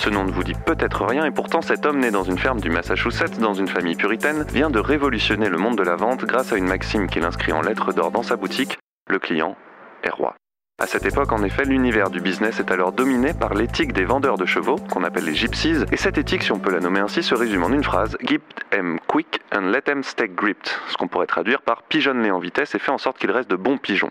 Ce 0.00 0.10
nom 0.10 0.24
ne 0.24 0.32
vous 0.32 0.44
dit 0.44 0.54
peut-être 0.66 1.04
rien 1.04 1.24
et 1.24 1.30
pourtant 1.30 1.62
cet 1.62 1.86
homme 1.86 2.00
né 2.00 2.10
dans 2.10 2.24
une 2.24 2.38
ferme 2.38 2.60
du 2.60 2.68
Massachusetts, 2.68 3.38
dans 3.38 3.54
une 3.54 3.68
famille 3.68 3.96
puritaine, 3.96 4.44
vient 4.52 4.70
de 4.70 4.80
révolutionner 4.80 5.48
le 5.48 5.58
monde 5.58 5.78
de 5.78 5.82
la 5.82 5.96
vente 5.96 6.24
grâce 6.24 6.52
à 6.52 6.56
une 6.56 6.66
maxime 6.66 7.08
qu'il 7.08 7.24
inscrit 7.24 7.52
en 7.52 7.62
lettres 7.62 7.92
d'or 7.92 8.10
dans 8.10 8.22
sa 8.22 8.36
boutique, 8.36 8.78
le 9.08 9.18
client 9.18 9.56
est 10.02 10.10
roi. 10.10 10.34
À 10.80 10.86
cette 10.86 11.04
époque, 11.04 11.30
en 11.32 11.44
effet, 11.44 11.66
l'univers 11.66 12.08
du 12.08 12.22
business 12.22 12.58
est 12.58 12.70
alors 12.70 12.92
dominé 12.92 13.34
par 13.34 13.52
l'éthique 13.52 13.92
des 13.92 14.06
vendeurs 14.06 14.38
de 14.38 14.46
chevaux, 14.46 14.76
qu'on 14.90 15.04
appelle 15.04 15.26
les 15.26 15.34
gypsies, 15.34 15.84
et 15.92 15.98
cette 15.98 16.16
éthique, 16.16 16.42
si 16.42 16.52
on 16.52 16.58
peut 16.58 16.70
la 16.70 16.80
nommer 16.80 17.00
ainsi, 17.00 17.22
se 17.22 17.34
résume 17.34 17.64
en 17.64 17.68
une 17.68 17.84
phrase 17.84 18.16
Keep 18.26 18.42
them 18.70 18.98
quick 19.06 19.42
and 19.54 19.70
let 19.72 19.82
them 19.82 20.02
stay 20.02 20.26
gripped, 20.26 20.70
ce 20.88 20.96
qu'on 20.96 21.06
pourrait 21.06 21.26
traduire 21.26 21.60
par 21.60 21.82
pigeonne-les 21.82 22.30
en 22.30 22.38
vitesse 22.38 22.74
et 22.74 22.78
fais 22.78 22.92
en 22.92 22.96
sorte 22.96 23.18
qu'ils 23.18 23.30
restent 23.30 23.50
de 23.50 23.56
bons 23.56 23.76
pigeons. 23.76 24.08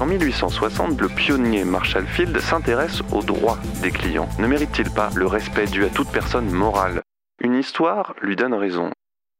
En 0.00 0.06
1860, 0.06 1.00
le 1.00 1.08
pionnier 1.08 1.64
Marshall 1.64 2.06
Field 2.06 2.36
s'intéresse 2.40 3.02
aux 3.12 3.22
droits 3.22 3.58
des 3.80 3.92
clients. 3.92 4.28
Ne 4.40 4.48
mérite-t-il 4.48 4.90
pas 4.90 5.10
le 5.14 5.28
respect 5.28 5.66
dû 5.66 5.84
à 5.84 5.90
toute 5.90 6.10
personne 6.10 6.50
morale? 6.50 7.02
Une 7.40 7.54
histoire 7.54 8.14
lui 8.20 8.34
donne 8.34 8.54
raison. 8.54 8.90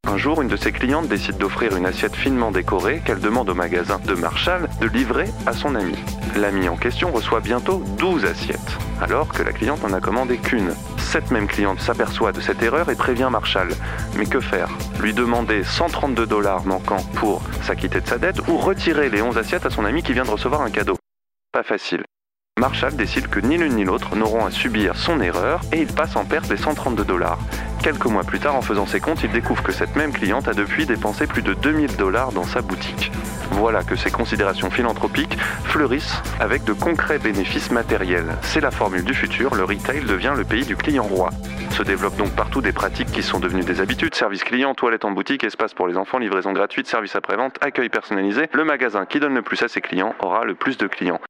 Un 0.06 0.18
jour, 0.18 0.42
une 0.42 0.48
de 0.48 0.56
ses 0.56 0.70
clientes 0.70 1.08
décide 1.08 1.38
d'offrir 1.38 1.76
une 1.76 1.86
assiette 1.86 2.14
finement 2.14 2.50
décorée 2.50 3.00
qu'elle 3.04 3.20
demande 3.20 3.48
au 3.48 3.54
magasin 3.54 3.98
de 4.04 4.14
Marshall 4.14 4.68
de 4.80 4.86
livrer 4.86 5.26
à 5.46 5.52
son 5.52 5.74
ami. 5.74 5.94
L'ami 6.36 6.68
en 6.68 6.76
question 6.76 7.10
reçoit 7.10 7.40
bientôt 7.40 7.82
12 7.98 8.26
assiettes, 8.26 8.78
alors 9.00 9.28
que 9.32 9.42
la 9.42 9.52
cliente 9.52 9.82
n'en 9.82 9.94
a 9.94 10.00
commandé 10.00 10.36
qu'une. 10.36 10.74
Cette 10.98 11.30
même 11.30 11.46
cliente 11.46 11.80
s'aperçoit 11.80 12.32
de 12.32 12.40
cette 12.40 12.62
erreur 12.62 12.90
et 12.90 12.96
prévient 12.96 13.28
Marshall. 13.30 13.68
Mais 14.16 14.26
que 14.26 14.40
faire? 14.40 14.68
Lui 15.00 15.14
demander 15.14 15.64
132 15.64 16.26
dollars 16.26 16.66
manquants 16.66 17.04
pour 17.14 17.42
s'acquitter 17.62 18.00
de 18.00 18.06
sa 18.06 18.18
dette 18.18 18.46
ou 18.48 18.58
retirer 18.58 19.08
les 19.08 19.22
11 19.22 19.38
assiettes 19.38 19.64
à 19.64 19.70
son 19.70 19.84
ami 19.84 20.02
qui 20.02 20.12
vient 20.12 20.24
de 20.24 20.30
recevoir 20.30 20.60
un 20.60 20.70
cadeau? 20.70 20.96
Pas 21.52 21.62
facile. 21.62 22.04
Marshall 22.64 22.96
décide 22.96 23.28
que 23.28 23.40
ni 23.40 23.58
l'une 23.58 23.74
ni 23.74 23.84
l'autre 23.84 24.16
n'auront 24.16 24.46
à 24.46 24.50
subir 24.50 24.96
son 24.96 25.20
erreur 25.20 25.60
et 25.70 25.82
il 25.82 25.92
passe 25.92 26.16
en 26.16 26.24
perte 26.24 26.48
les 26.48 26.56
132 26.56 27.04
dollars. 27.04 27.38
Quelques 27.82 28.06
mois 28.06 28.24
plus 28.24 28.38
tard, 28.38 28.54
en 28.54 28.62
faisant 28.62 28.86
ses 28.86 29.00
comptes, 29.00 29.22
il 29.22 29.30
découvre 29.30 29.62
que 29.62 29.70
cette 29.70 29.96
même 29.96 30.14
cliente 30.14 30.48
a 30.48 30.54
depuis 30.54 30.86
dépensé 30.86 31.26
plus 31.26 31.42
de 31.42 31.52
2000 31.52 31.96
dollars 31.96 32.32
dans 32.32 32.44
sa 32.44 32.62
boutique. 32.62 33.12
Voilà 33.50 33.82
que 33.82 33.96
ces 33.96 34.10
considérations 34.10 34.70
philanthropiques 34.70 35.36
fleurissent 35.64 36.22
avec 36.40 36.64
de 36.64 36.72
concrets 36.72 37.18
bénéfices 37.18 37.70
matériels. 37.70 38.38
C'est 38.40 38.62
la 38.62 38.70
formule 38.70 39.04
du 39.04 39.12
futur, 39.12 39.54
le 39.56 39.64
retail 39.64 40.00
devient 40.00 40.32
le 40.34 40.44
pays 40.44 40.64
du 40.64 40.74
client 40.74 41.04
roi. 41.04 41.28
Se 41.72 41.82
développent 41.82 42.16
donc 42.16 42.34
partout 42.34 42.62
des 42.62 42.72
pratiques 42.72 43.12
qui 43.12 43.22
sont 43.22 43.40
devenues 43.40 43.64
des 43.64 43.82
habitudes, 43.82 44.14
service 44.14 44.42
client, 44.42 44.74
toilette 44.74 45.04
en 45.04 45.10
boutique, 45.10 45.44
espace 45.44 45.74
pour 45.74 45.86
les 45.86 45.98
enfants, 45.98 46.16
livraison 46.16 46.52
gratuite, 46.52 46.86
service 46.86 47.14
après-vente, 47.14 47.58
accueil 47.60 47.90
personnalisé. 47.90 48.48
Le 48.52 48.64
magasin 48.64 49.04
qui 49.04 49.20
donne 49.20 49.34
le 49.34 49.42
plus 49.42 49.62
à 49.62 49.68
ses 49.68 49.82
clients 49.82 50.14
aura 50.20 50.44
le 50.46 50.54
plus 50.54 50.78
de 50.78 50.86
clients. 50.86 51.20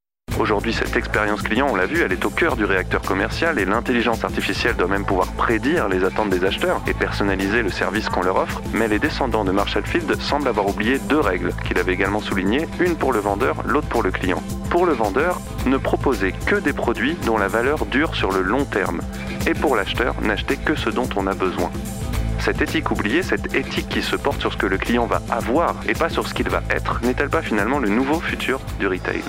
Aujourd'hui, 0.44 0.72
cette 0.72 0.96
expérience 0.96 1.42
client, 1.42 1.68
on 1.70 1.74
l'a 1.74 1.86
vu, 1.86 2.02
elle 2.02 2.12
est 2.12 2.24
au 2.26 2.30
cœur 2.30 2.56
du 2.56 2.64
réacteur 2.64 3.00
commercial 3.00 3.58
et 3.58 3.64
l'intelligence 3.64 4.24
artificielle 4.24 4.74
doit 4.74 4.88
même 4.88 5.06
pouvoir 5.06 5.28
prédire 5.28 5.88
les 5.88 6.04
attentes 6.04 6.28
des 6.28 6.44
acheteurs 6.44 6.82
et 6.88 6.92
personnaliser 6.92 7.62
le 7.62 7.70
service 7.70 8.08
qu'on 8.08 8.22
leur 8.22 8.36
offre. 8.36 8.60
Mais 8.74 8.88
les 8.88 8.98
descendants 8.98 9.44
de 9.44 9.52
Marshall 9.52 9.86
Field 9.86 10.20
semblent 10.20 10.48
avoir 10.48 10.68
oublié 10.68 10.98
deux 10.98 11.20
règles 11.20 11.52
qu'il 11.66 11.78
avait 11.78 11.94
également 11.94 12.20
soulignées, 12.20 12.66
une 12.80 12.96
pour 12.96 13.12
le 13.12 13.20
vendeur, 13.20 13.62
l'autre 13.64 13.88
pour 13.88 14.02
le 14.02 14.10
client. 14.10 14.42
Pour 14.70 14.86
le 14.86 14.92
vendeur, 14.92 15.40
ne 15.66 15.76
proposer 15.76 16.32
que 16.46 16.56
des 16.56 16.72
produits 16.72 17.16
dont 17.24 17.38
la 17.38 17.48
valeur 17.48 17.86
dure 17.86 18.14
sur 18.16 18.32
le 18.32 18.42
long 18.42 18.64
terme. 18.64 19.00
Et 19.46 19.54
pour 19.54 19.76
l'acheteur, 19.76 20.14
n'acheter 20.20 20.56
que 20.56 20.74
ce 20.74 20.90
dont 20.90 21.08
on 21.16 21.28
a 21.28 21.34
besoin. 21.34 21.70
Cette 22.40 22.60
éthique 22.60 22.90
oubliée, 22.90 23.22
cette 23.22 23.54
éthique 23.54 23.88
qui 23.88 24.02
se 24.02 24.16
porte 24.16 24.40
sur 24.40 24.52
ce 24.52 24.58
que 24.58 24.66
le 24.66 24.78
client 24.78 25.06
va 25.06 25.22
avoir 25.30 25.76
et 25.88 25.94
pas 25.94 26.08
sur 26.08 26.26
ce 26.26 26.34
qu'il 26.34 26.48
va 26.48 26.62
être, 26.70 27.00
n'est-elle 27.02 27.30
pas 27.30 27.40
finalement 27.40 27.78
le 27.78 27.88
nouveau 27.88 28.20
futur 28.20 28.60
du 28.80 28.88
retail? 28.88 29.22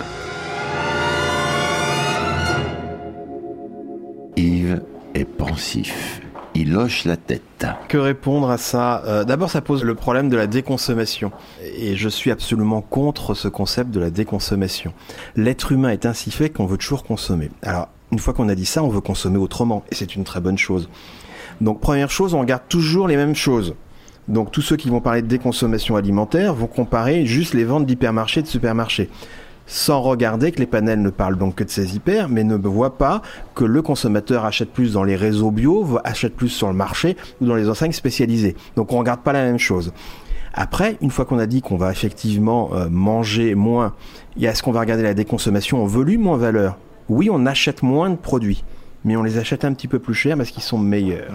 Pensif. 5.23 6.21
Il 6.57 6.75
hoche 6.75 7.05
la 7.05 7.17
tête. 7.17 7.65
Que 7.89 7.97
répondre 7.97 8.49
à 8.49 8.57
ça? 8.57 9.03
Euh, 9.05 9.23
D'abord, 9.25 9.49
ça 9.49 9.61
pose 9.61 9.83
le 9.83 9.93
problème 9.93 10.29
de 10.29 10.37
la 10.37 10.47
déconsommation. 10.47 11.31
Et 11.77 11.95
je 11.95 12.07
suis 12.09 12.31
absolument 12.31 12.81
contre 12.81 13.33
ce 13.33 13.47
concept 13.47 13.91
de 13.91 13.99
la 13.99 14.09
déconsommation. 14.09 14.93
L'être 15.35 15.71
humain 15.73 15.89
est 15.89 16.05
ainsi 16.05 16.31
fait 16.31 16.49
qu'on 16.49 16.65
veut 16.65 16.77
toujours 16.77 17.03
consommer. 17.03 17.49
Alors, 17.61 17.89
une 18.11 18.19
fois 18.19 18.33
qu'on 18.33 18.47
a 18.49 18.55
dit 18.55 18.65
ça, 18.65 18.83
on 18.83 18.89
veut 18.89 19.01
consommer 19.01 19.37
autrement. 19.37 19.83
Et 19.91 19.95
c'est 19.95 20.15
une 20.15 20.23
très 20.23 20.39
bonne 20.39 20.57
chose. 20.57 20.89
Donc, 21.59 21.81
première 21.81 22.09
chose, 22.09 22.33
on 22.33 22.39
regarde 22.39 22.63
toujours 22.69 23.07
les 23.07 23.17
mêmes 23.17 23.35
choses. 23.35 23.75
Donc, 24.27 24.51
tous 24.51 24.61
ceux 24.61 24.77
qui 24.77 24.89
vont 24.89 25.01
parler 25.01 25.21
de 25.21 25.27
déconsommation 25.27 25.97
alimentaire 25.97 26.53
vont 26.53 26.67
comparer 26.67 27.25
juste 27.25 27.53
les 27.53 27.63
ventes 27.63 27.85
d'hypermarchés 27.85 28.39
et 28.39 28.43
de 28.43 28.47
supermarchés 28.47 29.09
sans 29.67 30.01
regarder 30.01 30.51
que 30.51 30.59
les 30.59 30.65
panels 30.65 31.01
ne 31.01 31.09
parlent 31.09 31.37
donc 31.37 31.55
que 31.55 31.63
de 31.63 31.69
ces 31.69 31.95
hyper, 31.95 32.29
mais 32.29 32.43
ne 32.43 32.55
voient 32.55 32.97
pas 32.97 33.21
que 33.53 33.65
le 33.65 33.81
consommateur 33.81 34.45
achète 34.45 34.71
plus 34.71 34.93
dans 34.93 35.03
les 35.03 35.15
réseaux 35.15 35.51
bio, 35.51 35.99
achète 36.03 36.35
plus 36.35 36.49
sur 36.49 36.67
le 36.67 36.73
marché 36.73 37.17
ou 37.41 37.45
dans 37.45 37.55
les 37.55 37.69
enseignes 37.69 37.91
spécialisées. 37.91 38.55
Donc 38.75 38.93
on 38.93 38.99
regarde 38.99 39.21
pas 39.21 39.33
la 39.33 39.43
même 39.43 39.59
chose. 39.59 39.93
Après, 40.53 40.97
une 41.01 41.11
fois 41.11 41.25
qu'on 41.25 41.39
a 41.39 41.47
dit 41.47 41.61
qu'on 41.61 41.75
va 41.75 41.91
effectivement 41.91 42.69
euh, 42.73 42.87
manger 42.89 43.55
moins, 43.55 43.93
est-ce 44.39 44.63
qu'on 44.63 44.71
va 44.71 44.79
regarder 44.79 45.03
la 45.03 45.13
déconsommation 45.13 45.83
en 45.83 45.85
volume 45.85 46.27
ou 46.27 46.31
en 46.31 46.37
valeur? 46.37 46.77
Oui, 47.09 47.29
on 47.31 47.45
achète 47.45 47.83
moins 47.83 48.09
de 48.09 48.15
produits, 48.15 48.63
mais 49.03 49.17
on 49.17 49.23
les 49.23 49.37
achète 49.37 49.65
un 49.65 49.73
petit 49.73 49.87
peu 49.87 49.99
plus 49.99 50.13
cher 50.13 50.37
parce 50.37 50.51
qu'ils 50.51 50.63
sont 50.63 50.77
meilleurs. 50.77 51.33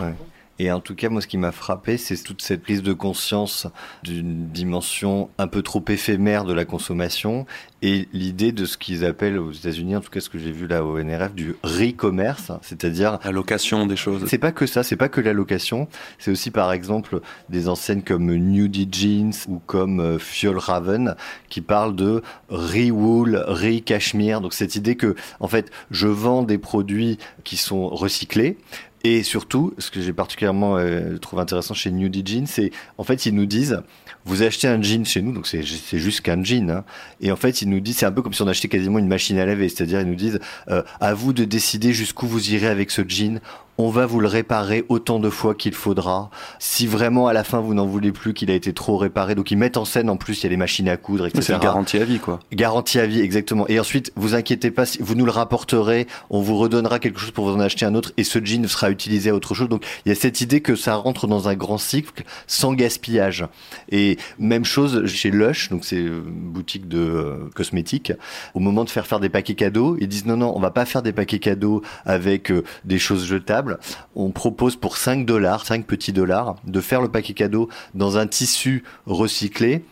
Et 0.61 0.71
en 0.71 0.81
tout 0.81 0.95
cas, 0.95 1.09
moi, 1.09 1.23
ce 1.23 1.27
qui 1.27 1.39
m'a 1.39 1.53
frappé, 1.53 1.97
c'est 1.97 2.23
toute 2.23 2.43
cette 2.43 2.61
prise 2.61 2.83
de 2.83 2.93
conscience 2.93 3.67
d'une 4.03 4.47
dimension 4.49 5.31
un 5.39 5.47
peu 5.47 5.63
trop 5.63 5.83
éphémère 5.89 6.45
de 6.45 6.53
la 6.53 6.67
consommation 6.67 7.47
et 7.81 8.09
l'idée 8.13 8.53
de 8.53 8.67
ce 8.67 8.77
qu'ils 8.77 9.07
appellent 9.07 9.39
aux 9.39 9.53
États-Unis, 9.53 9.97
en 9.97 10.03
tout 10.03 10.11
cas 10.11 10.21
ce 10.21 10.29
que 10.29 10.39
j'ai 10.39 10.53
vu 10.53 10.67
là 10.67 10.85
au 10.85 11.03
NRF, 11.03 11.33
du 11.33 11.55
re-commerce, 11.63 12.53
c'est-à-dire 12.61 13.19
la 13.25 13.31
location 13.31 13.87
des 13.87 13.97
choses. 13.97 14.27
C'est 14.27 14.37
pas 14.37 14.53
que 14.53 14.67
ça, 14.67 14.83
c'est 14.83 14.97
pas 14.97 15.09
que 15.09 15.23
la 15.23 15.33
location, 15.33 15.89
c'est 16.19 16.31
aussi 16.31 16.51
par 16.51 16.73
exemple 16.73 17.21
des 17.49 17.67
enseignes 17.67 18.03
comme 18.03 18.31
Nudie 18.31 18.89
Jeans 18.93 19.33
ou 19.49 19.63
comme 19.65 20.01
euh, 20.01 20.19
Fjallraven 20.19 21.17
qui 21.49 21.63
parlent 21.63 21.97
de 21.97 22.23
re-wool, 22.51 23.43
re-cashmere. 23.49 24.43
Donc 24.43 24.53
cette 24.53 24.77
idée 24.77 24.97
que 24.97 25.15
en 25.41 25.49
fait, 25.49 25.71
je 25.91 26.07
vends 26.07 26.43
des 26.43 26.59
produits 26.59 27.19
qui 27.45 27.57
sont 27.57 27.89
recyclés 27.89 28.59
et 29.03 29.23
surtout, 29.23 29.73
ce 29.79 29.91
que 29.91 30.01
j'ai 30.01 30.13
particulièrement 30.13 30.77
euh, 30.77 31.17
trouvé 31.19 31.43
intéressant 31.43 31.75
chez 31.75 31.91
Nudie 31.91 32.23
Jeans, 32.25 32.47
c'est 32.47 32.71
en 32.99 33.05
fait 33.05 33.27
ils 33.27 33.35
nous 33.35 33.47
disent 33.47 33.83
vous 34.25 34.43
achetez 34.43 34.69
un 34.69 34.81
jean 34.83 35.05
chez 35.05 35.23
nous, 35.23 35.33
donc 35.33 35.47
c'est 35.47 35.63
juste 35.63 36.21
qu'un 36.21 36.45
jean. 36.45 36.71
Hein. 36.71 36.85
Et 37.21 37.33
en 37.33 37.37
fait, 37.37 37.63
ils 37.63 37.69
nous 37.69 37.81
disent, 37.81 37.99
c'est 37.99 38.07
un 38.07 38.13
peu 38.13 38.23
comme 38.23 38.35
si 38.35 38.43
on 38.43 38.49
achetait 38.49 38.69
quasiment 38.69 38.99
une 38.99 39.09
machine 39.09 39.39
à 39.39 39.47
laver. 39.47 39.69
C'est-à-dire, 39.69 40.01
ils 40.01 40.07
nous 40.07 40.15
disent, 40.15 40.41
euh, 40.69 40.83
à 41.01 41.15
vous 41.15 41.33
de 41.33 41.45
décider 41.45 41.93
jusqu'où 41.93 42.27
vous 42.27 42.53
irez 42.53 42.67
avec 42.67 42.91
ce 42.91 43.03
jean 43.07 43.41
on 43.85 43.91
va 43.91 44.07
vous 44.07 44.21
le 44.21 44.29
réparer 44.29 44.85
autant 44.89 45.19
de 45.19 45.31
fois 45.31 45.55
qu'il 45.55 45.75
faudra. 45.75 46.31
Si 46.59 46.87
vraiment 46.87 47.29
à 47.29 47.33
la 47.33 47.45
fin 47.45 47.61
vous 47.61 47.75
n'en 47.75 47.87
voulez 47.87 48.13
plus, 48.13 48.35
qu'il 48.35 48.51
a 48.51 48.55
été 48.55 48.73
trop 48.73 48.97
réparé, 48.97 49.35
donc 49.35 49.51
ils 49.51 49.57
mettent 49.57 49.77
en 49.77 49.85
scène 49.85 50.11
en 50.11 50.17
plus 50.17 50.41
il 50.41 50.45
y 50.45 50.47
a 50.47 50.51
les 50.51 50.57
machines 50.57 50.89
à 50.89 50.97
coudre, 50.97 51.27
etc. 51.27 51.43
C'est 51.43 51.63
garantie 51.63 51.99
à 51.99 52.05
vie 52.05 52.19
quoi. 52.19 52.41
Garantie 52.53 52.99
à 52.99 53.07
vie 53.07 53.21
exactement. 53.21 53.67
Et 53.69 53.81
ensuite 53.81 54.13
vous 54.17 54.35
inquiétez 54.35 54.71
pas, 54.71 54.85
vous 55.01 55.15
nous 55.15 55.25
le 55.25 55.31
rapporterez, 55.31 56.07
on 56.29 56.41
vous 56.41 56.57
redonnera 56.57 56.99
quelque 56.99 57.19
chose 57.19 57.31
pour 57.31 57.47
vous 57.47 57.57
en 57.57 57.61
acheter 57.61 57.87
un 57.87 57.95
autre 57.95 58.13
et 58.17 58.25
ce 58.25 58.45
jean 58.45 58.67
sera 58.69 58.91
utilisé 58.91 59.31
à 59.31 59.35
autre 59.35 59.55
chose. 59.55 59.69
Donc 59.69 59.85
il 60.05 60.11
y 60.11 60.13
a 60.13 60.15
cette 60.15 60.41
idée 60.41 60.61
que 60.61 60.77
ça 60.77 60.95
rentre 60.97 61.27
dans 61.27 61.49
un 61.49 61.55
grand 61.55 61.79
cycle 61.79 62.25
sans 62.47 62.75
gaspillage. 62.75 63.47
Et 63.91 64.19
même 64.39 64.65
chose 64.65 65.07
chez 65.07 65.31
Lush, 65.31 65.71
donc 65.71 65.85
c'est 65.85 65.97
une 65.97 66.21
boutique 66.21 66.89
de 66.89 66.99
euh, 66.99 67.51
cosmétiques. 67.55 68.13
Au 68.55 68.61
moment 68.61 68.85
de 68.85 68.91
faire 68.91 69.07
faire 69.07 69.21
des 69.21 69.29
paquets 69.29 69.55
cadeaux, 69.55 69.97
ils 70.01 70.09
disent 70.09 70.27
non 70.27 70.37
non, 70.37 70.53
on 70.55 70.61
va 70.61 70.71
pas 70.71 70.85
faire 70.85 71.03
des 71.03 71.13
paquets 71.13 71.39
cadeaux 71.39 71.83
avec 72.05 72.51
euh, 72.51 72.63
des 72.85 72.99
choses 72.99 73.27
jetables 73.27 73.70
on 74.15 74.31
propose 74.31 74.77
pour 74.77 74.97
5 74.97 75.27
dollars, 75.27 75.67
5 75.67 75.87
petits 75.87 76.13
dollars, 76.13 76.57
de 76.65 76.81
faire 76.81 77.01
le 77.01 77.09
paquet 77.09 77.35
cadeau 77.35 77.69
dans 77.95 78.19
un 78.19 78.27
tissu 78.27 78.85
recyclé 79.07 79.85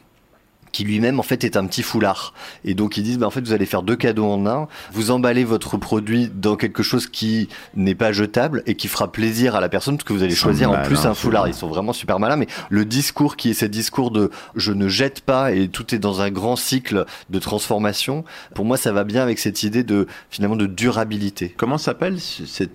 qui 0.73 0.85
lui-même 0.85 1.19
en 1.19 1.23
fait 1.23 1.45
est 1.45 1.57
un 1.57 1.67
petit 1.67 1.83
foulard. 1.83 2.35
Et 2.65 2.75
donc 2.75 2.97
ils 2.97 3.03
disent 3.03 3.19
bah, 3.19 3.27
en 3.27 3.31
fait 3.31 3.41
vous 3.41 3.53
allez 3.53 3.67
faire 3.67 3.83
deux 3.83 3.97
cadeaux 3.97 4.27
en 4.27 4.47
un, 4.47 4.69
vous 4.93 5.11
emballez 5.11 5.45
votre 5.45 5.77
produit 5.77 6.31
dans 6.33 6.57
quelque 6.57 6.83
chose 6.83 7.07
qui 7.07 7.49
n'est 7.75 7.95
pas 7.95 8.13
jetable 8.13 8.63
et 8.67 8.75
qui 8.75 8.89
fera 8.89 9.11
plaisir 9.11 9.57
à 9.57 9.61
la 9.61 9.69
personne 9.69 9.97
parce 9.97 10.07
que 10.07 10.13
vous 10.13 10.23
allez 10.23 10.35
choisir 10.35 10.71
en 10.71 10.83
plus 10.83 11.07
un 11.07 11.15
foulard. 11.15 11.49
Ils 11.49 11.55
sont 11.55 11.69
vraiment 11.69 11.93
super 11.93 12.19
malins 12.19 12.37
mais 12.37 12.49
le 12.71 12.85
discours 12.85 13.37
qui 13.37 13.51
est 13.51 13.55
ce 13.55 13.67
discours 13.67 14.11
de 14.11 14.31
je 14.55 14.73
ne 14.73 14.89
jette 14.89 15.21
pas 15.21 15.53
et 15.53 15.69
tout 15.69 15.95
est 15.95 15.99
dans 15.99 16.21
un 16.21 16.31
grand 16.31 16.57
cycle 16.57 17.05
de 17.31 17.39
transformation, 17.39 18.25
pour 18.55 18.65
moi 18.65 18.77
ça 18.77 18.93
va 18.93 19.05
bien 19.05 19.23
avec 19.23 19.39
cette 19.39 19.63
idée 19.63 19.83
de 19.83 20.07
finalement 20.31 20.57
de 20.57 20.67
durabilité. 20.67 21.55
Comment 21.57 21.79
s'appelle 21.79 22.21
cette 22.21 22.73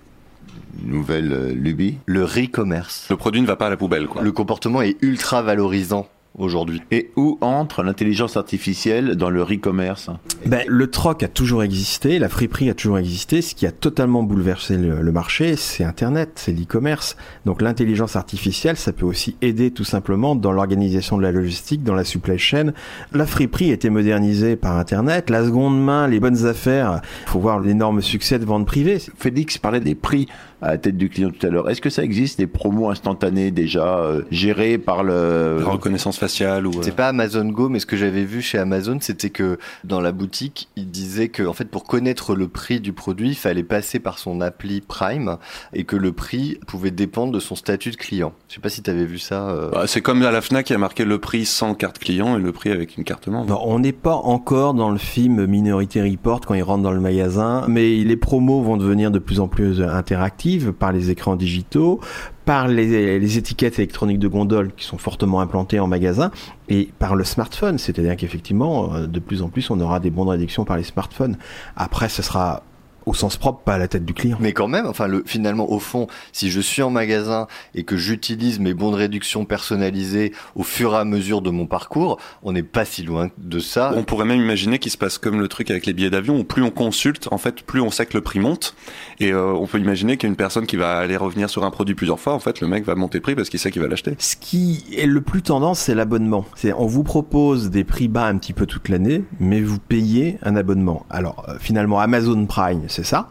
nouvelle 0.83 1.31
euh, 1.33 1.53
lubie 1.53 1.97
Le 2.05 2.23
re-commerce. 2.23 3.07
Le 3.09 3.17
produit 3.17 3.41
ne 3.41 3.47
va 3.47 3.55
pas 3.55 3.67
à 3.67 3.69
la 3.69 3.77
poubelle, 3.77 4.07
quoi. 4.07 4.21
Le 4.21 4.31
comportement 4.31 4.81
est 4.81 4.97
ultra 5.01 5.41
valorisant 5.41 6.07
aujourd'hui. 6.37 6.81
Et 6.91 7.11
où 7.15 7.37
entre 7.41 7.83
l'intelligence 7.83 8.37
artificielle 8.37 9.15
dans 9.15 9.29
le 9.29 9.41
e-commerce 9.43 10.09
ben, 10.45 10.63
Le 10.67 10.89
troc 10.89 11.21
a 11.23 11.27
toujours 11.27 11.63
existé, 11.63 12.19
la 12.19 12.29
friperie 12.29 12.69
a 12.69 12.73
toujours 12.73 12.97
existé. 12.97 13.41
Ce 13.41 13.53
qui 13.55 13.67
a 13.67 13.71
totalement 13.71 14.23
bouleversé 14.23 14.77
le, 14.77 15.11
marché, 15.11 15.55
c'est 15.55 15.83
Internet, 15.83 16.31
c'est 16.35 16.51
l'e-commerce. 16.51 17.17
Donc 17.45 17.61
l'intelligence 17.61 18.15
artificielle, 18.15 18.77
ça 18.77 18.93
peut 18.93 19.05
aussi 19.05 19.35
aider 19.41 19.71
tout 19.71 19.83
simplement 19.83 20.35
dans 20.35 20.51
l'organisation 20.51 21.17
de 21.17 21.21
la 21.21 21.31
logistique, 21.31 21.83
dans 21.83 21.95
la 21.95 22.03
supply 22.03 22.39
chain. 22.39 22.73
La 23.11 23.25
friperie 23.25 23.69
a 23.69 23.73
été 23.73 23.89
modernisée 23.89 24.55
par 24.55 24.77
Internet. 24.77 25.29
La 25.29 25.45
seconde 25.45 25.79
main, 25.81 26.07
les 26.07 26.19
bonnes 26.19 26.45
affaires, 26.45 27.01
il 27.25 27.29
faut 27.29 27.39
voir 27.39 27.59
l'énorme 27.59 28.01
succès 28.01 28.39
de 28.39 28.45
vente 28.45 28.65
privée. 28.65 28.97
Félix 29.17 29.57
parlait 29.57 29.79
des 29.79 29.95
prix 29.95 30.27
à 30.63 30.71
la 30.71 30.77
tête 30.77 30.97
du 30.97 31.09
client 31.09 31.29
tout 31.29 31.45
à 31.45 31.49
l'heure. 31.49 31.69
Est-ce 31.69 31.81
que 31.81 31.89
ça 31.89 32.03
existe 32.03 32.39
des 32.39 32.47
promos 32.47 32.89
instantanés 32.89 33.51
déjà 33.51 33.97
euh, 33.97 34.21
gérés 34.31 34.77
par 34.77 35.03
le... 35.03 35.59
La 35.59 35.65
reconnaissance 35.65 36.17
faciale 36.17 36.65
ou... 36.65 36.71
C'est 36.81 36.91
euh, 36.91 36.95
pas 36.95 37.09
Amazon 37.09 37.45
Go, 37.45 37.67
mais 37.67 37.79
ce 37.79 37.85
que 37.85 37.97
j'avais 37.97 38.23
vu 38.23 38.41
chez 38.41 38.57
Amazon, 38.57 38.97
c'était 39.01 39.29
que 39.29 39.57
dans 39.83 39.99
la 39.99 40.13
boutique, 40.13 40.69
il 40.77 40.89
disait 40.89 41.27
que 41.27 41.43
en 41.43 41.53
fait 41.53 41.69
pour 41.69 41.83
connaître 41.83 42.33
le 42.33 42.47
prix 42.47 42.79
du 42.79 42.93
produit, 42.93 43.29
il 43.29 43.35
fallait 43.35 43.63
passer 43.63 43.99
par 43.99 44.19
son 44.19 44.39
appli 44.39 44.79
Prime 44.79 45.37
et 45.73 45.83
que 45.83 45.97
le 45.97 46.13
prix 46.13 46.59
pouvait 46.65 46.91
dépendre 46.91 47.33
de 47.33 47.39
son 47.39 47.55
statut 47.55 47.91
de 47.91 47.97
client. 47.97 48.31
Je 48.47 48.55
sais 48.55 48.61
pas 48.61 48.69
si 48.69 48.81
tu 48.81 48.89
avais 48.89 49.05
vu 49.05 49.19
ça. 49.19 49.49
Euh. 49.49 49.69
Bah, 49.71 49.83
c'est 49.85 50.01
comme 50.01 50.21
à 50.23 50.31
la 50.31 50.41
Fnac 50.41 50.65
qui 50.65 50.73
a 50.73 50.77
marqué 50.77 51.03
le 51.03 51.17
prix 51.17 51.45
sans 51.45 51.75
carte 51.75 51.99
client 51.99 52.37
et 52.37 52.41
le 52.41 52.51
prix 52.53 52.71
avec 52.71 52.97
une 52.97 53.03
carte 53.03 53.27
membre. 53.27 53.67
on 53.67 53.79
n'est 53.79 53.91
pas 53.91 54.15
encore 54.15 54.73
dans 54.73 54.91
le 54.91 54.97
film 54.97 55.45
Minority 55.45 56.01
Report 56.01 56.39
quand 56.41 56.53
ils 56.53 56.63
rentrent 56.63 56.83
dans 56.83 56.91
le 56.91 57.01
magasin, 57.01 57.65
mais 57.67 57.97
les 57.97 58.17
promos 58.17 58.61
vont 58.61 58.77
devenir 58.77 59.11
de 59.11 59.19
plus 59.19 59.41
en 59.41 59.49
plus 59.49 59.81
interactifs 59.81 60.52
par 60.59 60.91
les 60.91 61.09
écrans 61.09 61.35
digitaux, 61.35 61.99
par 62.45 62.67
les, 62.67 63.37
étiquettes 63.37 63.79
électroniques 63.79 64.19
de 64.19 64.27
gondole 64.27 64.71
qui 64.75 64.85
sont 64.85 64.97
fortement 64.97 65.39
implantées 65.41 65.79
en 65.79 65.87
magasin 65.87 66.31
et 66.69 66.89
par 66.99 67.15
le 67.15 67.23
smartphone. 67.23 67.77
C'est-à-dire 67.77 68.15
qu'effectivement, 68.15 68.93
euh, 68.93 69.07
de 69.07 69.19
plus 69.19 69.41
en 69.41 69.49
plus, 69.49 69.69
on 69.69 69.79
aura 69.79 69.99
des 69.99 70.09
bons 70.09 70.25
de 70.25 70.31
réduction 70.31 70.65
par 70.65 70.77
les 70.77 70.83
smartphones. 70.83 71.37
Après, 71.75 72.09
ce 72.09 72.21
sera 72.21 72.63
au 73.05 73.13
sens 73.13 73.37
propre, 73.37 73.61
pas 73.63 73.75
à 73.75 73.77
la 73.77 73.87
tête 73.87 74.05
du 74.05 74.13
client. 74.13 74.37
Mais 74.39 74.53
quand 74.53 74.67
même, 74.67 74.85
enfin, 74.85 75.07
le, 75.07 75.23
finalement, 75.25 75.71
au 75.71 75.79
fond, 75.79 76.07
si 76.31 76.49
je 76.49 76.59
suis 76.59 76.81
en 76.81 76.89
magasin 76.89 77.47
et 77.75 77.83
que 77.83 77.97
j'utilise 77.97 78.59
mes 78.59 78.73
bons 78.73 78.91
de 78.91 78.95
réduction 78.95 79.45
personnalisés 79.45 80.33
au 80.55 80.63
fur 80.63 80.93
et 80.93 80.97
à 80.97 81.05
mesure 81.05 81.41
de 81.41 81.49
mon 81.49 81.65
parcours, 81.65 82.19
on 82.43 82.51
n'est 82.51 82.63
pas 82.63 82.85
si 82.85 83.03
loin 83.03 83.29
de 83.37 83.59
ça. 83.59 83.93
On 83.95 84.03
pourrait 84.03 84.25
même 84.25 84.41
imaginer 84.41 84.79
qu'il 84.79 84.91
se 84.91 84.97
passe 84.97 85.17
comme 85.17 85.39
le 85.39 85.47
truc 85.47 85.71
avec 85.71 85.85
les 85.85 85.93
billets 85.93 86.09
d'avion, 86.09 86.39
où 86.39 86.43
plus 86.43 86.63
on 86.63 86.71
consulte, 86.71 87.27
en 87.31 87.37
fait, 87.37 87.63
plus 87.63 87.81
on 87.81 87.91
sait 87.91 88.05
que 88.05 88.13
le 88.15 88.21
prix 88.21 88.39
monte. 88.39 88.75
Et 89.19 89.31
euh, 89.31 89.53
on 89.53 89.67
peut 89.67 89.79
imaginer 89.79 90.17
qu'il 90.17 90.27
y 90.27 90.29
a 90.29 90.31
une 90.31 90.37
personne 90.37 90.65
qui 90.65 90.75
va 90.75 90.97
aller 90.97 91.17
revenir 91.17 91.49
sur 91.49 91.63
un 91.63 91.71
produit 91.71 91.95
plusieurs 91.95 92.19
fois, 92.19 92.33
en 92.33 92.39
fait, 92.39 92.61
le 92.61 92.67
mec 92.67 92.85
va 92.85 92.95
monter 92.95 93.17
le 93.17 93.21
prix 93.21 93.35
parce 93.35 93.49
qu'il 93.49 93.59
sait 93.59 93.71
qu'il 93.71 93.81
va 93.81 93.87
l'acheter. 93.87 94.15
Ce 94.19 94.35
qui 94.35 94.83
est 94.95 95.05
le 95.05 95.21
plus 95.21 95.41
tendance, 95.41 95.79
c'est 95.79 95.95
l'abonnement. 95.95 96.45
C'est 96.55 96.73
on 96.73 96.85
vous 96.85 97.03
propose 97.03 97.69
des 97.69 97.83
prix 97.83 98.07
bas 98.07 98.25
un 98.25 98.37
petit 98.37 98.53
peu 98.53 98.65
toute 98.65 98.89
l'année, 98.89 99.23
mais 99.39 99.61
vous 99.61 99.79
payez 99.79 100.37
un 100.43 100.55
abonnement. 100.55 101.05
Alors, 101.09 101.45
euh, 101.47 101.55
finalement, 101.59 101.99
Amazon 101.99 102.45
Prime, 102.45 102.83
c'est 102.93 103.03
ça. 103.03 103.29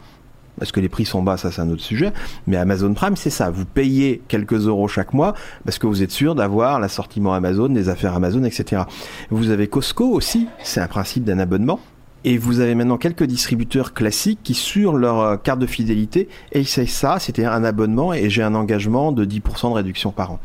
Est-ce 0.61 0.73
que 0.73 0.81
les 0.81 0.89
prix 0.89 1.07
sont 1.07 1.23
bas, 1.23 1.37
ça 1.37 1.51
c'est 1.51 1.63
un 1.63 1.71
autre 1.71 1.83
sujet. 1.83 2.13
Mais 2.47 2.57
Amazon 2.57 2.93
Prime, 2.93 3.17
c'est 3.17 3.31
ça. 3.31 3.51
Vous 3.51 3.65
payez 3.65 4.23
quelques 4.29 4.67
euros 4.67 4.87
chaque 4.87 5.15
mois 5.15 5.35
parce 5.65 5.79
que 5.79 5.87
vous 5.87 6.03
êtes 6.03 6.11
sûr 6.11 6.35
d'avoir 6.35 6.79
l'assortiment 6.79 7.33
Amazon, 7.33 7.69
les 7.69 7.89
affaires 7.89 8.15
Amazon, 8.15 8.45
etc. 8.45 8.83
Vous 9.31 9.51
avez 9.51 9.67
Costco 9.67 10.05
aussi, 10.11 10.49
c'est 10.63 10.81
un 10.81 10.89
principe 10.89 11.25
d'un 11.25 11.39
abonnement. 11.39 11.81
Et 12.25 12.39
vous 12.39 12.61
avez 12.61 12.77
maintenant 12.77 12.99
quelques 12.99 13.25
distributeurs 13.25 13.95
classiques 13.95 14.39
qui, 14.45 14.55
sur 14.55 14.93
leur 14.93 15.21
euh, 15.21 15.37
carte 15.37 15.59
de 15.59 15.67
fidélité, 15.67 16.29
essayent 16.53 16.87
ça, 16.87 17.19
c'était 17.19 17.45
un 17.45 17.65
abonnement 17.65 18.15
et 18.15 18.31
j'ai 18.31 18.45
un 18.45 18.55
engagement 18.55 19.11
de 19.11 19.25
10% 19.25 19.71
de 19.71 19.75
réduction 19.75 20.13
par 20.13 20.33
an. 20.33 20.41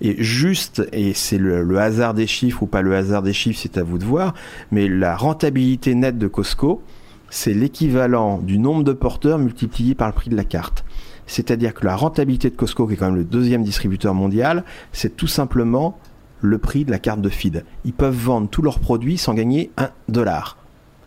Et 0.00 0.22
juste, 0.22 0.86
et 0.92 1.14
c'est 1.14 1.38
le, 1.38 1.78
hasard 1.78 2.14
des 2.14 2.28
chiffres 2.28 2.62
ou 2.62 2.66
pas 2.66 2.80
le 2.80 2.94
hasard 2.94 3.22
des 3.22 3.32
chiffres, 3.32 3.58
c'est 3.60 3.76
à 3.76 3.82
vous 3.82 3.98
de 3.98 4.04
voir, 4.04 4.34
mais 4.70 4.86
la 4.88 5.16
rentabilité 5.16 5.96
nette 5.96 6.16
de 6.16 6.28
Costco, 6.28 6.80
c'est 7.36 7.52
l'équivalent 7.52 8.38
du 8.38 8.58
nombre 8.58 8.82
de 8.82 8.94
porteurs 8.94 9.38
multiplié 9.38 9.94
par 9.94 10.08
le 10.08 10.14
prix 10.14 10.30
de 10.30 10.36
la 10.36 10.44
carte. 10.44 10.84
C'est-à-dire 11.26 11.74
que 11.74 11.84
la 11.84 11.94
rentabilité 11.94 12.48
de 12.48 12.56
Costco, 12.56 12.86
qui 12.86 12.94
est 12.94 12.96
quand 12.96 13.06
même 13.06 13.16
le 13.16 13.24
deuxième 13.24 13.62
distributeur 13.62 14.14
mondial, 14.14 14.64
c'est 14.92 15.16
tout 15.16 15.26
simplement 15.26 15.98
le 16.40 16.56
prix 16.56 16.86
de 16.86 16.90
la 16.90 16.98
carte 16.98 17.20
de 17.20 17.28
feed. 17.28 17.64
Ils 17.84 17.92
peuvent 17.92 18.16
vendre 18.16 18.48
tous 18.48 18.62
leurs 18.62 18.78
produits 18.78 19.18
sans 19.18 19.34
gagner 19.34 19.70
un 19.76 19.90
dollar. 20.08 20.56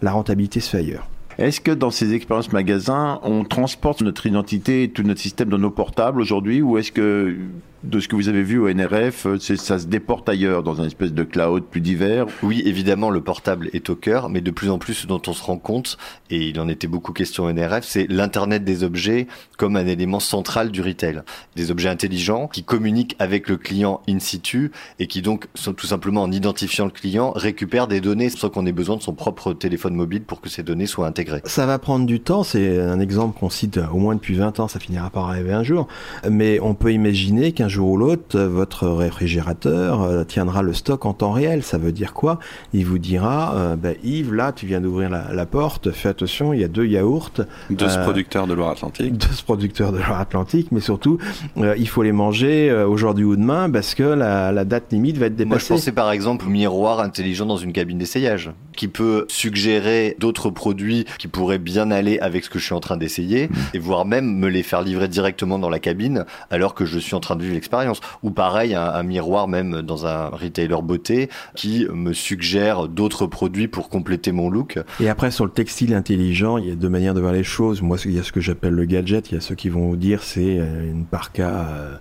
La 0.03 0.11
rentabilité 0.11 0.59
se 0.59 0.69
fait 0.69 0.77
ailleurs. 0.77 1.09
Est-ce 1.39 1.61
que 1.61 1.71
dans 1.71 1.89
ces 1.89 2.13
expériences 2.13 2.51
magasins, 2.51 3.19
on 3.23 3.43
transporte 3.43 4.01
notre 4.01 4.27
identité 4.27 4.83
et 4.83 4.89
tout 4.91 5.01
notre 5.01 5.21
système 5.21 5.49
dans 5.49 5.57
nos 5.57 5.71
portables 5.71 6.21
aujourd'hui 6.21 6.61
ou 6.61 6.77
est-ce 6.77 6.91
que 6.91 7.37
de 7.83 7.99
ce 7.99 8.07
que 8.07 8.15
vous 8.15 8.27
avez 8.27 8.43
vu 8.43 8.59
au 8.59 8.71
NRF, 8.71 9.25
euh, 9.25 9.37
ça 9.39 9.79
se 9.79 9.87
déporte 9.87 10.27
ailleurs, 10.27 10.63
dans 10.63 10.81
un 10.81 10.85
espèce 10.85 11.13
de 11.13 11.23
cloud 11.23 11.63
plus 11.63 11.81
divers 11.81 12.25
Oui, 12.43 12.61
évidemment, 12.65 13.09
le 13.09 13.21
portable 13.21 13.69
est 13.73 13.89
au 13.89 13.95
cœur, 13.95 14.29
mais 14.29 14.41
de 14.41 14.51
plus 14.51 14.69
en 14.69 14.77
plus, 14.77 14.93
ce 14.93 15.07
dont 15.07 15.21
on 15.27 15.33
se 15.33 15.43
rend 15.43 15.57
compte, 15.57 15.97
et 16.29 16.49
il 16.49 16.59
en 16.59 16.67
était 16.67 16.87
beaucoup 16.87 17.13
question 17.13 17.45
au 17.45 17.51
NRF, 17.51 17.85
c'est 17.85 18.07
l'Internet 18.09 18.63
des 18.63 18.83
objets 18.83 19.27
comme 19.57 19.75
un 19.75 19.87
élément 19.87 20.19
central 20.19 20.71
du 20.71 20.81
retail. 20.81 21.21
Des 21.55 21.71
objets 21.71 21.89
intelligents 21.89 22.47
qui 22.47 22.63
communiquent 22.63 23.15
avec 23.19 23.47
le 23.47 23.57
client 23.57 24.01
in 24.09 24.19
situ 24.19 24.71
et 24.99 25.07
qui 25.07 25.21
donc, 25.21 25.47
sont 25.55 25.73
tout 25.73 25.87
simplement 25.87 26.23
en 26.23 26.31
identifiant 26.31 26.85
le 26.85 26.91
client, 26.91 27.31
récupèrent 27.35 27.87
des 27.87 28.01
données 28.01 28.29
sans 28.29 28.49
qu'on 28.49 28.65
ait 28.65 28.71
besoin 28.73 28.97
de 28.97 29.01
son 29.01 29.13
propre 29.13 29.53
téléphone 29.53 29.95
mobile 29.95 30.23
pour 30.23 30.41
que 30.41 30.49
ces 30.49 30.63
données 30.63 30.85
soient 30.85 31.07
intégrées. 31.07 31.41
Ça 31.45 31.65
va 31.65 31.79
prendre 31.79 32.05
du 32.05 32.19
temps, 32.19 32.43
c'est 32.43 32.79
un 32.79 32.99
exemple 32.99 33.39
qu'on 33.39 33.49
cite 33.49 33.79
au 33.91 33.97
moins 33.97 34.15
depuis 34.15 34.35
20 34.35 34.59
ans, 34.59 34.67
ça 34.67 34.79
finira 34.79 35.09
par 35.09 35.29
arriver 35.29 35.53
un 35.53 35.63
jour, 35.63 35.87
mais 36.29 36.59
on 36.59 36.73
peut 36.73 36.91
imaginer 36.91 37.53
qu'un 37.53 37.68
jour 37.69 37.89
ou 37.91 37.97
l'autre, 37.97 38.37
votre 38.39 38.87
réfrigérateur 39.29 40.01
euh, 40.01 40.23
tiendra 40.23 40.61
le 40.61 40.73
stock 40.73 41.05
en 41.05 41.13
temps 41.13 41.31
réel. 41.31 41.63
Ça 41.63 41.77
veut 41.77 41.91
dire 41.91 42.13
quoi? 42.13 42.39
Il 42.73 42.85
vous 42.85 42.97
dira, 42.99 43.53
euh, 43.55 43.75
bah, 43.75 43.89
Yves, 44.03 44.33
là, 44.33 44.51
tu 44.51 44.65
viens 44.65 44.81
d'ouvrir 44.81 45.09
la, 45.09 45.31
la 45.33 45.45
porte, 45.45 45.91
fais 45.91 46.09
attention, 46.09 46.51
il 46.53 46.59
y 46.59 46.63
a 46.63 46.67
deux 46.67 46.85
yaourts. 46.85 47.31
De 47.69 47.87
ce 47.87 47.97
Euh, 47.99 48.03
producteur 48.03 48.47
de 48.47 48.53
Loire-Atlantique. 48.53 49.17
de 49.17 49.25
ce 49.33 49.43
producteur 49.43 49.91
de 49.91 49.97
Loire-Atlantique, 49.97 50.71
mais 50.71 50.79
surtout, 50.79 51.17
euh, 51.57 51.75
il 51.77 51.87
faut 51.87 52.03
les 52.03 52.11
manger 52.11 52.69
euh, 52.69 52.87
aujourd'hui 52.87 53.23
ou 53.25 53.35
demain 53.35 53.69
parce 53.69 53.93
que 53.95 54.03
la, 54.03 54.51
la 54.51 54.65
date 54.65 54.91
limite 54.91 55.17
va 55.17 55.27
être 55.27 55.33
Moi, 55.37 55.45
je 55.45 55.63
dépassée. 55.63 55.73
pensais 55.75 55.91
par 55.91 56.11
exemple 56.11 56.45
au 56.45 56.49
miroir 56.49 56.99
intelligent 56.99 57.45
dans 57.45 57.57
une 57.57 57.71
cabine 57.73 57.97
d'essayage, 57.97 58.51
qui 58.79 58.87
peut 58.87 59.25
suggérer 59.27 60.15
d'autres 60.19 60.49
produits 60.49 61.03
qui 61.17 61.27
pourraient 61.27 61.59
bien 61.59 61.91
aller 61.91 62.17
avec 62.19 62.45
ce 62.45 62.49
que 62.49 62.59
je 62.59 62.63
suis 62.63 62.73
en 62.73 62.79
train 62.79 62.95
d'essayer, 62.95 63.49
et 63.73 63.79
voire 63.79 64.05
même 64.05 64.37
me 64.37 64.47
les 64.47 64.63
faire 64.63 64.83
livrer 64.83 65.09
directement 65.09 65.59
dans 65.59 65.69
la 65.69 65.79
cabine 65.79 66.23
alors 66.49 66.73
que 66.73 66.85
je 66.85 66.97
suis 66.97 67.13
en 67.13 67.19
train 67.19 67.35
de 67.35 67.41
vivre 67.41 67.55
l'expérience. 67.55 67.99
Ou 68.23 68.31
pareil, 68.31 68.75
un, 68.75 68.85
un 68.85 69.03
miroir 69.03 69.49
même 69.49 69.81
dans 69.81 70.05
un 70.05 70.29
retailer 70.29 70.81
beauté 70.81 71.27
qui 71.55 71.87
me 71.93 72.13
suggère 72.13 72.87
d'autres 72.87 73.27
produits 73.27 73.67
pour 73.67 73.89
compléter 73.89 74.31
mon 74.31 74.49
look. 74.49 74.79
Et 75.01 75.09
après, 75.09 75.29
sur 75.29 75.43
le 75.43 75.51
textile 75.51 75.93
intelligent, 75.93 76.57
il 76.57 76.69
y 76.69 76.71
a 76.71 76.75
deux 76.75 76.87
manières 76.87 77.13
de 77.13 77.19
voir 77.19 77.33
les 77.33 77.43
choses. 77.43 77.81
Moi, 77.81 77.97
il 78.05 78.11
y 78.11 78.19
a 78.19 78.23
ce 78.23 78.31
que 78.31 78.39
j'appelle 78.39 78.75
le 78.75 78.85
gadget. 78.85 79.29
Il 79.29 79.35
y 79.35 79.37
a 79.37 79.41
ceux 79.41 79.55
qui 79.55 79.67
vont 79.67 79.89
vous 79.89 79.97
dire 79.97 80.23
c'est 80.23 80.57
euh, 80.57 80.89
une 80.89 81.03
parka 81.03 81.49
euh, 81.49 81.97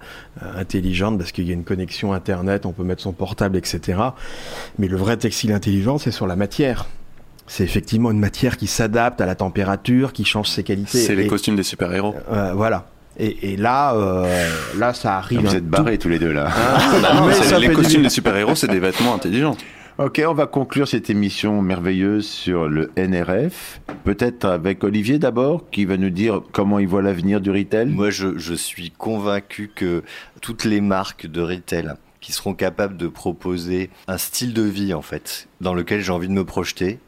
intelligente 0.56 1.18
parce 1.18 1.32
qu'il 1.32 1.48
y 1.48 1.50
a 1.50 1.54
une 1.54 1.64
connexion 1.64 2.12
Internet, 2.12 2.66
on 2.66 2.72
peut 2.72 2.84
mettre 2.84 3.02
son 3.02 3.12
portable, 3.12 3.56
etc. 3.56 3.98
Mais 4.78 4.86
le 4.86 4.96
vrai 4.96 5.16
textile 5.16 5.52
intelligent, 5.52 5.98
c'est 5.98 6.12
sur 6.12 6.28
la 6.28 6.36
matière. 6.36 6.67
C'est 7.46 7.64
effectivement 7.64 8.10
une 8.10 8.18
matière 8.20 8.56
qui 8.58 8.66
s'adapte 8.66 9.20
à 9.20 9.26
la 9.26 9.34
température, 9.34 10.12
qui 10.12 10.24
change 10.24 10.48
ses 10.48 10.62
qualités. 10.62 10.98
C'est 10.98 11.14
les 11.14 11.24
Et- 11.24 11.28
costumes 11.28 11.56
des 11.56 11.62
super-héros. 11.62 12.14
euh, 12.30 12.52
voilà. 12.54 12.86
Et, 13.18 13.52
et 13.52 13.56
là, 13.56 13.94
euh, 13.94 14.48
là, 14.76 14.92
ça 14.94 15.16
arrive. 15.16 15.40
Vous 15.40 15.54
êtes 15.56 15.66
barrés 15.66 15.98
tous 15.98 16.08
les 16.08 16.18
deux 16.18 16.30
là. 16.32 16.50
Bah 17.02 17.14
non, 17.14 17.26
Mais 17.26 17.32
c'est- 17.34 17.44
ça 17.44 17.58
les 17.58 17.72
costumes 17.72 18.02
des 18.02 18.10
super-héros, 18.10 18.54
c'est 18.54 18.68
des 18.68 18.78
vêtements 18.78 19.14
intelligents. 19.14 19.56
Ok, 19.96 20.22
on 20.24 20.34
va 20.34 20.46
conclure 20.46 20.86
cette 20.86 21.10
émission 21.10 21.60
merveilleuse 21.60 22.24
sur 22.24 22.68
le 22.68 22.92
NRF. 22.96 23.80
Peut-être 24.04 24.44
avec 24.44 24.84
Olivier 24.84 25.18
d'abord, 25.18 25.64
qui 25.72 25.86
va 25.86 25.96
nous 25.96 26.10
dire 26.10 26.42
comment 26.52 26.78
il 26.78 26.86
voit 26.86 27.02
l'avenir 27.02 27.40
du 27.40 27.50
retail. 27.50 27.86
Moi, 27.88 28.10
je, 28.10 28.38
je 28.38 28.54
suis 28.54 28.92
convaincu 28.92 29.72
que 29.74 30.04
toutes 30.40 30.64
les 30.64 30.80
marques 30.80 31.26
de 31.26 31.40
retail 31.40 31.94
qui 32.20 32.32
seront 32.32 32.54
capables 32.54 32.96
de 32.96 33.08
proposer 33.08 33.90
un 34.06 34.18
style 34.18 34.54
de 34.54 34.62
vie, 34.62 34.94
en 34.94 35.02
fait, 35.02 35.48
dans 35.60 35.74
lequel 35.74 36.00
j'ai 36.00 36.12
envie 36.12 36.28
de 36.28 36.32
me 36.32 36.44
projeter, 36.44 36.98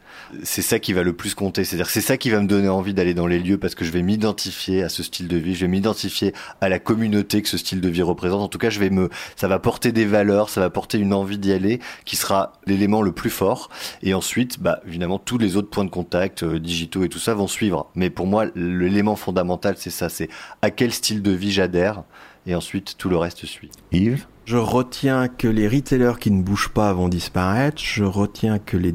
c'est 0.42 0.62
ça 0.62 0.78
qui 0.78 0.92
va 0.92 1.02
le 1.02 1.12
plus 1.12 1.34
compter. 1.34 1.64
C'est-à-dire, 1.64 1.90
c'est 1.90 2.00
ça 2.00 2.16
qui 2.16 2.30
va 2.30 2.40
me 2.40 2.46
donner 2.46 2.68
envie 2.68 2.94
d'aller 2.94 3.14
dans 3.14 3.26
les 3.26 3.38
lieux 3.38 3.58
parce 3.58 3.74
que 3.74 3.84
je 3.84 3.90
vais 3.90 4.02
m'identifier 4.02 4.82
à 4.82 4.88
ce 4.88 5.02
style 5.02 5.28
de 5.28 5.36
vie, 5.36 5.54
je 5.54 5.62
vais 5.62 5.70
m'identifier 5.70 6.32
à 6.60 6.68
la 6.68 6.78
communauté 6.78 7.42
que 7.42 7.48
ce 7.48 7.58
style 7.58 7.80
de 7.80 7.88
vie 7.88 8.02
représente. 8.02 8.40
En 8.40 8.48
tout 8.48 8.58
cas, 8.58 8.70
je 8.70 8.80
vais 8.80 8.90
me, 8.90 9.08
ça 9.36 9.48
va 9.48 9.58
porter 9.58 9.92
des 9.92 10.04
valeurs, 10.04 10.48
ça 10.48 10.60
va 10.60 10.70
porter 10.70 10.98
une 10.98 11.12
envie 11.12 11.38
d'y 11.38 11.52
aller 11.52 11.80
qui 12.04 12.16
sera 12.16 12.52
l'élément 12.66 13.02
le 13.02 13.12
plus 13.12 13.30
fort. 13.30 13.70
Et 14.02 14.14
ensuite, 14.14 14.60
bah, 14.60 14.80
évidemment, 14.86 15.18
tous 15.18 15.38
les 15.38 15.56
autres 15.56 15.70
points 15.70 15.84
de 15.84 15.90
contact, 15.90 16.42
euh, 16.42 16.58
digitaux 16.58 17.04
et 17.04 17.08
tout 17.08 17.18
ça 17.18 17.34
vont 17.34 17.48
suivre. 17.48 17.90
Mais 17.94 18.10
pour 18.10 18.26
moi, 18.26 18.46
l'élément 18.54 19.16
fondamental, 19.16 19.74
c'est 19.78 19.90
ça, 19.90 20.08
c'est 20.08 20.28
à 20.62 20.70
quel 20.70 20.92
style 20.92 21.22
de 21.22 21.32
vie 21.32 21.52
j'adhère. 21.52 22.04
Et 22.46 22.54
ensuite, 22.54 22.96
tout 22.96 23.08
le 23.08 23.16
reste 23.16 23.44
suit. 23.44 23.70
Yves? 23.92 24.26
Je 24.50 24.56
retiens 24.56 25.28
que 25.28 25.46
les 25.46 25.68
retailers 25.68 26.18
qui 26.18 26.32
ne 26.32 26.42
bougent 26.42 26.70
pas 26.70 26.92
vont 26.92 27.06
disparaître. 27.06 27.80
Je 27.80 28.02
retiens 28.02 28.58
que 28.58 28.76
les 28.76 28.92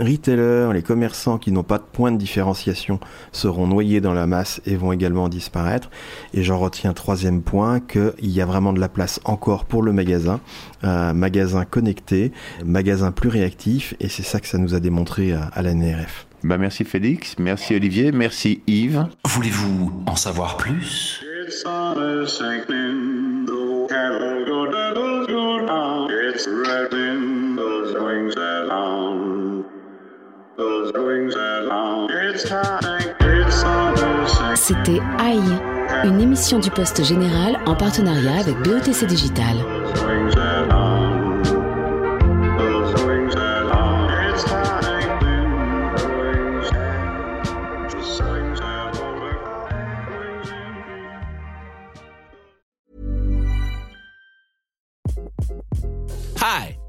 retailers, 0.00 0.72
les 0.72 0.80
commerçants 0.80 1.36
qui 1.36 1.52
n'ont 1.52 1.62
pas 1.62 1.76
de 1.76 1.82
point 1.82 2.10
de 2.10 2.16
différenciation 2.16 2.98
seront 3.30 3.66
noyés 3.66 4.00
dans 4.00 4.14
la 4.14 4.26
masse 4.26 4.62
et 4.64 4.76
vont 4.76 4.92
également 4.92 5.28
disparaître. 5.28 5.90
Et 6.32 6.42
j'en 6.42 6.58
retiens 6.58 6.94
troisième 6.94 7.42
point 7.42 7.80
qu'il 7.80 8.14
y 8.30 8.40
a 8.40 8.46
vraiment 8.46 8.72
de 8.72 8.80
la 8.80 8.88
place 8.88 9.20
encore 9.26 9.66
pour 9.66 9.82
le 9.82 9.92
magasin, 9.92 10.40
un 10.82 11.12
magasin 11.12 11.66
connecté, 11.66 12.32
magasin 12.64 13.12
plus 13.12 13.28
réactif. 13.28 13.92
Et 14.00 14.08
c'est 14.08 14.22
ça 14.22 14.40
que 14.40 14.46
ça 14.46 14.56
nous 14.56 14.74
a 14.74 14.80
démontré 14.80 15.34
à, 15.34 15.50
à 15.52 15.60
la 15.60 15.74
NRF. 15.74 16.26
Bah 16.44 16.56
merci 16.56 16.82
Félix, 16.84 17.36
merci 17.38 17.74
Olivier, 17.74 18.10
merci 18.10 18.62
Yves. 18.66 19.06
Voulez-vous 19.26 20.02
en 20.06 20.16
savoir 20.16 20.56
plus? 20.56 21.22
Those 26.34 27.94
wings 27.94 28.34
those 30.56 30.92
wings. 30.94 31.34
It's 32.10 32.48
time, 32.48 33.14
it's. 33.20 33.64
C'était 34.56 35.00
Aïe, 35.18 35.40
une 36.04 36.20
émission 36.20 36.58
du 36.58 36.70
Poste 36.70 37.04
Général 37.04 37.58
en 37.66 37.74
partenariat 37.74 38.38
avec 38.40 38.56
BETC 38.62 39.06
Digital. 39.06 39.56